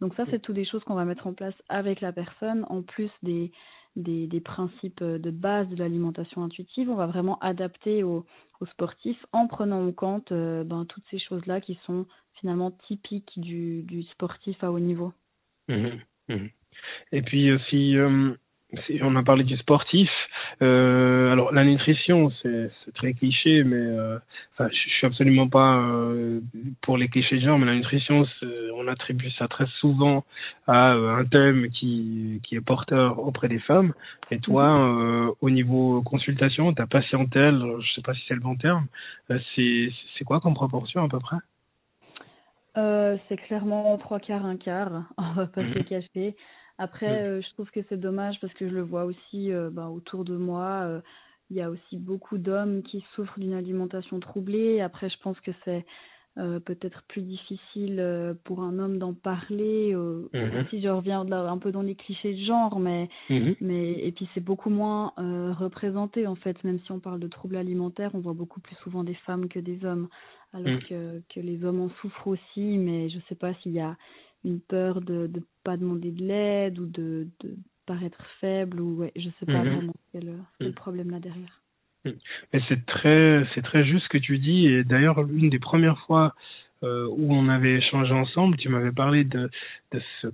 Donc 0.01 0.15
ça, 0.15 0.25
c'est 0.31 0.41
toutes 0.41 0.57
des 0.57 0.65
choses 0.65 0.83
qu'on 0.85 0.95
va 0.95 1.05
mettre 1.05 1.27
en 1.27 1.35
place 1.35 1.55
avec 1.69 2.01
la 2.01 2.13
personne, 2.13 2.65
en 2.71 2.83
plus 2.83 3.11
des, 3.23 3.53
des, 3.99 4.27
des 4.27 4.41
principes 4.41 5.03
de 5.03 5.31
base 5.31 5.69
de 5.69 5.77
l'alimentation 5.77 6.43
intuitive. 6.43 6.91
On 6.91 6.97
va 6.97 7.07
vraiment 7.07 7.39
adapter 7.41 8.03
aux, 8.03 8.25
aux 8.61 8.67
sportifs 8.67 9.25
en 9.33 9.47
prenant 9.47 9.87
en 9.87 9.93
compte 9.93 10.33
euh, 10.33 10.65
ben, 10.65 10.85
toutes 10.87 11.05
ces 11.11 11.19
choses-là 11.19 11.61
qui 11.61 11.79
sont 11.87 12.07
finalement 12.41 12.71
typiques 12.87 13.33
du, 13.37 13.83
du 13.83 14.03
sportif 14.05 14.63
à 14.63 14.71
haut 14.71 14.81
niveau. 14.81 15.13
Mmh 15.69 15.89
mmh 16.29 16.47
Et 17.13 17.23
puis 17.23 17.51
euh, 17.51 17.59
si 17.69 17.97
euh, 17.97 18.35
on 19.03 19.17
a 19.17 19.23
parlé 19.23 19.45
du 19.45 19.57
sportif. 19.57 20.11
Euh, 20.61 21.33
alors 21.33 21.53
la 21.53 21.65
nutrition, 21.65 22.31
c'est 22.43 22.71
très 22.95 23.15
cliché, 23.15 23.65
mais 23.65 23.77
euh, 23.77 24.19
enfin, 24.55 24.69
je, 24.71 24.91
suis 24.91 25.07
absolument 25.07 25.49
pas 25.49 25.79
euh, 25.79 26.41
pour 26.83 26.99
les 26.99 27.09
clichés 27.09 27.37
de 27.37 27.43
genre, 27.43 27.59
mais 27.59 27.67
la 27.67 27.75
nutrition, 27.75 28.27
on 28.75 28.89
attribue 28.89 29.31
ça 29.33 29.49
très 29.49 29.67
souvent 29.81 30.25
à 30.67 30.93
un 30.93 31.25
thème 31.25 31.69
qui, 31.71 32.41
qui 32.45 32.57
est 32.57 32.61
porteur 32.61 33.19
auprès 33.19 33.49
des 33.49 33.61
femmes. 33.61 33.93
Et 34.31 34.39
toi, 34.39 34.69
mhm. 34.69 35.29
euh, 35.29 35.33
au 35.41 35.51
niveau 35.51 36.03
consultation, 36.03 36.73
ta 36.75 36.87
patientèle, 36.87 37.63
je 37.81 37.93
sais 37.95 38.03
pas 38.03 38.15
si 38.15 38.21
c'est 38.29 38.35
le 38.35 38.41
bon 38.41 38.57
terme, 38.57 38.87
c'est 39.29 40.25
quoi 40.27 40.41
comme 40.41 40.55
proportion 40.55 41.05
à 41.05 41.09
peu 41.09 41.21
près? 41.21 41.37
C'est 43.29 43.37
clairement 43.37 43.99
trois 43.99 44.21
quarts, 44.21 44.47
un 44.47 44.57
quart. 44.57 45.03
On 45.19 45.33
va 45.33 45.47
pas 45.47 45.63
se 45.63 45.79
mhm. 45.79 45.85
cacher. 45.85 46.37
Après, 46.79 47.09
mm. 47.11 47.27
euh, 47.27 47.41
je 47.43 47.49
trouve 47.55 47.71
que 47.71 47.81
c'est 47.89 48.01
dommage 48.01 48.41
parce 48.41 48.55
que 48.55 48.69
je 48.69 48.75
le 48.75 48.83
vois 48.83 49.05
aussi 49.05 49.51
bah, 49.73 49.89
autour 49.89 50.25
de 50.25 50.37
moi. 50.37 50.83
Euh, 50.85 51.01
il 51.51 51.57
y 51.57 51.63
a 51.63 51.71
aussi 51.71 51.97
beaucoup 51.97 52.39
d'hommes 52.39 52.83
qui 52.83 53.05
souffrent 53.15 53.39
d'une 53.39 53.55
alimentation 53.55 54.21
troublée. 54.21 54.81
Après, 54.81 55.09
je 55.11 55.17
pense 55.23 55.39
que 55.41 55.51
c'est 55.65 55.85
peut-être 56.37 57.03
plus 57.09 57.23
difficile 57.23 58.37
pour 58.45 58.61
un 58.61 58.79
homme 58.79 58.99
d'en 58.99 59.15
parler. 59.15 59.93
Mm-hmm. 59.95 60.69
Si 60.69 60.81
je 60.83 60.89
reviens 60.89 61.23
un 61.33 61.59
peu 61.59 61.73
dans 61.73 61.83
les 61.83 61.97
clichés 61.97 62.35
de 62.35 62.45
genre, 62.45 62.79
mais, 62.79 63.09
mm-hmm. 63.31 63.57
mais 63.63 63.93
et 63.93 64.13
puis 64.13 64.29
c'est 64.35 64.45
beaucoup 64.45 64.69
moins 64.69 65.15
représenté 65.17 66.27
en 66.27 66.37
fait. 66.37 66.63
Même 66.65 66.81
si 66.85 66.93
on 66.93 67.01
parle 67.01 67.19
de 67.19 67.29
troubles 67.29 67.57
alimentaires, 67.57 68.11
on 68.13 68.21
voit 68.21 68.35
beaucoup 68.35 68.61
plus 68.61 68.77
souvent 68.85 69.03
des 69.03 69.17
femmes 69.27 69.49
que 69.49 69.59
des 69.59 69.85
hommes, 69.87 70.09
alors 70.53 70.77
mm. 70.77 70.83
que, 70.83 71.23
que 71.35 71.41
les 71.41 71.65
hommes 71.65 71.81
en 71.81 71.91
souffrent 72.03 72.29
aussi. 72.29 72.77
Mais 72.77 73.09
je 73.09 73.17
ne 73.17 73.23
sais 73.31 73.35
pas 73.35 73.55
s'il 73.55 73.73
y 73.73 73.81
a 73.81 73.97
une 74.45 74.61
peur 74.61 75.01
de 75.01 75.29
ne 75.33 75.41
pas 75.65 75.77
demander 75.77 76.11
de 76.11 76.25
l'aide 76.25 76.79
ou 76.79 76.87
de, 76.87 77.27
de 77.41 77.57
paraître 77.87 78.23
faible 78.41 78.81
ou 78.81 78.99
ouais, 78.99 79.13
je 79.17 79.29
sais 79.41 79.47
pas 79.47 79.63
mhm. 79.65 79.69
vraiment 79.69 79.95
quel, 80.13 80.29
est 80.29 80.33
le 80.61 80.69
mhm. 80.69 80.75
problème 80.75 81.11
là 81.11 81.19
derrière. 81.19 81.61
Mhm. 82.05 82.17
Mais 82.53 82.61
c'est 82.69 82.85
très 82.87 83.47
c'est 83.55 83.63
très 83.63 83.85
juste 83.85 84.05
ce 84.05 84.09
que 84.11 84.19
tu 84.19 84.39
dis 84.39 84.67
et 84.67 84.85
d'ailleurs 84.85 85.23
l'une 85.23 85.51
des 85.51 85.59
premières 85.59 85.99
fois 86.07 86.35
euh, 86.85 87.09
où 87.11 87.35
on 87.35 87.49
avait 87.49 87.75
échangé 87.75 88.13
ensemble, 88.13 88.57
tu 88.57 88.69
m'avais 88.69 88.93
parlé 88.93 89.25
de 89.25 89.51
de 89.93 90.01
ce, 90.21 90.29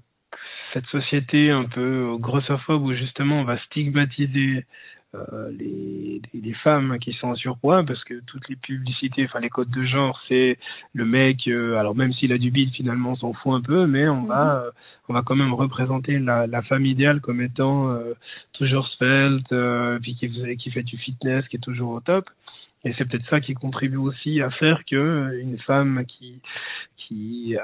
cette 0.73 0.87
société 0.87 1.51
un 1.51 1.65
peu 1.65 2.17
grossophobe 2.19 2.83
où 2.83 2.95
justement 2.95 3.41
on 3.41 3.45
va 3.45 3.59
stigmatiser 3.67 4.67
euh, 5.15 5.51
les, 5.59 6.21
les, 6.33 6.53
femmes 6.55 6.99
qui 6.99 7.13
sont 7.13 7.29
en 7.29 7.35
surpoids 7.35 7.85
parce 7.85 8.03
que 8.05 8.21
toutes 8.27 8.49
les 8.49 8.57
publicités, 8.57 9.25
enfin 9.25 9.41
les 9.41 9.51
codes 9.51 9.71
de 9.71 9.85
genre, 9.85 10.21
c'est 10.29 10.59
le 10.93 11.05
mec, 11.05 11.47
euh, 11.47 11.77
alors 11.77 11.95
même 11.95 12.13
s'il 12.13 12.33
a 12.33 12.39
du 12.39 12.51
bide 12.51 12.73
finalement 12.75 13.13
on 13.13 13.17
s'en 13.17 13.33
fout 13.33 13.55
un 13.55 13.61
peu, 13.61 13.87
mais 13.87 14.09
on 14.09 14.25
va 14.25 14.45
mhm. 14.45 14.67
euh, 14.67 14.71
on 15.09 15.13
va 15.13 15.23
quand 15.23 15.37
même 15.37 15.53
représenter 15.53 16.19
la, 16.19 16.47
la 16.47 16.63
femme 16.63 16.87
idéale 16.87 17.21
comme 17.21 17.43
étant 17.43 17.95
toujours 18.55 18.89
svelte, 18.89 19.55
puis 20.01 20.15
qui, 20.17 20.57
qui 20.57 20.71
fait 20.71 20.83
du 20.83 20.97
fitness, 20.97 21.47
qui 21.49 21.57
est 21.57 21.61
toujours 21.61 21.93
au 21.93 22.01
top. 22.01 22.31
Et 22.85 22.95
c'est 22.97 23.05
peut-être 23.05 23.29
ça 23.29 23.41
qui 23.41 23.53
contribue 23.53 23.99
aussi 23.99 24.41
à 24.41 24.51
faire 24.51 24.83
que 24.87 25.39
une 25.39 25.59
femme 25.59 26.05
qui 26.09 26.41
qui 26.97 27.55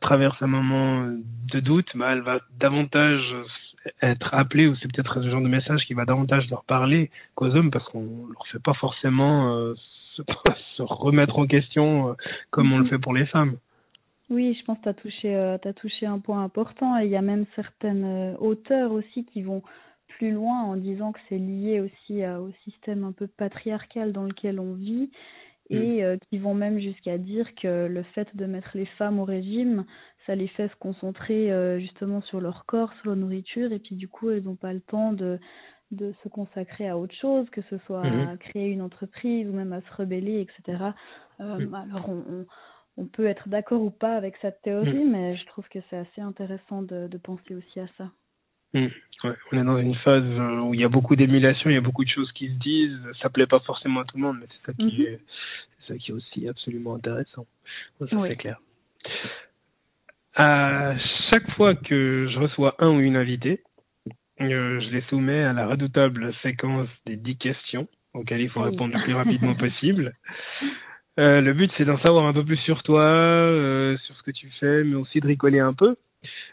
traverse 0.00 0.40
un 0.40 0.46
moment 0.46 1.06
de 1.52 1.60
doute, 1.60 1.88
bah, 1.94 2.12
elle 2.12 2.22
va 2.22 2.40
davantage 2.58 3.34
être 4.02 4.34
appelé, 4.34 4.66
ou 4.66 4.76
c'est 4.76 4.90
peut-être 4.90 5.22
ce 5.22 5.30
genre 5.30 5.40
de 5.40 5.48
message 5.48 5.84
qui 5.86 5.94
va 5.94 6.04
davantage 6.04 6.48
leur 6.50 6.64
parler 6.64 7.10
qu'aux 7.34 7.54
hommes, 7.54 7.70
parce 7.70 7.84
qu'on 7.88 8.26
leur 8.32 8.46
fait 8.48 8.62
pas 8.62 8.74
forcément 8.74 9.54
euh, 9.54 9.74
se, 10.14 10.22
remettre 10.82 11.38
en 11.38 11.46
question 11.46 12.10
euh, 12.10 12.12
comme 12.50 12.72
on 12.72 12.78
le 12.78 12.84
mhm. 12.84 12.90
fait 12.90 12.98
pour 12.98 13.14
les 13.14 13.26
femmes. 13.26 13.56
Oui, 14.28 14.56
je 14.58 14.64
pense 14.64 14.78
que 14.78 14.84
tu 14.84 14.88
as 14.88 14.94
touché, 14.94 15.36
euh, 15.36 15.56
as 15.62 15.72
touché 15.72 16.06
un 16.06 16.18
point 16.18 16.42
important. 16.42 16.98
Et 16.98 17.04
il 17.04 17.10
y 17.10 17.16
a 17.16 17.22
même 17.22 17.46
certaines 17.54 18.36
auteurs 18.40 18.92
aussi 18.92 19.24
qui 19.24 19.42
vont 19.42 19.62
plus 20.08 20.32
loin 20.32 20.62
en 20.62 20.76
disant 20.76 21.12
que 21.12 21.20
c'est 21.28 21.38
lié 21.38 21.80
aussi 21.80 22.24
au 22.26 22.50
système 22.64 23.04
un 23.04 23.12
peu 23.12 23.26
patriarcal 23.26 24.12
dans 24.12 24.24
lequel 24.24 24.58
on 24.58 24.72
vit 24.72 25.10
et 25.68 26.02
mm. 26.02 26.18
qui 26.30 26.38
vont 26.38 26.54
même 26.54 26.80
jusqu'à 26.80 27.18
dire 27.18 27.46
que 27.60 27.86
le 27.86 28.02
fait 28.14 28.34
de 28.34 28.46
mettre 28.46 28.70
les 28.74 28.86
femmes 28.98 29.18
au 29.18 29.24
régime, 29.24 29.84
ça 30.26 30.34
les 30.34 30.48
fait 30.48 30.68
se 30.68 30.76
concentrer 30.76 31.52
euh, 31.52 31.78
justement 31.78 32.20
sur 32.22 32.40
leur 32.40 32.66
corps, 32.66 32.92
sur 32.94 33.06
leur 33.06 33.16
nourriture, 33.16 33.72
et 33.72 33.78
puis 33.78 33.94
du 33.94 34.08
coup, 34.08 34.30
elles 34.30 34.42
n'ont 34.42 34.56
pas 34.56 34.72
le 34.72 34.80
temps 34.80 35.12
de, 35.12 35.38
de 35.92 36.12
se 36.22 36.28
consacrer 36.28 36.88
à 36.88 36.98
autre 36.98 37.14
chose, 37.14 37.48
que 37.50 37.62
ce 37.70 37.78
soit 37.86 38.02
à 38.02 38.10
mhm. 38.10 38.38
créer 38.38 38.68
une 38.68 38.82
entreprise 38.82 39.48
ou 39.48 39.52
même 39.52 39.72
à 39.72 39.80
se 39.80 39.94
rebeller, 39.96 40.40
etc. 40.40 40.84
Euh, 41.40 41.58
mhm. 41.58 41.74
Alors, 41.74 42.08
on, 42.08 42.46
on, 42.96 43.06
peut 43.06 43.26
être 43.26 43.48
d'accord 43.48 43.82
ou 43.82 43.90
pas 43.90 44.16
avec 44.16 44.34
cette 44.42 44.60
théorie, 44.62 45.04
mhm. 45.04 45.12
mais 45.12 45.36
je 45.36 45.46
trouve 45.46 45.68
que 45.68 45.78
c'est 45.88 45.96
assez 45.96 46.20
intéressant 46.20 46.82
de, 46.82 47.06
de, 47.06 47.18
penser 47.18 47.54
aussi 47.54 47.80
à 47.80 47.86
ça. 47.96 48.10
Ouais, 48.74 49.34
on 49.52 49.58
est 49.58 49.64
dans 49.64 49.78
une 49.78 49.94
phase 49.94 50.24
où 50.64 50.74
il 50.74 50.80
y 50.80 50.84
a 50.84 50.88
beaucoup 50.88 51.16
d'émulation, 51.16 51.70
il 51.70 51.74
y 51.74 51.78
a 51.78 51.82
beaucoup 51.82 52.04
de 52.04 52.10
choses 52.10 52.30
qui 52.32 52.48
se 52.48 52.58
disent. 52.58 52.98
Ça 53.22 53.30
plaît 53.30 53.46
pas 53.46 53.60
forcément 53.60 54.00
à 54.00 54.04
tout 54.04 54.18
le 54.18 54.22
monde, 54.22 54.36
mais 54.38 54.46
c'est 54.50 54.72
ça 54.72 54.76
qui 54.76 55.02
est, 55.02 55.20
c'est 55.80 55.94
ça 55.94 55.98
qui 55.98 56.10
est 56.10 56.14
aussi 56.14 56.46
absolument 56.46 56.96
intéressant. 56.96 57.46
Ça 57.98 58.06
c'est 58.06 58.36
clair. 58.36 58.60
À 60.36 60.94
chaque 61.30 61.50
fois 61.52 61.74
que 61.74 62.28
je 62.30 62.38
reçois 62.38 62.74
un 62.78 62.90
ou 62.90 63.00
une 63.00 63.16
invitée, 63.16 63.62
euh, 64.42 64.80
je 64.80 64.90
les 64.90 65.00
soumets 65.08 65.44
à 65.44 65.54
la 65.54 65.66
redoutable 65.66 66.34
séquence 66.42 66.88
des 67.06 67.16
10 67.16 67.36
questions 67.38 67.88
auxquelles 68.12 68.42
il 68.42 68.50
faut 68.50 68.60
répondre 68.60 68.94
le 68.94 69.02
plus 69.02 69.14
rapidement 69.14 69.54
possible. 69.56 70.12
Euh, 71.18 71.40
le 71.40 71.54
but, 71.54 71.70
c'est 71.76 71.86
d'en 71.86 71.98
savoir 72.00 72.26
un 72.26 72.34
peu 72.34 72.44
plus 72.44 72.58
sur 72.58 72.82
toi, 72.82 73.02
euh, 73.02 73.96
sur 74.04 74.14
ce 74.16 74.22
que 74.22 74.30
tu 74.30 74.50
fais, 74.60 74.84
mais 74.84 74.96
aussi 74.96 75.20
de 75.20 75.26
rigoler 75.26 75.60
un 75.60 75.72
peu. 75.72 75.96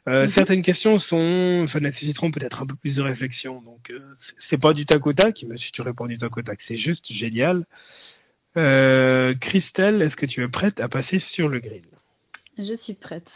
Euh, 0.07 0.27
mhm. 0.27 0.33
Certaines 0.35 0.63
questions 0.63 0.99
sont, 1.01 1.65
enfin, 1.65 1.79
nécessiteront 1.81 2.31
peut-être 2.31 2.61
un 2.61 2.65
peu 2.65 2.75
plus 2.75 2.95
de 2.95 3.01
réflexion. 3.01 3.61
Donc, 3.61 3.91
c'est 4.49 4.59
pas 4.59 4.73
du 4.73 4.85
tac 4.85 5.05
au 5.05 5.13
tac, 5.13 5.43
mais 5.47 5.57
si 5.57 5.71
tu 5.73 5.81
réponds 5.81 6.05
du 6.05 6.17
tac 6.17 6.35
au 6.37 6.41
tac, 6.41 6.59
c'est 6.67 6.77
juste 6.77 7.05
génial. 7.11 7.65
Christelle, 8.55 10.01
est-ce 10.01 10.15
que 10.15 10.25
tu 10.27 10.43
es 10.43 10.47
prête 10.47 10.79
à 10.79 10.87
passer 10.87 11.21
sur 11.33 11.49
le 11.49 11.59
grill? 11.59 11.83
Je 12.57 12.77
suis 12.83 12.93
prête. 12.93 13.27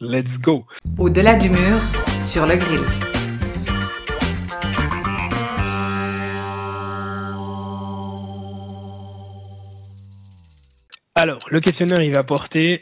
Let's 0.00 0.28
go. 0.42 0.64
Au-delà 0.98 1.36
du 1.36 1.50
mur, 1.50 1.78
sur 2.22 2.46
le 2.46 2.56
grill. 2.56 2.84
Alors, 11.14 11.38
le 11.50 11.60
questionnaire, 11.60 12.02
il 12.02 12.14
va 12.14 12.24
porter 12.24 12.80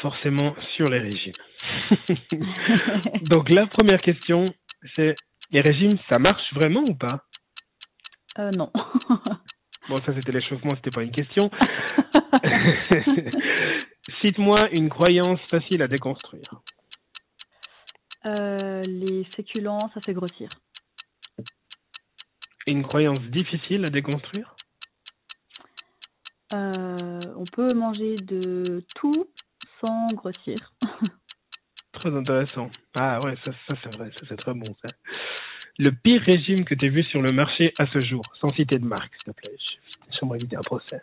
forcément 0.00 0.54
sur 0.74 0.86
les 0.86 1.00
régimes. 1.00 1.32
Donc, 3.30 3.52
la 3.52 3.66
première 3.66 4.00
question, 4.00 4.44
c'est 4.94 5.14
les 5.50 5.60
régimes, 5.60 5.98
ça 6.10 6.18
marche 6.18 6.52
vraiment 6.54 6.82
ou 6.88 6.94
pas? 6.94 7.24
Euh, 8.38 8.50
Non. 8.56 8.70
bon, 9.88 9.96
ça, 9.96 10.12
c'était 10.14 10.32
l'échauffement, 10.32 10.70
c'était 10.76 10.90
pas 10.90 11.02
une 11.02 11.12
question. 11.12 11.50
Cite-moi 14.22 14.68
une 14.72 14.88
croyance 14.88 15.40
facile 15.50 15.82
à 15.82 15.88
déconstruire. 15.88 16.62
Euh, 18.26 18.82
les 18.86 19.24
féculents, 19.24 19.90
ça 19.94 20.00
fait 20.00 20.14
grossir. 20.14 20.48
Une 22.66 22.82
croyance 22.82 23.20
difficile 23.20 23.84
à 23.86 23.90
déconstruire 23.90 24.54
on 27.38 27.44
peut 27.44 27.72
manger 27.74 28.16
de 28.16 28.84
tout 28.94 29.28
sans 29.84 30.06
grossir. 30.08 30.56
Très 31.92 32.14
intéressant. 32.14 32.70
Ah 32.98 33.18
ouais, 33.24 33.34
ça, 33.44 33.52
ça 33.68 33.76
c'est 33.82 33.96
vrai, 33.96 34.10
ça 34.14 34.26
c'est 34.28 34.36
très 34.36 34.54
bon 34.54 34.74
ça. 34.82 34.94
Le 35.78 35.90
pire 35.90 36.20
régime 36.22 36.64
que 36.64 36.74
tu 36.74 36.86
as 36.86 36.90
vu 36.90 37.04
sur 37.04 37.22
le 37.22 37.32
marché 37.32 37.72
à 37.78 37.86
ce 37.86 38.04
jour, 38.06 38.22
sans 38.40 38.48
citer 38.48 38.78
de 38.78 38.84
marque, 38.84 39.12
s'il 39.16 39.32
te 39.32 39.40
plaît. 39.40 39.56
J'aimerais 40.10 40.38
éviter 40.38 40.56
un 40.56 40.60
procès. 40.60 41.02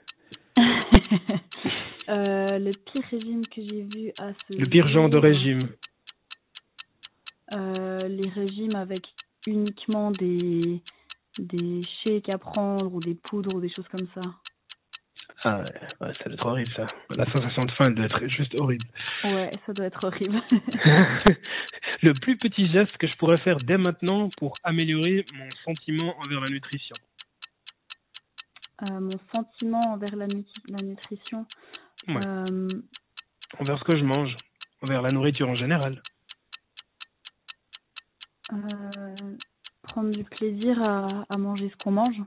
euh, 2.10 2.60
le 2.60 2.72
pire 2.72 3.04
régime 3.12 3.42
que 3.48 3.62
j'ai 3.62 3.84
vu 3.84 4.12
à 4.20 4.32
ce 4.34 4.54
Le 4.54 4.66
pire 4.70 4.88
genre 4.88 5.10
de 5.10 5.18
régime 5.18 5.60
euh, 7.56 7.98
Les 8.08 8.30
régimes 8.30 8.76
avec 8.76 9.02
uniquement 9.48 10.12
des, 10.12 10.82
des 11.40 11.82
shakes 12.04 12.34
à 12.34 12.38
prendre 12.38 12.94
ou 12.94 13.00
des 13.00 13.16
poudres 13.16 13.56
ou 13.56 13.62
des 13.62 13.70
choses 13.70 13.88
comme 13.90 14.08
ça. 14.14 14.30
Ah 15.48 15.60
ouais, 15.60 16.14
ça 16.14 16.24
doit 16.26 16.34
être 16.34 16.46
horrible 16.48 16.72
ça. 16.76 16.86
La 17.18 17.26
sensation 17.26 17.62
de 17.64 17.72
faim 17.72 17.92
doit 17.92 18.06
être 18.06 18.28
juste 18.28 18.60
horrible. 18.60 18.86
Ouais, 19.26 19.50
ça 19.66 19.74
doit 19.74 19.86
être 19.86 20.04
horrible. 20.04 20.42
le 22.02 22.14
plus 22.14 22.36
petit 22.36 22.64
geste 22.64 22.98
que 22.98 23.06
je 23.06 23.16
pourrais 23.18 23.38
faire 23.38 23.58
dès 23.58 23.78
maintenant 23.78 24.30
pour 24.38 24.54
améliorer 24.64 25.24
mon 25.36 25.48
sentiment 25.64 26.16
envers 26.26 26.40
la 26.40 26.48
nutrition. 26.50 26.96
Euh, 28.82 29.00
mon 29.00 29.10
sentiment 29.34 29.82
envers 29.88 30.16
la, 30.16 30.28
la 30.68 30.86
nutrition. 30.86 31.46
Euh, 32.10 32.68
envers 33.60 33.80
ce 33.80 33.84
que 33.86 33.98
je 33.98 34.04
mange, 34.04 34.36
envers 34.82 35.02
la 35.02 35.10
nourriture 35.10 35.50
en 35.50 35.56
général. 35.56 36.02
Euh, 38.52 38.58
prendre 39.82 40.12
du 40.12 40.24
plaisir 40.24 40.78
à, 40.88 41.08
à 41.34 41.38
manger 41.38 41.70
ce 41.70 41.84
qu'on 41.84 41.92
mange. 41.92 42.22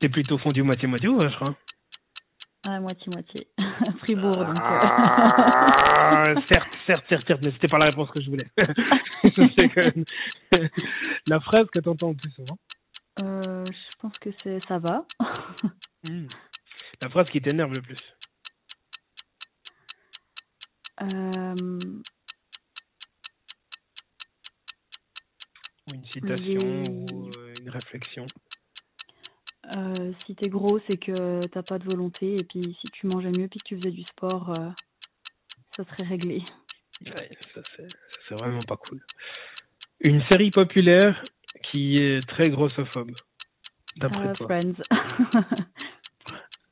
C'est 0.00 0.08
plutôt 0.08 0.38
fondu 0.38 0.62
moitié-moitié 0.62 1.08
ou 1.08 1.18
je 1.20 1.34
crois 1.36 1.54
ah, 2.66 2.80
moitié-moitié. 2.80 3.46
Fribourg, 3.98 4.32
donc. 4.32 4.56
Ah, 4.58 6.24
certes, 6.46 6.78
certes, 6.86 7.04
certes, 7.10 7.26
certes, 7.26 7.42
mais 7.44 7.52
c'était 7.52 7.66
pas 7.66 7.76
la 7.76 7.84
réponse 7.86 8.08
que 8.10 8.22
je 8.22 8.30
voulais. 8.30 8.48
la 11.28 11.40
phrase 11.40 11.66
que 11.70 11.80
tu 11.80 11.88
entends 11.90 12.08
le 12.08 12.16
plus 12.16 12.30
souvent 12.30 12.56
euh, 13.22 13.64
Je 13.66 13.96
pense 14.00 14.18
que 14.18 14.30
c'est 14.42 14.62
ça 14.64 14.78
va. 14.78 15.04
Hmm. 16.06 16.26
La 17.02 17.08
phrase 17.08 17.30
qui 17.30 17.40
t'énerve 17.40 17.72
le 17.72 17.80
plus 17.80 17.96
euh... 21.00 21.78
Ou 25.88 25.94
une 25.94 26.04
citation 26.04 26.82
ou 26.92 27.30
euh, 27.38 27.54
une 27.58 27.70
réflexion 27.70 28.26
euh, 29.76 30.12
si 30.24 30.34
t'es 30.34 30.50
gros, 30.50 30.78
c'est 30.88 30.98
que 30.98 31.40
t'as 31.48 31.62
pas 31.62 31.78
de 31.78 31.84
volonté. 31.84 32.34
Et 32.34 32.44
puis 32.44 32.62
si 32.62 32.86
tu 32.92 33.06
mangeais 33.06 33.32
mieux 33.38 33.48
puis 33.48 33.58
que 33.60 33.64
tu 33.64 33.76
faisais 33.76 33.90
du 33.90 34.04
sport, 34.04 34.50
euh, 34.58 34.70
ça 35.76 35.84
serait 35.84 36.08
réglé. 36.08 36.42
Ouais, 37.04 37.38
ça 37.54 37.60
c'est 38.28 38.38
vraiment 38.38 38.60
pas 38.68 38.76
cool. 38.76 39.00
Une 40.00 40.22
série 40.28 40.50
populaire 40.50 41.22
qui 41.62 41.94
est 41.94 42.26
très 42.26 42.44
grossophobe, 42.44 43.12
d'après 43.96 44.28
euh, 44.28 44.32
toi. 44.32 44.46
Friends. 44.46 44.82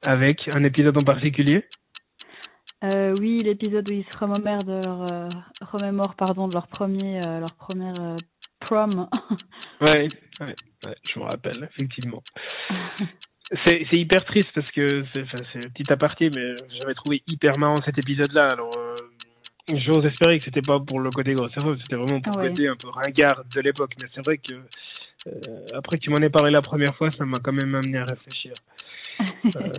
Avec 0.06 0.40
un 0.54 0.64
épisode 0.64 0.96
en 0.96 1.04
particulier 1.04 1.64
euh, 2.84 3.14
Oui, 3.20 3.38
l'épisode 3.38 3.88
où 3.90 3.94
ils 3.94 4.04
se 4.10 4.18
remémorent 4.18 4.64
de 4.64 4.80
leur, 4.84 5.12
euh, 5.12 5.28
remémorent, 5.60 6.16
pardon, 6.16 6.48
de 6.48 6.54
leur 6.54 6.66
premier, 6.66 7.20
leur 7.20 7.52
première 7.54 8.16
prom. 8.60 9.08
ouais, 9.80 10.08
ouais, 10.40 10.54
ouais, 10.86 10.96
je 11.12 11.18
me 11.18 11.24
rappelle, 11.24 11.70
effectivement. 11.74 12.22
c'est 13.66 13.96
hyper 13.96 14.24
triste 14.24 14.50
parce 14.54 14.70
que 14.70 15.04
c'est 15.12 15.20
un 15.22 15.70
petit 15.70 15.92
aparté, 15.92 16.30
mais 16.34 16.54
j'avais 16.80 16.94
trouvé 16.94 17.22
hyper 17.30 17.58
marrant 17.58 17.76
cet 17.84 17.98
épisode-là. 17.98 18.46
Alors, 18.52 18.70
euh, 18.78 18.94
j'ose 19.68 20.04
espérer 20.04 20.38
que 20.38 20.44
c'était 20.44 20.62
pas 20.62 20.80
pour 20.80 21.00
le 21.00 21.10
côté 21.10 21.34
gros 21.34 21.48
c'était 21.48 21.96
vraiment 21.96 22.20
pour 22.20 22.40
le 22.40 22.48
côté 22.48 22.68
un 22.68 22.76
peu 22.76 22.88
ringard 22.88 23.44
de 23.54 23.60
l'époque. 23.60 23.94
Mais 24.02 24.08
c'est 24.14 24.24
vrai 24.24 24.38
que 24.38 24.54
euh, 25.26 25.66
après 25.74 25.98
que 25.98 26.02
tu 26.02 26.10
m'en 26.10 26.16
aies 26.16 26.30
parlé 26.30 26.50
la 26.50 26.62
première 26.62 26.94
fois, 26.96 27.10
ça 27.10 27.24
m'a 27.24 27.38
quand 27.38 27.52
même 27.52 27.74
amené 27.74 27.98
à 27.98 28.04
réfléchir. 28.04 28.52
Euh, 29.56 29.70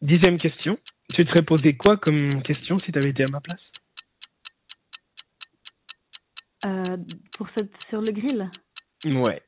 dixième 0.00 0.38
question. 0.38 0.78
Tu 1.14 1.24
te 1.24 1.30
serais 1.30 1.42
posé 1.42 1.76
quoi 1.76 1.98
comme 1.98 2.42
question 2.42 2.78
si 2.78 2.90
tu 2.90 2.98
avais 2.98 3.10
été 3.10 3.22
à 3.22 3.30
ma 3.30 3.40
place? 3.40 3.60
Euh, 6.66 6.96
pour 7.36 7.46
cette, 7.56 7.70
sur 7.88 8.00
le 8.00 8.10
grill? 8.10 8.50
Ouais. 9.04 9.42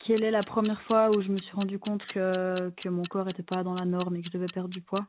Euh, 0.00 0.06
quelle 0.06 0.24
est 0.24 0.30
la 0.30 0.40
première 0.40 0.80
fois 0.82 1.10
où 1.10 1.20
je 1.20 1.28
me 1.28 1.36
suis 1.36 1.52
rendu 1.52 1.78
compte 1.78 2.04
que, 2.06 2.70
que 2.70 2.88
mon 2.88 3.02
corps 3.02 3.26
n'était 3.26 3.42
pas 3.42 3.62
dans 3.62 3.74
la 3.74 3.84
norme 3.84 4.16
et 4.16 4.22
que 4.22 4.26
je 4.26 4.38
devais 4.38 4.46
perdre 4.52 4.70
du 4.70 4.80
poids 4.80 5.06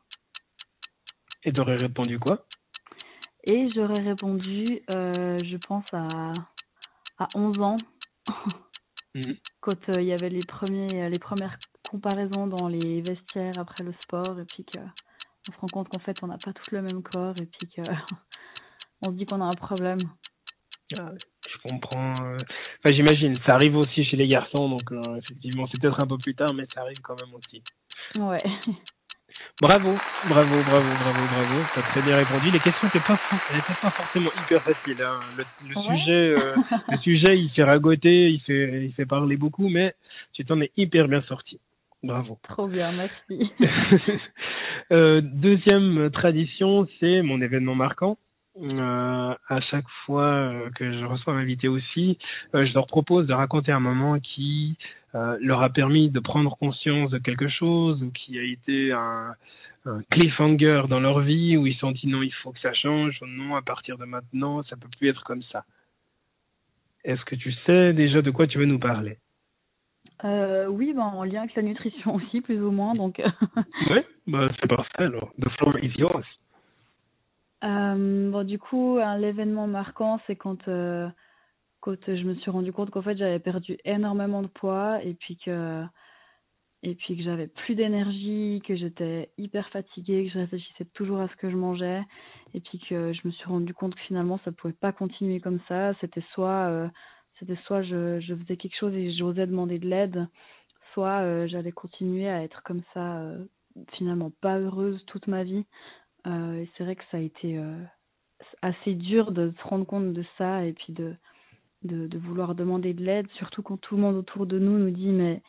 Et 1.43 1.51
t'aurais 1.51 1.77
répondu 1.77 2.19
quoi? 2.19 2.45
Et 3.45 3.67
j'aurais 3.69 4.01
répondu, 4.01 4.81
euh, 4.93 5.37
je 5.43 5.57
pense, 5.57 5.91
à, 5.93 6.31
à 7.17 7.27
11 7.35 7.59
ans, 7.59 7.75
mmh. 9.15 9.21
quand 9.61 9.97
il 9.97 10.03
y 10.03 10.13
avait 10.13 10.29
les, 10.29 10.45
premiers, 10.45 11.09
les 11.09 11.19
premières 11.19 11.57
comparaisons 11.89 12.47
dans 12.47 12.67
les 12.67 13.01
vestiaires 13.01 13.57
après 13.57 13.83
le 13.83 13.93
sport 13.93 14.39
et 14.39 14.45
puis 14.45 14.63
que 14.63 14.79
on 15.49 15.53
se 15.53 15.57
rend 15.57 15.67
compte 15.67 15.89
qu'en 15.89 15.99
fait 15.99 16.21
on 16.21 16.27
n'a 16.27 16.37
pas 16.37 16.53
tous 16.53 16.71
le 16.71 16.83
même 16.83 17.01
corps 17.01 17.33
et 17.41 17.47
puis 17.47 17.67
que 17.67 17.81
on 19.01 19.07
se 19.07 19.15
dit 19.15 19.25
qu'on 19.25 19.41
a 19.41 19.45
un 19.45 19.49
problème. 19.49 19.97
Ah, 20.99 21.11
je 21.51 21.69
comprends. 21.69 22.13
Euh, 22.23 22.37
enfin, 22.37 22.95
j'imagine, 22.95 23.35
ça 23.45 23.55
arrive 23.55 23.75
aussi 23.75 24.05
chez 24.05 24.17
les 24.17 24.27
garçons, 24.27 24.69
donc 24.69 24.91
euh, 24.91 25.01
effectivement, 25.17 25.67
c'est 25.71 25.81
peut-être 25.81 26.03
un 26.03 26.07
peu 26.07 26.17
plus 26.17 26.35
tard, 26.35 26.53
mais 26.53 26.65
ça 26.73 26.81
arrive 26.81 26.99
quand 27.01 27.15
même 27.23 27.35
aussi. 27.35 27.63
Ouais. 28.19 28.37
Bravo, 29.61 29.93
bravo, 30.27 30.55
bravo, 30.63 30.89
bravo, 30.99 31.25
bravo. 31.27 31.61
T'as 31.75 31.81
très 31.81 32.01
bien 32.01 32.17
répondu. 32.17 32.51
Les 32.51 32.59
questions 32.59 32.87
n'étaient 32.87 32.99
pas, 32.99 33.17
pas 33.81 33.89
forcément 33.91 34.31
hyper 34.43 34.61
faciles. 34.61 35.01
Hein. 35.01 35.19
Le, 35.37 35.73
sujet, 35.73 36.11
euh, 36.11 36.55
le 36.89 36.97
sujet, 37.03 37.37
il 37.37 37.49
fait 37.51 37.63
ragoter, 37.63 38.29
il 38.29 38.41
fait, 38.41 38.85
il 38.85 38.93
fait 38.93 39.05
parler 39.05 39.37
beaucoup, 39.37 39.69
mais 39.69 39.93
tu 40.33 40.43
t'en 40.45 40.59
es 40.61 40.71
hyper 40.77 41.07
bien 41.07 41.21
sorti. 41.23 41.59
Bravo. 42.03 42.39
Trop 42.49 42.67
bien, 42.67 42.91
merci. 42.91 43.51
euh, 44.91 45.21
deuxième 45.21 46.09
tradition, 46.09 46.87
c'est 46.99 47.21
mon 47.21 47.39
événement 47.41 47.75
marquant. 47.75 48.17
Euh, 48.57 49.35
à 49.47 49.61
chaque 49.61 49.87
fois 50.05 50.23
euh, 50.23 50.69
que 50.71 50.91
je 50.91 51.05
reçois 51.05 51.33
un 51.33 51.37
invité 51.37 51.69
aussi, 51.69 52.17
euh, 52.53 52.65
je 52.65 52.73
leur 52.73 52.85
propose 52.85 53.25
de 53.25 53.33
raconter 53.33 53.71
un 53.71 53.79
moment 53.79 54.19
qui 54.19 54.77
euh, 55.15 55.37
leur 55.41 55.61
a 55.61 55.69
permis 55.69 56.09
de 56.09 56.19
prendre 56.19 56.57
conscience 56.57 57.11
de 57.11 57.17
quelque 57.17 57.47
chose 57.47 58.03
ou 58.03 58.11
qui 58.11 58.37
a 58.37 58.43
été 58.43 58.91
un, 58.91 59.35
un 59.85 60.01
cliffhanger 60.11 60.83
dans 60.89 60.99
leur 60.99 61.21
vie 61.21 61.55
où 61.55 61.65
ils 61.65 61.75
se 61.75 61.79
sont 61.79 61.91
dit 61.91 62.07
non, 62.07 62.21
il 62.23 62.33
faut 62.43 62.51
que 62.51 62.59
ça 62.59 62.73
change, 62.73 63.17
ou 63.21 63.25
non, 63.25 63.55
à 63.55 63.61
partir 63.61 63.97
de 63.97 64.03
maintenant, 64.03 64.63
ça 64.63 64.75
peut 64.75 64.89
plus 64.99 65.07
être 65.07 65.23
comme 65.23 65.43
ça. 65.43 65.63
Est-ce 67.05 67.23
que 67.23 67.35
tu 67.35 67.53
sais 67.65 67.93
déjà 67.93 68.21
de 68.21 68.31
quoi 68.31 68.47
tu 68.47 68.57
veux 68.57 68.65
nous 68.65 68.79
parler? 68.79 69.17
Euh, 70.25 70.67
oui, 70.67 70.93
ben, 70.93 71.01
en 71.01 71.23
lien 71.23 71.43
avec 71.43 71.55
la 71.55 71.63
nutrition 71.63 72.15
aussi, 72.15 72.41
plus 72.41 72.61
ou 72.61 72.71
moins. 72.71 72.95
Donc... 72.95 73.21
oui, 73.89 74.01
bah, 74.27 74.49
c'est 74.59 74.67
parfait 74.67 75.03
alors. 75.03 75.31
The 75.39 75.49
floor 75.57 75.79
is 75.81 75.93
yours. 75.97 76.25
Euh, 77.63 78.31
bon, 78.31 78.43
du 78.45 78.57
coup, 78.59 78.97
l'événement 79.19 79.67
marquant, 79.67 80.19
c'est 80.25 80.35
quand, 80.35 80.67
euh, 80.67 81.07
quand 81.79 81.95
je 82.07 82.23
me 82.23 82.35
suis 82.35 82.51
rendu 82.51 82.73
compte 82.73 82.89
qu'en 82.89 83.01
fait, 83.01 83.17
j'avais 83.17 83.39
perdu 83.39 83.77
énormément 83.85 84.41
de 84.41 84.47
poids 84.47 85.03
et 85.03 85.13
puis 85.13 85.37
que, 85.37 85.83
et 86.83 86.95
puis 86.95 87.15
que 87.15 87.23
j'avais 87.23 87.47
plus 87.47 87.75
d'énergie, 87.75 88.61
que 88.65 88.75
j'étais 88.75 89.31
hyper 89.37 89.69
fatiguée, 89.69 90.25
que 90.25 90.33
je 90.33 90.39
réfléchissais 90.39 90.85
toujours 90.93 91.19
à 91.19 91.27
ce 91.27 91.35
que 91.35 91.51
je 91.51 91.55
mangeais 91.55 92.01
et 92.55 92.61
puis 92.61 92.79
que 92.79 93.13
je 93.13 93.21
me 93.25 93.31
suis 93.31 93.45
rendu 93.45 93.73
compte 93.73 93.95
que 93.95 94.01
finalement, 94.01 94.39
ça 94.43 94.51
pouvait 94.51 94.73
pas 94.73 94.91
continuer 94.91 95.39
comme 95.39 95.59
ça. 95.67 95.93
C'était 96.01 96.23
soit 96.33 96.67
euh, 96.69 96.87
c'était 97.39 97.57
soit 97.65 97.83
je, 97.83 98.19
faisais 98.21 98.57
quelque 98.57 98.77
chose 98.77 98.93
et 98.95 99.13
j'osais 99.13 99.47
demander 99.47 99.79
de 99.79 99.87
l'aide, 99.87 100.27
soit 100.93 101.47
j'allais 101.47 101.71
continuer 101.71 102.29
à 102.29 102.43
être 102.43 102.61
comme 102.63 102.83
ça, 102.93 103.23
finalement 103.93 104.31
pas 104.41 104.59
heureuse 104.59 105.03
toute 105.07 105.27
ma 105.27 105.43
vie. 105.43 105.65
Euh, 106.27 106.65
c'est 106.77 106.83
vrai 106.83 106.95
que 106.95 107.03
ça 107.11 107.17
a 107.17 107.21
été 107.21 107.59
assez 108.61 108.93
dur 108.93 109.31
de 109.31 109.53
se 109.57 109.67
rendre 109.67 109.85
compte 109.85 110.13
de 110.13 110.23
ça 110.37 110.65
et 110.65 110.73
puis 110.73 110.93
de, 110.93 111.15
de, 111.83 112.07
de 112.07 112.17
vouloir 112.17 112.55
demander 112.55 112.93
de 112.93 113.03
l'aide, 113.03 113.27
surtout 113.37 113.61
quand 113.61 113.77
tout 113.77 113.95
le 113.95 114.01
monde 114.01 114.15
autour 114.15 114.45
de 114.45 114.59
nous 114.59 114.77
nous 114.77 114.91
dit 114.91 115.11
mais, 115.11 115.41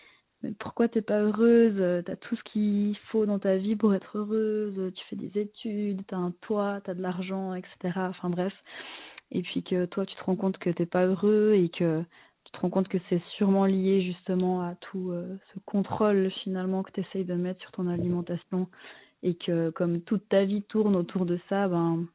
mais 0.42 0.52
pourquoi 0.58 0.88
t'es 0.88 1.02
pas 1.02 1.20
heureuse? 1.20 2.04
T'as 2.04 2.16
tout 2.16 2.36
ce 2.36 2.42
qu'il 2.44 2.96
faut 3.10 3.26
dans 3.26 3.38
ta 3.38 3.56
vie 3.56 3.76
pour 3.76 3.94
être 3.94 4.18
heureuse, 4.18 4.92
tu 4.94 5.04
fais 5.06 5.16
des 5.16 5.40
études, 5.40 6.02
t'as 6.06 6.16
un 6.16 6.32
toit, 6.42 6.80
t'as 6.84 6.94
de 6.94 7.02
l'argent, 7.02 7.54
etc. 7.54 7.92
Enfin 7.96 8.30
bref. 8.30 8.54
Et 9.30 9.42
puis 9.42 9.62
que 9.62 9.86
toi 9.86 10.06
tu 10.06 10.14
te 10.14 10.24
rends 10.24 10.36
compte 10.36 10.58
que 10.58 10.70
t'es 10.70 10.86
pas 10.86 11.06
heureux 11.06 11.52
et 11.54 11.68
que 11.68 12.02
tu 12.44 12.52
te 12.52 12.58
rends 12.60 12.70
compte 12.70 12.88
que 12.88 12.98
c'est 13.08 13.22
sûrement 13.36 13.66
lié 13.66 14.02
justement 14.02 14.62
à 14.62 14.74
tout 14.76 15.10
euh, 15.10 15.38
ce 15.54 15.60
contrôle 15.64 16.30
finalement 16.42 16.82
que 16.82 16.92
tu 16.92 17.00
essayes 17.00 17.24
de 17.24 17.34
mettre 17.34 17.60
sur 17.62 17.72
ton 17.72 17.88
alimentation 17.88 18.68
et 19.22 19.34
que 19.34 19.70
comme 19.70 20.00
toute 20.02 20.28
ta 20.28 20.44
vie 20.44 20.62
tourne 20.62 20.96
autour 20.96 21.26
de 21.26 21.38
ça, 21.48 21.68
ben 21.68 22.06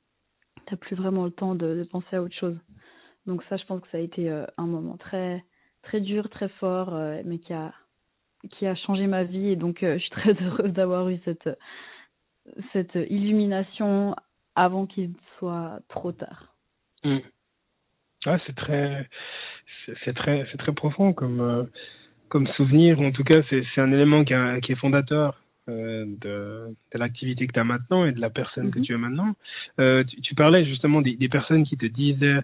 t'as 0.66 0.76
plus 0.76 0.96
vraiment 0.96 1.26
le 1.26 1.32
temps 1.32 1.56
de, 1.56 1.88
penser 1.92 2.16
à 2.16 2.22
autre 2.22 2.36
chose. 2.36 2.58
Donc 3.26 3.44
ça, 3.50 3.58
je 3.58 3.66
pense 3.66 3.82
que 3.82 3.88
ça 3.92 3.98
a 3.98 4.02
été 4.02 4.30
euh, 4.30 4.46
un 4.58 4.66
moment 4.66 4.98
très 4.98 5.44
très 5.84 6.02
dur, 6.02 6.30
très 6.30 6.50
fort, 6.50 6.94
euh, 6.94 7.22
mais 7.26 7.40
qui 7.40 7.54
a, 7.54 7.74
qui 8.52 8.68
a 8.68 8.76
changé 8.76 9.08
ma 9.08 9.24
vie. 9.24 9.50
Et 9.50 9.56
donc, 9.56 9.84
euh, 9.84 9.98
je 9.98 10.00
suis 10.00 10.10
très 10.10 10.34
heureuse 10.44 10.74
d'avoir 10.74 11.08
eu 11.10 11.20
cette, 11.24 11.50
cette 12.74 12.96
illumination 12.96 14.16
avant 14.56 14.86
qu'il 14.86 15.14
soit 15.38 15.80
trop 15.88 16.12
tard. 16.12 16.54
Mm. 17.04 17.20
c'est 18.46 18.56
très, 18.56 19.08
c'est 20.04 20.14
très, 20.14 20.46
c'est 20.52 20.58
très 20.58 20.74
profond 20.74 21.14
comme, 21.14 21.70
comme 22.28 22.48
souvenir. 22.58 23.00
En 23.00 23.12
tout 23.12 23.24
cas, 23.24 23.42
c'est, 23.50 23.64
un 23.78 23.92
élément 23.94 24.26
qui 24.26 24.34
est 24.34 24.76
fondateur 24.76 25.40
euh, 25.70 26.06
de, 26.08 26.76
de 26.94 27.00
l'activité 27.00 27.46
que 27.46 27.52
tu 27.52 27.60
as 27.60 27.64
maintenant 27.64 28.06
et 28.06 28.12
de 28.12 28.22
la 28.22 28.30
personne 28.30 28.72
que 28.72 28.80
mhm. 28.80 28.86
tu 28.86 28.94
es 28.94 28.98
maintenant. 28.98 29.36
Euh, 29.80 30.04
tu, 30.06 30.22
tu, 30.22 30.36
parlais 30.36 30.66
justement 30.66 31.02
des, 31.02 31.16
des, 31.16 31.30
personnes 31.30 31.66
qui 31.66 31.78
te 31.78 31.86
disaient 31.86 32.40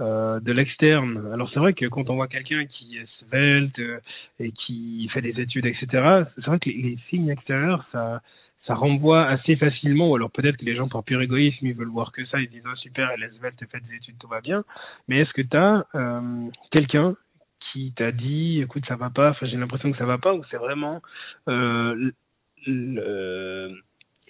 euh, 0.00 0.38
de 0.40 0.52
l'externe. 0.52 1.28
Alors 1.32 1.50
c'est 1.52 1.58
vrai 1.58 1.72
que 1.72 1.86
quand 1.86 2.08
on 2.08 2.14
voit 2.14 2.28
quelqu'un 2.28 2.66
qui 2.66 2.98
est 2.98 3.08
svelte 3.20 3.80
et 4.38 4.52
qui 4.52 5.08
fait 5.12 5.22
des 5.22 5.40
études, 5.40 5.66
etc., 5.66 5.86
c'est 6.36 6.46
vrai 6.46 6.58
que 6.60 6.70
les, 6.70 6.98
signes 7.10 7.30
extérieurs, 7.30 7.84
ça, 7.90 8.22
ça 8.66 8.74
renvoie 8.74 9.26
assez 9.26 9.56
facilement, 9.56 10.14
alors 10.14 10.30
peut-être 10.30 10.58
que 10.58 10.64
les 10.64 10.76
gens, 10.76 10.88
par 10.88 11.02
pur 11.02 11.20
égoïsme, 11.20 11.66
ils 11.66 11.74
veulent 11.74 11.88
voir 11.88 12.12
que 12.12 12.24
ça, 12.26 12.38
ils 12.38 12.48
disent 12.48 12.62
oh, 12.64 12.76
super, 12.76 13.10
elle 13.10 13.24
est 13.24 13.38
svelte, 13.38 13.58
fait 13.70 13.80
des 13.88 13.96
études, 13.96 14.18
tout 14.18 14.28
va 14.28 14.40
bien. 14.40 14.62
Mais 15.08 15.18
est-ce 15.18 15.32
que 15.32 15.42
tu 15.42 15.56
as 15.56 15.84
quelqu'un 16.70 17.16
qui 17.72 17.92
t'a 17.92 18.12
dit 18.12 18.60
écoute, 18.62 18.84
ça 18.86 18.96
va 18.96 19.10
pas, 19.10 19.30
enfin 19.30 19.46
j'ai 19.46 19.56
l'impression 19.56 19.90
que 19.90 19.98
ça 19.98 20.06
va 20.06 20.18
pas, 20.18 20.34
ou 20.34 20.42
c'est 20.50 20.56
vraiment 20.56 21.02
euh, 21.48 22.12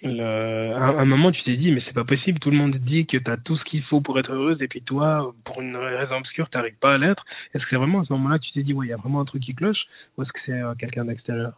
à 0.03 1.01
un 1.01 1.05
moment, 1.05 1.31
tu 1.31 1.43
t'es 1.43 1.57
dit, 1.57 1.71
mais 1.71 1.81
c'est 1.85 1.93
pas 1.93 2.05
possible, 2.05 2.39
tout 2.39 2.51
le 2.51 2.57
monde 2.57 2.75
dit 2.75 3.05
que 3.05 3.17
tu 3.17 3.31
as 3.31 3.37
tout 3.37 3.57
ce 3.57 3.63
qu'il 3.65 3.83
faut 3.83 4.01
pour 4.01 4.19
être 4.19 4.31
heureuse, 4.31 4.61
et 4.61 4.67
puis 4.67 4.81
toi, 4.81 5.33
pour 5.45 5.61
une 5.61 5.75
raison 5.75 6.17
obscure, 6.17 6.49
t'arrives 6.49 6.77
pas 6.79 6.93
à 6.93 6.97
l'être. 6.97 7.25
Est-ce 7.53 7.63
que 7.63 7.69
c'est 7.71 7.75
vraiment 7.75 8.01
à 8.01 8.05
ce 8.05 8.13
moment-là 8.13 8.39
tu 8.39 8.51
t'es 8.51 8.63
dit, 8.63 8.73
ouais, 8.73 8.87
il 8.87 8.89
y 8.89 8.93
a 8.93 8.97
vraiment 8.97 9.21
un 9.21 9.25
truc 9.25 9.43
qui 9.43 9.55
cloche, 9.55 9.85
ou 10.17 10.23
est-ce 10.23 10.31
que 10.31 10.39
c'est 10.45 10.61
euh, 10.61 10.73
quelqu'un 10.75 11.05
d'extérieur? 11.05 11.53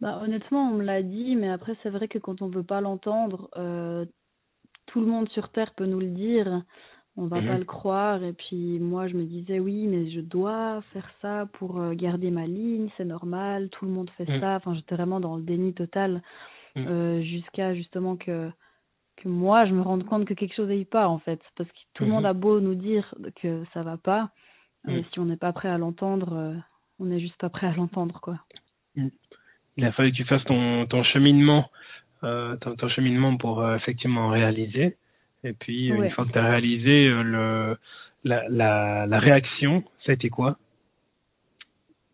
Bah, 0.00 0.20
Honnêtement, 0.22 0.70
on 0.70 0.76
me 0.76 0.84
l'a 0.84 1.02
dit, 1.02 1.36
mais 1.36 1.50
après, 1.50 1.76
c'est 1.82 1.90
vrai 1.90 2.08
que 2.08 2.18
quand 2.18 2.42
on 2.42 2.48
veut 2.48 2.62
pas 2.62 2.80
l'entendre, 2.80 3.48
euh, 3.56 4.04
tout 4.86 5.00
le 5.00 5.06
monde 5.06 5.28
sur 5.30 5.50
Terre 5.50 5.72
peut 5.74 5.86
nous 5.86 6.00
le 6.00 6.10
dire, 6.10 6.62
on 7.20 7.26
va 7.26 7.38
pas 7.38 7.54
mhm. 7.54 7.58
le 7.58 7.64
croire, 7.64 8.22
et 8.22 8.32
puis 8.32 8.78
moi, 8.78 9.08
je 9.08 9.14
me 9.14 9.24
disais, 9.24 9.58
oui, 9.58 9.86
mais 9.88 10.08
je 10.10 10.20
dois 10.20 10.82
faire 10.92 11.10
ça 11.20 11.46
pour 11.54 11.80
euh, 11.80 11.92
garder 11.94 12.30
ma 12.30 12.46
ligne, 12.46 12.88
c'est 12.96 13.04
normal, 13.04 13.68
tout 13.70 13.84
le 13.84 13.90
monde 13.90 14.08
fait 14.16 14.28
mhm. 14.28 14.40
ça, 14.40 14.56
enfin, 14.56 14.74
j'étais 14.74 14.94
vraiment 14.94 15.20
dans 15.20 15.36
le 15.36 15.42
déni 15.42 15.74
total. 15.74 16.22
Mm. 16.78 16.86
euh, 16.86 17.22
jusqu'à 17.22 17.74
justement 17.74 18.16
que 18.16 18.50
que 19.16 19.28
moi 19.28 19.66
je 19.66 19.72
me 19.72 19.82
rende 19.82 20.04
compte 20.04 20.26
que 20.26 20.34
quelque 20.34 20.54
chose 20.54 20.68
n'aille 20.68 20.84
pas 20.84 21.08
en 21.08 21.18
fait 21.18 21.40
parce 21.56 21.68
que 21.68 21.76
tout 21.94 22.04
le 22.04 22.10
monde 22.10 22.24
mm-hmm. 22.24 22.28
a 22.28 22.34
beau 22.34 22.60
nous 22.60 22.74
dire 22.74 23.14
que 23.36 23.64
ça 23.74 23.82
va 23.82 23.96
pas 23.96 24.30
euh, 24.86 25.00
mm. 25.00 25.04
si 25.12 25.18
on 25.18 25.24
n'est 25.24 25.36
pas 25.36 25.52
prêt 25.52 25.68
à 25.68 25.78
l'entendre 25.78 26.34
euh, 26.34 26.54
on 27.00 27.06
n'est 27.06 27.20
juste 27.20 27.36
pas 27.38 27.48
prêt 27.48 27.66
à 27.66 27.72
l'entendre 27.72 28.20
quoi 28.20 28.38
mm. 28.96 29.08
il 29.76 29.84
a 29.84 29.92
fallu 29.92 30.12
que 30.12 30.16
tu 30.16 30.24
fasses 30.24 30.44
ton 30.44 30.86
ton 30.86 31.02
cheminement 31.04 31.68
ton, 32.20 32.74
ton, 32.76 32.88
cheminement 32.88 33.36
pour 33.36 33.64
effectivement 33.74 34.28
réaliser 34.28 34.96
et 35.44 35.52
puis 35.52 35.88
une 35.88 36.10
fois 36.10 36.26
que 36.26 36.32
tu 36.32 36.38
as 36.38 36.48
réalisé 36.48 37.08
le 37.08 37.76
la, 38.24 38.48
la 38.48 39.06
la 39.06 39.18
réaction 39.18 39.84
ça 40.04 40.12
a 40.12 40.14
été 40.14 40.30
quoi? 40.30 40.58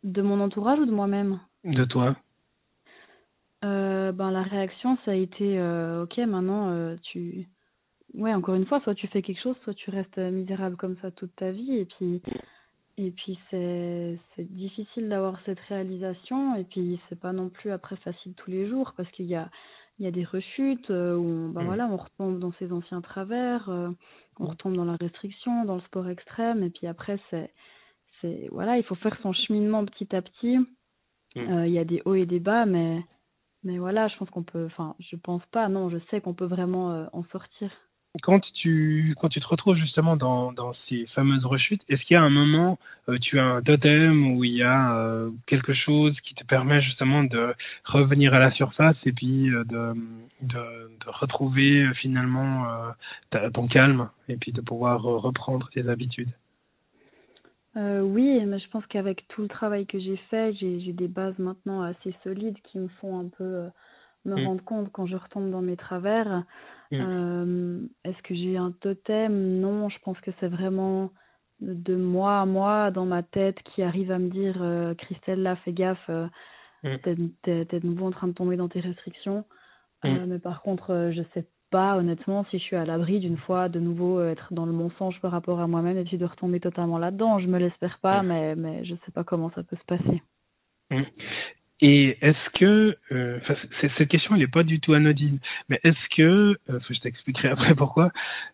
De 0.03 0.21
mon 0.23 0.41
entourage 0.41 0.79
ou 0.79 0.87
de 0.87 0.91
moi-même? 0.91 1.41
De 1.65 1.85
toi 1.85 2.17
euh, 3.65 4.13
ben, 4.13 4.31
la 4.31 4.43
réaction, 4.43 4.99
ça 5.05 5.13
a 5.13 5.15
été 5.15 5.59
euh, 5.59 6.05
ok, 6.05 6.19
maintenant 6.19 6.71
euh, 6.71 6.97
tu. 7.03 7.49
Ouais, 8.15 8.35
encore 8.35 8.55
une 8.55 8.67
fois, 8.67 8.81
soit 8.81 8.95
tu 8.95 9.09
fais 9.09 9.23
quelque 9.23 9.41
chose, 9.43 9.57
soit 9.65 9.75
tu 9.75 9.91
restes 9.91 10.19
misérable 10.19 10.77
comme 10.77 10.97
ça 11.01 11.11
toute 11.11 11.35
ta 11.37 11.51
vie. 11.51 11.79
Et 11.79 11.87
puis, 11.87 12.23
et 12.99 13.11
puis 13.11 13.39
c'est 13.51 14.19
c'est 14.37 14.53
difficile 14.55 15.09
d'avoir 15.09 15.39
cette 15.47 15.61
réalisation. 15.61 16.57
Et 16.57 16.65
puis, 16.65 17.01
c'est 17.09 17.19
pas 17.19 17.33
non 17.33 17.49
plus 17.49 17.71
après 17.73 17.97
facile 17.97 18.35
tous 18.35 18.51
les 18.51 18.69
jours 18.69 18.93
parce 18.97 19.11
qu'il 19.13 19.27
y 19.27 19.35
a, 19.35 19.49
il 19.99 20.05
y 20.05 20.09
a 20.09 20.11
des 20.11 20.25
rechutes 20.25 20.89
où 20.89 20.93
on, 20.93 21.49
ben, 21.51 21.63
mm. 21.63 21.67
voilà, 21.67 21.87
on 21.87 21.97
retombe 21.97 22.39
dans 22.39 22.53
ses 22.59 22.73
anciens 22.73 23.01
travers, 23.01 23.69
on 24.41 24.47
retombe 24.47 24.77
dans 24.77 24.85
la 24.85 24.97
restriction, 24.97 25.65
dans 25.65 25.77
le 25.77 25.83
sport 25.83 26.09
extrême. 26.09 26.63
Et 26.63 26.71
puis 26.71 26.87
après, 26.87 27.19
c'est. 27.31 27.51
c'est 28.21 28.49
Voilà, 28.51 28.77
il 28.77 28.85
faut 28.85 28.97
faire 28.97 29.17
son 29.23 29.33
cheminement 29.33 29.85
petit 29.85 30.15
à 30.15 30.23
petit. 30.23 30.59
Mm. 31.37 31.65
Il 31.67 31.73
y 31.73 31.79
a 31.79 31.85
des 31.85 32.03
hauts 32.05 32.15
et 32.15 32.27
des 32.27 32.41
bas, 32.41 32.67
mais 32.67 33.03
mais 33.65 33.79
voilà, 33.79 34.09
je 34.09 34.17
pense 34.19 34.31
qu'on 34.31 34.43
peut, 34.43 34.67
enfin, 34.67 34.95
je 35.01 35.17
pense 35.17 35.45
pas, 35.47 35.69
non, 35.69 35.89
je 35.89 35.97
sais 36.11 36.21
qu'on 36.21 36.35
peut 36.35 36.45
vraiment 36.45 36.93
euh, 36.93 37.07
en 37.13 37.25
sortir. 37.25 37.71
Quand 38.23 38.41
tu, 38.55 39.15
quand 39.21 39.29
tu 39.29 39.41
te 39.41 39.47
retrouves 39.47 39.77
justement 39.77 40.17
dans, 40.17 40.53
dans 40.53 40.73
ces 40.89 41.07
fameuses 41.15 41.45
rechutes, 41.45 41.83
est-ce 41.89 42.03
qu'il 42.05 42.15
y 42.15 42.17
a 42.17 42.23
un 42.23 42.31
moment, 42.31 42.79
euh, 43.09 43.19
tu 43.19 43.41
as 43.41 43.45
un 43.45 43.63
totem 43.63 44.37
où 44.37 44.45
il 44.45 44.55
y 44.55 44.63
a 44.63 44.97
euh, 44.97 45.31
quelque 45.47 45.75
chose 45.75 46.15
qui 46.21 46.35
te 46.35 46.45
permet 46.45 46.81
justement 46.81 47.25
de 47.25 47.55
revenir 47.85 48.33
à 48.33 48.39
la 48.39 48.53
surface 48.53 48.97
et 49.05 49.13
puis 49.13 49.47
de, 49.47 49.65
de, 49.65 49.95
de, 50.43 51.11
retrouver 51.11 51.89
finalement 52.01 52.67
ton 53.53 53.67
calme 53.67 54.09
et 54.29 54.37
puis 54.37 54.53
de 54.53 54.61
pouvoir 54.61 55.03
reprendre 55.03 55.69
tes 55.73 55.89
habitudes? 55.89 56.31
Euh, 57.77 58.03
oui, 58.03 58.41
je 58.41 58.69
pense 58.71 58.87
qu'avec 58.87 59.27
tout 59.29 59.43
le 59.43 59.49
travail 59.49 59.87
que 59.87 59.99
j'ai 59.99 60.17
fait, 60.31 60.55
j'ai 60.55 60.93
des 60.93 61.09
bases 61.09 61.39
maintenant 61.39 61.83
assez 61.83 62.15
solides 62.23 62.59
qui 62.65 62.79
me 62.79 62.89
font 63.01 63.19
un 63.19 63.29
peu 63.29 63.45
euh, 63.45 63.69
me 64.25 64.41
mm. 64.41 64.47
rendre 64.47 64.65
compte 64.65 64.93
quand 64.93 65.07
je 65.07 65.17
retombe 65.17 65.51
dans 65.51 65.63
mes 65.63 65.77
travers. 65.77 66.45
Mm. 66.91 67.01
Euh, 67.01 67.81
Est-ce 68.05 68.23
que 68.23 68.35
j'ai 68.35 68.57
un 68.57 68.73
totem? 68.73 69.61
Non, 69.61 69.89
je 69.89 69.99
pense 70.01 70.21
que 70.21 70.31
c'est 70.41 70.49
vraiment 70.49 71.11
de 71.61 71.97
moi 71.97 72.41
à 72.41 72.47
moi, 72.47 72.91
dans 72.91 73.07
ma 73.07 73.23
tête, 73.23 73.59
qui 73.63 73.83
arrive 73.83 74.11
à 74.11 74.19
me 74.19 74.29
dire 74.29 74.57
euh, 74.61 74.95
Christelle, 74.95 75.43
là, 75.43 75.57
fais 75.57 75.73
gaffe, 75.73 76.09
euh, 76.09 76.27
mm. 76.83 77.29
t'es 77.43 77.65
de 77.81 77.87
nouveau 77.87 78.07
en 78.07 78.11
train 78.11 78.29
de 78.29 78.33
tomber 78.33 78.57
dans 78.57 78.69
tes 78.69 78.81
restrictions. 78.81 79.45
Mais 80.03 80.39
par 80.39 80.61
contre, 80.61 81.13
je 81.15 81.23
sais 81.33 81.47
pas 81.71 81.97
honnêtement 81.97 82.45
si 82.51 82.59
je 82.59 82.63
suis 82.63 82.77
à 82.77 82.85
l'abri 82.85 83.21
d'une 83.21 83.39
fois 83.39 83.71
de 83.71 83.81
nouveau 83.81 84.23
être 84.23 84.53
dans 84.53 84.67
le 84.67 84.73
mensonge 84.73 85.19
par 85.23 85.31
rapport 85.31 85.61
à 85.61 85.67
moi-même 85.67 85.97
et 85.97 86.05
puis 86.05 86.19
de 86.19 86.27
retomber 86.27 86.61
totalement 86.61 86.99
là-dedans. 86.99 87.39
Je 87.39 87.47
me 87.47 87.59
l'espère 87.59 87.99
pas, 88.01 88.23
mais, 88.23 88.55
mais 88.55 88.85
je 88.85 88.95
sais 89.07 89.13
pas 89.15 89.25
comment 89.25 89.51
ça 89.55 89.63
peut 89.63 89.77
se 89.77 89.85
passer. 89.87 90.23
Et 91.81 92.17
est-ce 92.21 92.59
que, 92.59 92.97
euh, 93.13 93.41
cette 93.99 94.09
question 94.09 94.35
elle 94.35 94.41
n'est 94.41 94.47
pas 94.47 94.63
du 94.63 94.81
tout 94.81 94.95
anodine, 94.95 95.39
mais 95.69 95.81
est-ce 95.83 96.17
que, 96.17 96.57
euh, 96.71 96.79
je 96.89 97.01
t'expliquerai 97.01 97.49
après 97.51 97.75
pourquoi, 97.75 98.11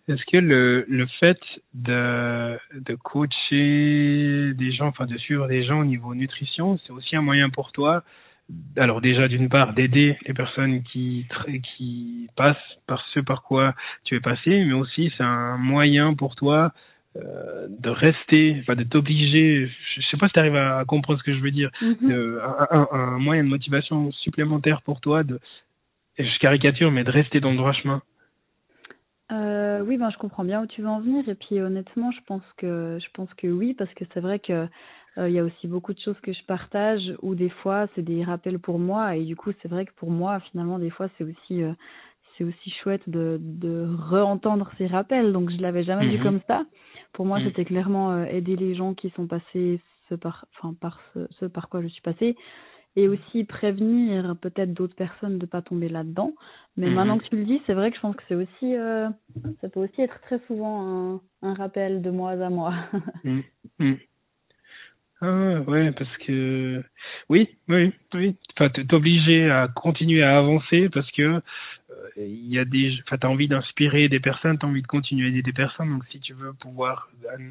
est-ce 0.08 0.24
que 0.30 0.38
le, 0.38 0.86
le 0.88 1.06
fait 1.20 1.38
de, 1.74 2.58
de 2.74 2.94
coacher 2.94 4.54
des 4.54 4.72
gens, 4.72 4.88
enfin 4.88 5.06
de 5.06 5.18
suivre 5.18 5.48
des 5.48 5.64
gens 5.64 5.80
au 5.80 5.84
niveau 5.84 6.14
nutrition, 6.14 6.78
c'est 6.86 6.92
aussi 6.92 7.14
un 7.14 7.22
moyen 7.22 7.50
pour 7.50 7.72
toi 7.72 8.02
alors 8.76 9.00
déjà 9.00 9.28
d'une 9.28 9.48
part 9.48 9.74
d'aider 9.74 10.18
les 10.26 10.34
personnes 10.34 10.82
qui 10.82 11.26
qui 11.76 12.28
passent 12.36 12.56
par 12.86 13.04
ce 13.14 13.20
par 13.20 13.42
quoi 13.42 13.74
tu 14.04 14.16
es 14.16 14.20
passé, 14.20 14.64
mais 14.64 14.72
aussi 14.72 15.12
c'est 15.16 15.22
un 15.22 15.56
moyen 15.56 16.14
pour 16.14 16.34
toi 16.34 16.72
euh, 17.16 17.66
de 17.68 17.90
rester, 17.90 18.56
enfin 18.60 18.76
de 18.76 18.84
t'obliger. 18.84 19.68
Je 19.96 20.02
sais 20.10 20.16
pas 20.16 20.28
si 20.28 20.34
tu 20.34 20.38
arrives 20.38 20.56
à, 20.56 20.84
comprendre 20.86 21.18
ce 21.18 21.24
que 21.24 21.34
je 21.34 21.40
veux 21.40 21.50
dire. 21.50 21.70
Mm-hmm. 21.82 22.40
un, 22.70 22.88
un, 22.92 23.18
moyen 23.18 23.44
de 23.44 23.48
motivation 23.48 24.12
supplémentaire 24.12 24.82
pour 24.82 25.00
toi 25.00 25.24
de, 25.24 25.40
je 26.18 26.38
caricature, 26.38 26.90
mais 26.90 27.04
de 27.04 27.10
rester 27.10 27.40
dans 27.40 27.50
le 27.50 27.56
droit 27.56 27.72
chemin. 27.72 28.02
Euh, 29.32 29.82
oui, 29.86 29.96
ben 29.96 30.10
je 30.10 30.18
comprends 30.18 30.44
bien 30.44 30.62
où 30.62 30.66
tu 30.66 30.82
veux 30.82 30.88
en 30.88 31.00
venir 31.00 31.28
et 31.28 31.34
puis 31.34 31.60
honnêtement, 31.60 32.10
je 32.10 32.20
pense 32.26 32.42
que 32.56 32.98
je 33.00 33.08
pense 33.14 33.32
que 33.34 33.46
oui 33.46 33.74
parce 33.74 33.92
que 33.94 34.04
c'est 34.12 34.20
vrai 34.20 34.40
que 34.40 34.66
euh, 35.18 35.28
il 35.28 35.34
y 35.34 35.38
a 35.38 35.44
aussi 35.44 35.68
beaucoup 35.68 35.94
de 35.94 36.00
choses 36.00 36.18
que 36.20 36.32
je 36.32 36.42
partage 36.44 37.02
ou 37.22 37.36
des 37.36 37.48
fois 37.48 37.86
c'est 37.94 38.02
des 38.02 38.24
rappels 38.24 38.58
pour 38.58 38.80
moi 38.80 39.16
et 39.16 39.24
du 39.24 39.36
coup 39.36 39.52
c'est 39.62 39.68
vrai 39.68 39.86
que 39.86 39.92
pour 39.96 40.10
moi 40.10 40.40
finalement 40.50 40.80
des 40.80 40.90
fois 40.90 41.08
c'est 41.16 41.24
aussi 41.24 41.62
c'est 42.40 42.44
aussi 42.44 42.70
chouette 42.82 43.06
de 43.06 43.38
de 43.40 43.86
re-entendre 44.10 44.70
ces 44.78 44.86
rappels 44.86 45.32
donc 45.32 45.50
je 45.50 45.58
l'avais 45.58 45.84
jamais 45.84 46.08
vu 46.08 46.16
mhm. 46.16 46.22
comme 46.24 46.40
ça 46.46 46.64
pour 47.12 47.26
moi 47.26 47.38
mhm. 47.38 47.46
c'était 47.46 47.66
clairement 47.66 48.12
euh, 48.12 48.24
aider 48.24 48.56
les 48.56 48.74
gens 48.74 48.94
qui 48.94 49.10
sont 49.10 49.26
passés 49.26 49.80
ce 50.08 50.14
par 50.14 50.46
enfin 50.56 50.74
par 50.80 51.00
ce, 51.12 51.26
ce, 51.38 51.44
par 51.44 51.68
quoi 51.68 51.82
je 51.82 51.88
suis 51.88 52.00
passée 52.00 52.34
et 52.96 53.08
aussi 53.08 53.44
prévenir 53.44 54.34
peut-être 54.40 54.72
d'autres 54.72 54.96
personnes 54.96 55.38
de 55.38 55.44
pas 55.44 55.60
tomber 55.60 55.90
là-dedans 55.90 56.32
mais 56.78 56.88
mhm. 56.88 56.94
maintenant 56.94 57.18
que 57.18 57.28
tu 57.28 57.36
le 57.36 57.44
dis 57.44 57.60
c'est 57.66 57.74
vrai 57.74 57.90
que 57.90 57.96
je 57.96 58.00
pense 58.00 58.16
que 58.16 58.22
c'est 58.26 58.34
aussi 58.34 58.74
ça 59.60 59.68
peut 59.68 59.80
aussi 59.80 60.00
être 60.00 60.18
très 60.22 60.40
souvent 60.46 61.12
un, 61.12 61.20
un 61.42 61.54
rappel 61.54 62.00
de 62.00 62.10
moi 62.10 62.30
à 62.32 62.48
moi 62.48 62.72
Ah 65.22 65.60
ouais, 65.66 65.92
parce 65.92 66.16
que 66.26 66.82
oui, 67.28 67.48
oui, 67.68 67.92
oui. 68.14 68.36
Enfin, 68.56 68.70
t'es 68.70 68.94
obligé 68.94 69.50
à 69.50 69.68
continuer 69.68 70.22
à 70.22 70.38
avancer 70.38 70.88
parce 70.88 71.10
que 71.10 71.22
euh, 71.22 71.40
il 72.16 72.52
y 72.52 72.58
a 72.58 72.64
des, 72.64 72.92
enfin, 73.06 73.16
t'as 73.18 73.28
envie 73.28 73.48
d'inspirer 73.48 74.08
des 74.08 74.20
personnes, 74.20 74.58
t'as 74.58 74.66
envie 74.66 74.82
de 74.82 74.86
continuer 74.86 75.26
à 75.26 75.28
aider 75.28 75.42
des 75.42 75.52
personnes. 75.52 75.90
Donc, 75.90 76.04
si 76.10 76.20
tu 76.20 76.32
veux 76.32 76.52
pouvoir, 76.52 77.08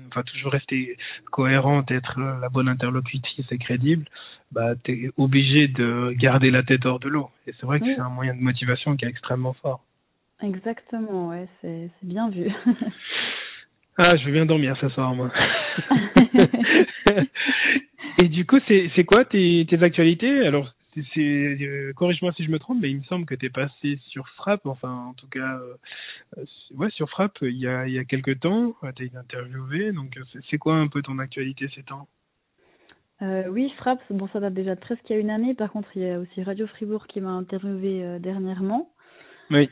enfin, 0.08 0.24
toujours 0.24 0.52
rester 0.52 0.97
cohérente, 1.32 1.91
être 1.91 2.20
la 2.20 2.50
bonne 2.50 2.68
interlocutrice 2.68 3.52
et 3.52 3.58
crédible, 3.58 4.06
bah, 4.52 4.76
t'es 4.84 5.12
obligé 5.18 5.68
de 5.68 6.14
garder 6.18 6.52
la 6.52 6.64
tête 6.64 6.86
hors 6.86 7.00
de 7.00 7.10
l'eau. 7.10 7.30
Et 7.47 7.54
c'est 7.60 7.66
vrai 7.66 7.80
que 7.80 7.86
c'est 7.86 8.02
un 8.02 8.10
moyen 8.10 8.36
de 8.36 8.41
motivation 8.41 8.95
qui 8.95 9.06
est 9.06 9.10
extrêmement 9.10 9.54
fort. 9.54 9.84
Exactement, 10.41 11.30
ouais, 11.30 11.47
c'est 11.62 11.89
c'est 12.00 12.08
bien 12.08 12.30
vu. 12.30 12.50
Ah, 14.02 14.16
je 14.16 14.24
vais 14.24 14.32
bien 14.32 14.45
dormir 14.45 14.78
ce 14.80 14.88
soir, 14.88 15.14
moi. 15.14 15.30
Et 18.22 18.30
du 18.30 18.45
coup, 18.45 18.60
c'est 18.68 19.04
quoi 19.04 19.26
tes, 19.26 19.66
tes 19.70 19.84
actualités? 19.84 20.47
Alors, 20.47 20.68
c'est 20.68 20.78
euh, 21.18 21.93
corrige-moi 21.93 22.32
si 22.34 22.43
je 22.43 22.52
me 22.52 22.60
trompe, 22.60 22.80
mais 22.82 22.89
il 22.89 22.97
me 22.97 23.04
semble 23.04 23.26
que 23.26 23.36
tu 23.36 23.45
es 23.45 23.50
passé 23.50 24.00
sur 24.08 24.28
Frappe, 24.30 24.66
enfin 24.66 24.91
en 24.91 25.14
tout 25.14 25.28
cas, 25.28 25.60
euh, 26.38 26.45
ouais, 26.76 26.89
sur 26.91 27.10
Frappe 27.10 27.38
il 27.41 27.58
y 27.58 27.68
a, 27.68 27.88
il 27.88 27.93
y 27.93 28.00
a 28.00 28.06
quelques 28.06 28.39
temps, 28.39 28.76
tu 28.95 29.06
été 29.06 29.18
interviewé, 29.18 29.91
donc 29.91 30.20
c'est 30.50 30.58
quoi 30.58 30.76
un 30.76 30.88
peu 30.88 31.02
ton 31.02 31.20
actualité 31.20 31.70
ces 31.76 31.84
temps? 31.84 32.08
Euh, 33.22 33.47
Oui, 33.50 33.72
Frappe, 33.78 34.02
bon 34.10 34.28
ça 34.30 34.39
date 34.39 34.54
déjà 34.54 34.76
de 34.76 34.80
presque 34.80 35.04
il 35.10 35.14
y 35.14 35.16
a 35.16 35.20
une 35.20 35.30
année, 35.30 35.54
par 35.54 35.72
contre 35.72 35.89
il 35.95 36.04
y 36.04 36.10
a 36.10 36.20
aussi 36.20 36.43
Radio 36.43 36.68
Fribourg 36.68 37.08
qui 37.08 37.22
m'a 37.22 37.32
interviewé 37.32 38.20
dernièrement. 38.20 38.91
Oui. 39.52 39.70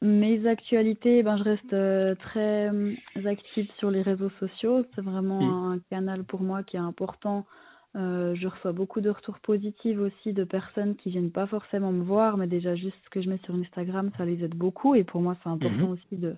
mes 0.00 0.46
actualités, 0.46 1.22
ben, 1.22 1.36
je 1.38 1.42
reste 1.42 2.18
très 2.20 2.70
active 3.26 3.68
sur 3.78 3.90
les 3.90 4.02
réseaux 4.02 4.30
sociaux, 4.38 4.84
c'est 4.94 5.02
vraiment 5.02 5.70
un 5.72 5.78
canal 5.90 6.24
pour 6.24 6.42
moi 6.42 6.62
qui 6.62 6.76
est 6.76 6.80
important 6.80 7.46
euh, 7.96 8.34
je 8.34 8.48
reçois 8.48 8.72
beaucoup 8.72 9.00
de 9.00 9.10
retours 9.10 9.38
positifs 9.38 9.98
aussi 9.98 10.32
de 10.32 10.44
personnes 10.44 10.96
qui 10.96 11.10
viennent 11.10 11.30
pas 11.30 11.46
forcément 11.46 11.92
me 11.92 12.02
voir, 12.02 12.36
mais 12.36 12.46
déjà 12.46 12.74
juste 12.74 12.96
ce 13.04 13.10
que 13.10 13.22
je 13.22 13.28
mets 13.28 13.40
sur 13.44 13.54
Instagram, 13.54 14.10
ça 14.16 14.24
les 14.24 14.42
aide 14.44 14.54
beaucoup. 14.54 14.94
Et 14.94 15.04
pour 15.04 15.20
moi, 15.20 15.36
c'est 15.42 15.50
important 15.50 15.86
mhm. 15.86 15.90
aussi 15.90 16.16
de, 16.16 16.36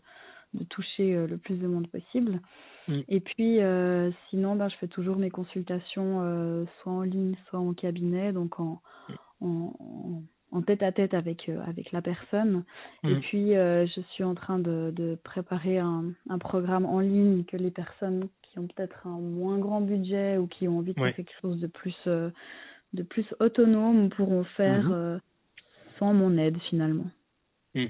de 0.55 0.65
toucher 0.65 1.15
euh, 1.15 1.27
le 1.27 1.39
plus 1.39 1.57
de 1.57 1.67
monde 1.67 1.89
possible. 1.89 2.41
Mm. 2.89 3.01
Et 3.09 3.21
puis, 3.21 3.61
euh, 3.61 4.11
sinon, 4.31 4.57
ben, 4.57 4.69
je 4.69 4.77
fais 4.77 4.89
toujours 4.89 5.17
mes 5.17 5.31
consultations 5.31 6.21
euh, 6.23 6.65
soit 6.81 6.93
en 6.93 7.03
ligne, 7.03 7.35
soit 7.49 7.59
en 7.59 7.73
cabinet, 7.75 8.33
donc 8.33 8.61
en, 8.61 8.81
mm. 9.09 9.15
en, 9.47 10.23
en 10.53 10.63
tête 10.63 10.83
à 10.83 10.93
tête 10.93 11.15
avec, 11.15 11.49
euh, 11.49 11.61
avec 11.67 11.93
la 11.93 12.03
personne. 12.03 12.65
Et 13.05 13.15
mm. 13.15 13.21
puis, 13.21 13.51
je 13.53 14.01
suis 14.13 14.25
en 14.25 14.35
train 14.35 14.59
de, 14.59 14.93
de 14.95 15.19
préparer 15.23 15.79
un, 15.79 16.13
un 16.29 16.39
programme 16.39 16.87
en 16.87 17.01
ligne 17.01 17.45
que 17.45 17.57
les 17.57 17.71
personnes 17.71 18.29
ont 18.59 18.67
peut-être 18.67 19.07
un 19.07 19.19
moins 19.19 19.59
grand 19.59 19.81
budget 19.81 20.37
ou 20.39 20.47
qui 20.47 20.69
ont 20.69 20.79
envie 20.79 20.95
de 20.95 21.01
faire 21.01 21.15
quelque 21.15 21.33
chose 21.41 21.61
de 21.61 21.67
plus, 21.67 21.97
euh, 22.07 22.31
de 22.93 23.03
plus 23.03 23.27
autonome 23.41 24.11
pourront 24.11 24.45
faire 24.45 24.85
mhm. 24.85 24.93
euh, 24.93 25.19
sans 25.99 26.13
mon 26.13 26.37
aide 26.39 26.59
finalement. 26.69 27.11
Mm. 27.75 27.87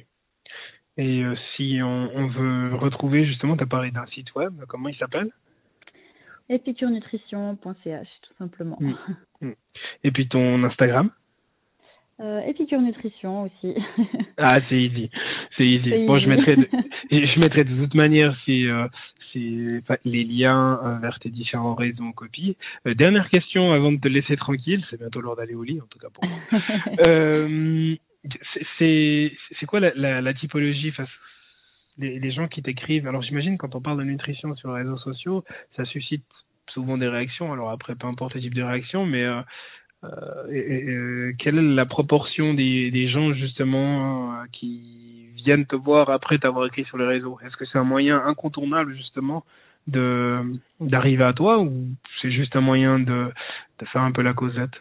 Et 0.99 1.23
euh, 1.23 1.35
si 1.57 1.81
on, 1.83 2.27
veut 2.29 2.75
retrouver 2.75 3.27
justement, 3.27 3.57
tu 3.57 3.65
as 3.65 3.67
parlé 3.67 3.91
d'un 3.91 4.07
site 4.07 4.35
web, 4.35 4.55
comment 4.69 4.89
il 4.89 4.97
s'appelle? 4.97 5.31
Epicurenutrition.ch 6.49 8.09
tout 8.23 8.35
simplement. 8.39 8.79
Mm. 8.81 8.95
Mm. 9.43 9.55
Et 10.05 10.11
puis 10.11 10.29
ton 10.29 10.65
Instagram? 10.65 11.11
Euh, 12.21 12.41
Épicure 12.41 12.81
Nutrition 12.81 13.43
aussi. 13.43 13.75
ah, 14.39 14.59
c'est 14.69 14.81
easy. 14.81 15.11
C'est 15.57 15.67
easy. 15.67 15.91
Bon, 16.07 16.19
je 16.19 16.27
mettrai, 16.27 16.57
de, 16.57 16.69
je 17.11 17.41
mettrai 17.41 17.65
de 17.65 17.77
toute 17.77 17.95
manière 17.95 18.35
si, 18.45 18.67
euh, 18.67 18.87
les 20.05 20.25
liens 20.25 20.81
euh, 20.85 20.99
vers 20.99 21.19
tes 21.19 21.31
différents 21.31 21.75
réseaux 21.75 22.05
en 22.05 22.13
copie. 22.13 22.57
Euh, 22.87 22.95
dernière 22.95 23.29
question 23.29 23.73
avant 23.73 23.93
de 23.93 24.01
te 24.01 24.09
laisser 24.09 24.37
tranquille. 24.37 24.85
C'est 24.91 24.99
bientôt 24.99 25.21
l'heure 25.21 25.37
d'aller 25.37 25.55
au 25.55 25.63
lit, 25.63 25.81
en 25.81 25.87
tout 25.87 25.99
cas 25.99 26.09
pour 26.13 26.25
moi. 26.25 26.39
euh, 27.07 27.95
c'est, 28.79 29.33
c'est 29.59 29.67
quoi 29.67 29.81
la, 29.81 29.93
la, 29.95 30.21
la 30.21 30.35
typologie 30.35 30.91
face 30.93 31.09
les, 31.99 32.19
les 32.19 32.33
gens 32.33 32.49
qui 32.49 32.63
t'écrivent? 32.63 33.07
Alors, 33.07 33.23
j'imagine 33.23 33.57
quand 33.57 33.75
on 33.75 33.81
parle 33.81 33.99
de 33.99 34.05
nutrition 34.05 34.55
sur 34.57 34.75
les 34.75 34.83
réseaux 34.83 34.99
sociaux, 34.99 35.45
ça 35.77 35.85
suscite 35.85 36.25
souvent 36.73 36.99
des 36.99 37.09
réactions. 37.09 37.53
Alors 37.53 37.71
après, 37.71 37.95
peu 37.95 38.07
importe 38.07 38.35
le 38.35 38.41
type 38.41 38.55
de 38.55 38.63
réaction, 38.63 39.07
mais 39.07 39.25
euh, 39.25 39.41
euh, 40.05 40.51
et, 40.51 40.85
euh, 40.89 41.35
quelle 41.39 41.59
est 41.59 41.75
la 41.75 41.87
proportion 41.87 42.55
des, 42.55 42.91
des 42.91 43.09
gens 43.09 43.33
justement 43.33 44.33
euh, 44.33 44.45
qui 44.53 45.31
viennent 45.45 45.67
te 45.67 45.77
voir 45.77 46.11
après 46.11 46.39
t'avoir 46.39 46.67
écrit 46.67 46.85
sur 46.85 46.99
les 46.99 47.07
réseaux? 47.07 47.39
Est-ce 47.45 47.57
que 47.57 47.65
c'est 47.67 47.79
un 47.79 47.85
moyen 47.85 48.25
incontournable 48.25 48.95
justement 48.95 49.45
de 49.87 50.43
d'arriver 50.81 51.25
à 51.25 51.33
toi 51.33 51.61
ou 51.61 51.73
c'est 52.21 52.33
juste 52.33 52.57
un 52.57 52.61
moyen 52.61 52.99
de, 52.99 53.31
de 53.79 53.87
faire 53.87 54.03
un 54.03 54.13
peu 54.13 54.23
la 54.23 54.35
causette? 54.35 54.75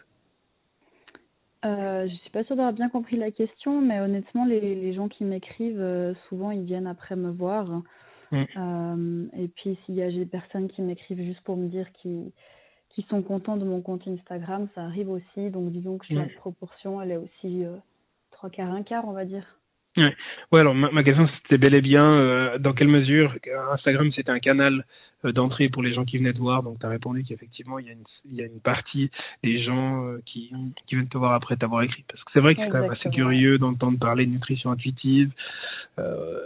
Euh, 1.64 2.06
je 2.08 2.14
suis 2.16 2.30
pas 2.30 2.44
sûre 2.44 2.56
d'avoir 2.56 2.72
bien 2.72 2.88
compris 2.88 3.16
la 3.16 3.30
question, 3.30 3.80
mais 3.80 4.00
honnêtement, 4.00 4.44
les, 4.44 4.60
les 4.60 4.92
gens 4.94 5.08
qui 5.08 5.24
m'écrivent, 5.24 6.14
souvent, 6.28 6.50
ils 6.52 6.64
viennent 6.64 6.86
après 6.86 7.16
me 7.16 7.30
voir. 7.30 7.82
Mm. 8.30 8.44
Euh, 8.56 9.26
et 9.36 9.48
puis, 9.48 9.78
s'il 9.84 9.94
y 9.94 10.02
a 10.02 10.10
des 10.10 10.26
personnes 10.26 10.68
qui 10.68 10.82
m'écrivent 10.82 11.22
juste 11.22 11.40
pour 11.42 11.56
me 11.56 11.68
dire 11.68 11.90
qu'ils 11.92 12.32
qui 12.96 13.06
sont 13.10 13.20
contents 13.20 13.58
de 13.58 13.64
mon 13.66 13.82
compte 13.82 14.08
Instagram, 14.08 14.68
ça 14.74 14.84
arrive 14.84 15.10
aussi. 15.10 15.50
Donc 15.50 15.70
disons 15.70 15.98
que 15.98 16.14
la 16.14 16.24
proportion, 16.38 17.00
elle 17.02 17.12
est 17.12 17.16
aussi 17.18 17.64
euh, 17.64 17.76
trois 18.30 18.48
quarts, 18.48 18.72
un 18.72 18.82
quart, 18.82 19.06
on 19.06 19.12
va 19.12 19.26
dire. 19.26 19.44
Ouais, 19.98 20.14
ouais 20.52 20.60
alors 20.60 20.74
ma, 20.74 21.02
question 21.02 21.28
c'était 21.42 21.56
bel 21.56 21.74
et 21.74 21.80
bien 21.80 22.04
euh, 22.04 22.58
dans 22.58 22.74
quelle 22.74 22.88
mesure 22.88 23.34
Instagram 23.72 24.12
c'était 24.14 24.30
un 24.30 24.40
canal 24.40 24.84
euh, 25.24 25.32
d'entrée 25.32 25.70
pour 25.70 25.82
les 25.82 25.94
gens 25.94 26.04
qui 26.04 26.18
venaient 26.18 26.34
te 26.34 26.38
voir, 26.38 26.62
donc 26.62 26.78
tu 26.78 26.84
as 26.84 26.90
répondu 26.90 27.24
qu'effectivement 27.24 27.78
il 27.78 27.86
y, 27.86 27.88
a 27.88 27.92
une, 27.92 28.04
il 28.26 28.34
y 28.34 28.42
a 28.42 28.44
une 28.44 28.60
partie 28.60 29.10
des 29.42 29.62
gens 29.62 30.06
qui, 30.26 30.52
qui 30.86 30.96
viennent 30.96 31.08
te 31.08 31.16
voir 31.16 31.32
après 31.32 31.56
t'avoir 31.56 31.82
écrit. 31.82 32.04
Parce 32.08 32.22
que 32.24 32.30
c'est 32.34 32.40
vrai 32.40 32.54
que 32.54 32.62
c'est 32.62 32.68
quand 32.68 32.80
même 32.80 32.90
assez 32.90 33.08
curieux 33.08 33.56
d'entendre 33.56 33.98
parler 33.98 34.26
de 34.26 34.32
nutrition 34.32 34.70
intuitive. 34.70 35.32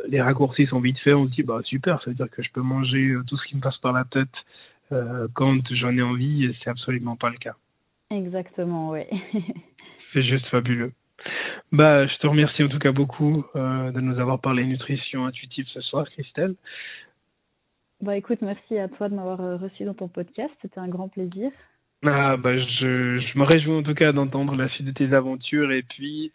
les 0.08 0.20
raccourcis 0.20 0.66
sont 0.66 0.80
vite 0.80 0.98
faits, 0.98 1.14
on 1.14 1.26
se 1.26 1.32
dit 1.32 1.42
bah 1.42 1.60
super, 1.64 2.00
ça 2.02 2.10
veut 2.10 2.16
dire 2.16 2.30
que 2.30 2.42
je 2.42 2.50
peux 2.52 2.62
manger 2.62 3.16
tout 3.26 3.36
ce 3.36 3.46
qui 3.48 3.56
me 3.56 3.60
passe 3.60 3.78
par 3.78 3.92
la 3.92 4.04
tête 4.04 4.28
euh, 4.92 5.28
quand 5.34 5.60
j'en 5.72 5.96
ai 5.96 6.02
envie, 6.02 6.54
c'est 6.62 6.70
absolument 6.70 7.16
pas 7.16 7.30
le 7.30 7.38
cas. 7.38 7.54
Exactement, 8.10 8.90
oui. 8.90 9.02
c'est 10.12 10.22
juste 10.24 10.46
fabuleux. 10.46 10.92
Bah, 11.72 12.06
je 12.06 12.16
te 12.16 12.26
remercie 12.26 12.64
en 12.64 12.68
tout 12.68 12.78
cas 12.78 12.92
beaucoup 12.92 13.44
euh, 13.54 13.92
de 13.92 14.00
nous 14.00 14.18
avoir 14.18 14.40
parlé 14.40 14.64
nutrition 14.64 15.26
intuitive 15.26 15.66
ce 15.72 15.80
soir, 15.80 16.08
Christelle. 16.10 16.54
Bah 18.00 18.16
écoute, 18.16 18.38
merci 18.40 18.78
à 18.78 18.88
toi 18.88 19.08
de 19.08 19.14
m'avoir 19.14 19.40
euh, 19.40 19.56
reçu 19.56 19.84
dans 19.84 19.94
ton 19.94 20.08
podcast, 20.08 20.52
c'était 20.62 20.80
un 20.80 20.88
grand 20.88 21.08
plaisir. 21.08 21.50
Ah 22.02 22.38
bah 22.38 22.58
je, 22.58 23.20
je 23.20 23.38
me 23.38 23.44
réjouis 23.44 23.74
en 23.74 23.82
tout 23.82 23.94
cas 23.94 24.12
d'entendre 24.12 24.56
la 24.56 24.70
suite 24.70 24.86
de 24.86 24.92
tes 24.92 25.12
aventures 25.12 25.70
et 25.70 25.82
puis 25.82 26.32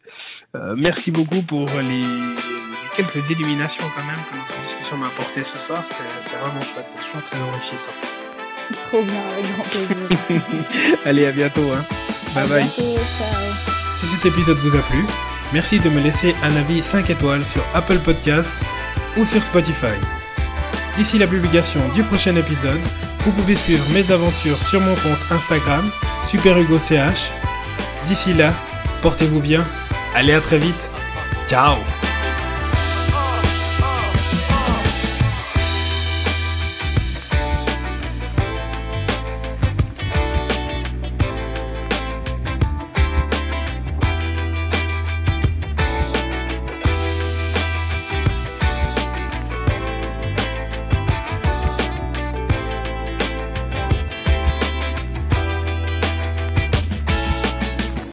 euh, 0.55 0.75
merci 0.77 1.11
beaucoup 1.11 1.41
pour 1.47 1.65
les, 1.65 2.01
les, 2.01 2.95
quelques 2.95 3.27
illuminations 3.31 3.85
quand 3.95 4.05
même 4.05 4.23
que 4.29 4.37
notre 4.37 4.61
discussion 4.67 4.97
m'a 4.97 5.07
apporté 5.07 5.41
ce 5.41 5.57
soir, 5.65 5.83
c'est 5.89 6.37
vraiment 6.37 6.61
chouette, 6.61 6.85
suis 6.99 7.19
très 7.19 7.41
enrichissant. 7.41 8.14
Trop 8.89 9.03
bien, 9.03 9.21
avec 9.33 9.45
grand 9.53 9.63
plaisir. 9.63 10.97
Allez, 11.05 11.25
à 11.25 11.31
bientôt. 11.31 11.71
Hein. 11.71 11.83
Bye 12.33 12.47
bye. 12.47 12.69
Si 13.95 14.05
cet 14.07 14.25
épisode 14.25 14.57
vous 14.57 14.75
a 14.75 14.81
plu, 14.81 15.05
merci 15.53 15.79
de 15.79 15.89
me 15.89 16.01
laisser 16.01 16.35
un 16.43 16.55
avis 16.55 16.81
5 16.81 17.09
étoiles 17.09 17.45
sur 17.45 17.63
Apple 17.73 17.99
Podcast 17.99 18.57
ou 19.17 19.25
sur 19.25 19.41
Spotify. 19.41 19.95
D'ici 20.97 21.17
la 21.17 21.27
publication 21.27 21.81
du 21.93 22.03
prochain 22.03 22.35
épisode, 22.35 22.81
vous 23.19 23.31
pouvez 23.31 23.55
suivre 23.55 23.85
mes 23.91 24.11
aventures 24.11 24.61
sur 24.61 24.79
mon 24.79 24.95
compte 24.95 25.31
Instagram, 25.31 25.89
SuperHugoCH. 26.25 27.31
D'ici 28.05 28.33
là, 28.33 28.53
portez-vous 29.01 29.39
bien. 29.39 29.65
Allez, 30.13 30.33
à 30.33 30.41
très 30.41 30.59
vite. 30.59 30.89
Ciao 31.47 31.77